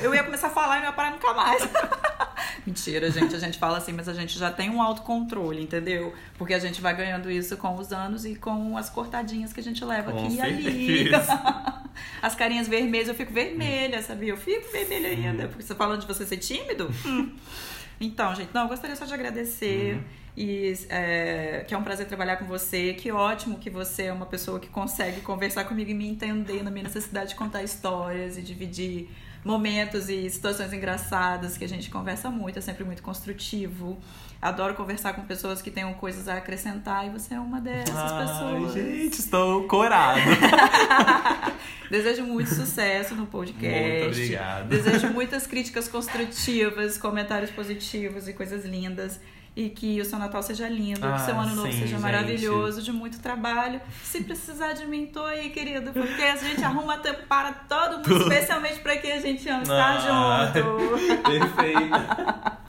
Eu 0.03 0.14
ia 0.14 0.22
começar 0.24 0.49
a 0.49 0.51
falar 0.51 0.76
e 0.76 0.80
não 0.80 0.86
ia 0.86 0.92
parar 0.92 1.11
nunca 1.12 1.32
mais. 1.34 1.68
Mentira, 2.66 3.11
gente. 3.11 3.34
A 3.34 3.38
gente 3.38 3.59
fala 3.59 3.78
assim, 3.78 3.92
mas 3.92 4.09
a 4.09 4.12
gente 4.12 4.38
já 4.38 4.51
tem 4.51 4.70
um 4.70 4.82
autocontrole, 4.82 5.62
entendeu? 5.62 6.12
Porque 6.36 6.55
a 6.55 6.59
gente 6.59 6.80
vai 6.80 6.94
ganhando 6.94 7.30
isso 7.30 7.57
com 7.57 7.74
os 7.76 7.92
anos 7.92 8.24
e 8.24 8.34
com 8.34 8.76
as 8.76 8.90
cortadinhas 8.90 9.53
que 9.53 9.61
a 9.61 9.62
gente 9.62 9.84
leva 9.84 10.11
com 10.11 10.26
aqui 10.26 10.36
e 10.36 10.40
ali. 10.40 11.11
As 12.26 12.34
carinhas 12.34 12.66
vermelhas, 12.66 13.06
eu 13.06 13.14
fico 13.14 13.32
vermelha, 13.32 14.02
sabia? 14.02 14.30
Eu 14.30 14.36
fico 14.36 14.68
vermelha 14.72 15.10
ainda. 15.10 15.46
Porque 15.46 15.62
você 15.62 15.76
falando 15.76 16.00
de 16.00 16.08
você 16.08 16.26
ser 16.26 16.38
tímido? 16.38 16.90
Hum. 17.06 17.32
Então, 18.00 18.34
gente, 18.34 18.50
não, 18.52 18.62
eu 18.62 18.68
gostaria 18.68 18.96
só 18.96 19.04
de 19.04 19.14
agradecer. 19.14 19.94
Uhum. 19.94 20.02
E 20.36 20.74
é, 20.88 21.64
que 21.68 21.72
é 21.72 21.78
um 21.78 21.84
prazer 21.84 22.04
trabalhar 22.08 22.36
com 22.36 22.44
você. 22.44 22.94
Que 22.94 23.12
ótimo 23.12 23.60
que 23.60 23.70
você 23.70 24.06
é 24.06 24.12
uma 24.12 24.26
pessoa 24.26 24.58
que 24.58 24.66
consegue 24.66 25.20
conversar 25.20 25.66
comigo 25.66 25.88
e 25.88 25.94
me 25.94 26.08
entender 26.08 26.64
na 26.64 26.70
minha 26.70 26.82
necessidade 26.82 27.28
de 27.28 27.36
contar 27.36 27.62
histórias 27.62 28.36
e 28.36 28.42
dividir 28.42 29.08
momentos 29.44 30.08
e 30.08 30.28
situações 30.28 30.72
engraçadas 30.72 31.56
que 31.56 31.64
a 31.64 31.68
gente 31.68 31.88
conversa 31.88 32.28
muito, 32.28 32.58
é 32.58 32.60
sempre 32.60 32.82
muito 32.82 33.04
construtivo. 33.04 33.96
Adoro 34.47 34.74
conversar 34.74 35.12
com 35.12 35.22
pessoas 35.22 35.61
que 35.61 35.72
tenham 35.72 35.92
coisas 35.94 36.28
a 36.28 36.36
acrescentar 36.36 37.05
e 37.05 37.11
você 37.11 37.34
é 37.34 37.40
uma 37.40 37.61
dessas 37.61 37.97
Ai, 37.97 38.26
pessoas. 38.26 38.74
Gente, 38.74 39.18
estou 39.18 39.64
corado. 39.64 40.20
Desejo 41.90 42.22
muito 42.22 42.55
sucesso 42.55 43.16
no 43.16 43.26
podcast. 43.26 44.05
Muito 44.05 44.07
obrigado. 44.07 44.68
Desejo 44.68 45.09
muitas 45.09 45.49
críticas 45.49 45.88
construtivas, 45.88 46.97
comentários 46.97 47.51
positivos 47.51 48.28
e 48.28 48.32
coisas 48.32 48.64
lindas. 48.64 49.18
E 49.57 49.68
que 49.68 50.01
o 50.01 50.05
seu 50.05 50.18
Natal 50.18 50.42
seja 50.44 50.68
lindo, 50.68 51.05
ah, 51.05 51.14
que 51.14 51.22
o 51.22 51.24
seu 51.24 51.40
ano 51.40 51.57
novo 51.57 51.72
seja 51.72 51.86
gente. 51.86 52.01
maravilhoso, 52.01 52.82
de 52.82 52.92
muito 52.92 53.18
trabalho. 53.18 53.80
Se 54.05 54.22
precisar 54.22 54.74
de 54.74 54.86
mim, 54.86 55.07
tô 55.07 55.24
aí, 55.24 55.51
querido, 55.51 55.92
porque 55.92 56.22
a 56.22 56.36
gente 56.36 56.62
arruma 56.62 56.99
tempo 56.99 57.26
para 57.26 57.53
todo 57.53 57.97
mundo, 57.97 58.22
especialmente 58.22 58.78
para 58.78 58.97
quem 58.99 59.12
a 59.12 59.20
gente 59.20 59.49
ama 59.49 59.62
estar 59.62 59.97
ah, 59.97 60.53
junto. 60.55 61.22
Perfeito. 61.24 62.65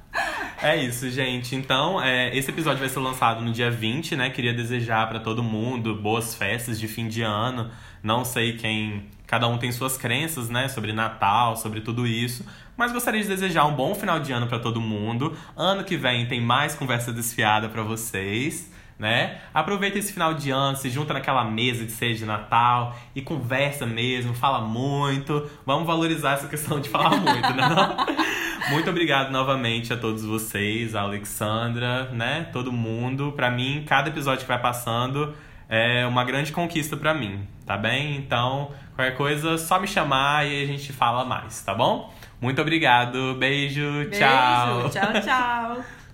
É 0.61 0.75
isso, 0.75 1.09
gente. 1.11 1.55
Então, 1.55 2.01
é, 2.01 2.35
esse 2.35 2.49
episódio 2.49 2.79
vai 2.79 2.89
ser 2.89 2.99
lançado 2.99 3.41
no 3.41 3.51
dia 3.51 3.69
20, 3.69 4.15
né? 4.15 4.29
Queria 4.29 4.53
desejar 4.53 5.07
para 5.07 5.19
todo 5.19 5.43
mundo 5.43 5.95
boas 5.95 6.33
festas 6.33 6.79
de 6.79 6.87
fim 6.87 7.07
de 7.07 7.21
ano. 7.21 7.69
Não 8.01 8.25
sei 8.25 8.57
quem. 8.57 9.05
Cada 9.27 9.47
um 9.47 9.57
tem 9.57 9.71
suas 9.71 9.97
crenças, 9.97 10.49
né? 10.49 10.67
Sobre 10.67 10.93
Natal, 10.93 11.55
sobre 11.55 11.81
tudo 11.81 12.07
isso. 12.07 12.43
Mas 12.75 12.91
gostaria 12.91 13.21
de 13.21 13.27
desejar 13.27 13.65
um 13.65 13.75
bom 13.75 13.93
final 13.93 14.19
de 14.19 14.31
ano 14.31 14.47
para 14.47 14.57
todo 14.57 14.81
mundo. 14.81 15.37
Ano 15.55 15.83
que 15.83 15.95
vem 15.95 16.25
tem 16.25 16.41
mais 16.41 16.73
conversa 16.73 17.13
desfiada 17.13 17.69
para 17.69 17.83
vocês 17.83 18.71
né? 18.99 19.39
Aproveita 19.53 19.99
esse 19.99 20.11
final 20.11 20.33
de 20.33 20.49
ano, 20.49 20.75
se 20.75 20.89
junta 20.89 21.13
naquela 21.13 21.43
mesa 21.43 21.85
de 21.85 21.91
ceia 21.91 22.15
de 22.15 22.25
Natal 22.25 22.95
e 23.15 23.21
conversa 23.21 23.85
mesmo, 23.85 24.33
fala 24.33 24.61
muito. 24.61 25.49
Vamos 25.65 25.85
valorizar 25.85 26.33
essa 26.33 26.47
questão 26.47 26.79
de 26.79 26.89
falar 26.89 27.11
muito, 27.17 27.53
né? 27.53 27.67
Muito 28.69 28.89
obrigado 28.89 29.31
novamente 29.31 29.93
a 29.93 29.97
todos 29.97 30.25
vocês, 30.25 30.93
a 30.93 31.01
Alexandra, 31.01 32.09
né? 32.11 32.49
Todo 32.51 32.69
mundo. 32.69 33.31
Para 33.31 33.49
mim, 33.49 33.85
cada 33.87 34.09
episódio 34.09 34.41
que 34.41 34.47
vai 34.47 34.59
passando 34.59 35.33
é 35.69 36.05
uma 36.05 36.25
grande 36.25 36.51
conquista 36.51 36.97
para 36.97 37.13
mim, 37.13 37.47
tá 37.65 37.77
bem? 37.77 38.17
Então, 38.17 38.71
qualquer 38.93 39.15
coisa, 39.15 39.57
só 39.57 39.79
me 39.79 39.87
chamar 39.87 40.45
e 40.47 40.63
a 40.63 40.65
gente 40.65 40.91
fala 40.91 41.23
mais, 41.23 41.61
tá 41.61 41.73
bom? 41.73 42.13
Muito 42.41 42.61
obrigado, 42.61 43.35
beijo, 43.35 43.81
beijo 43.81 44.11
tchau. 44.11 44.89
Tchau, 44.89 45.21
tchau. 45.21 46.06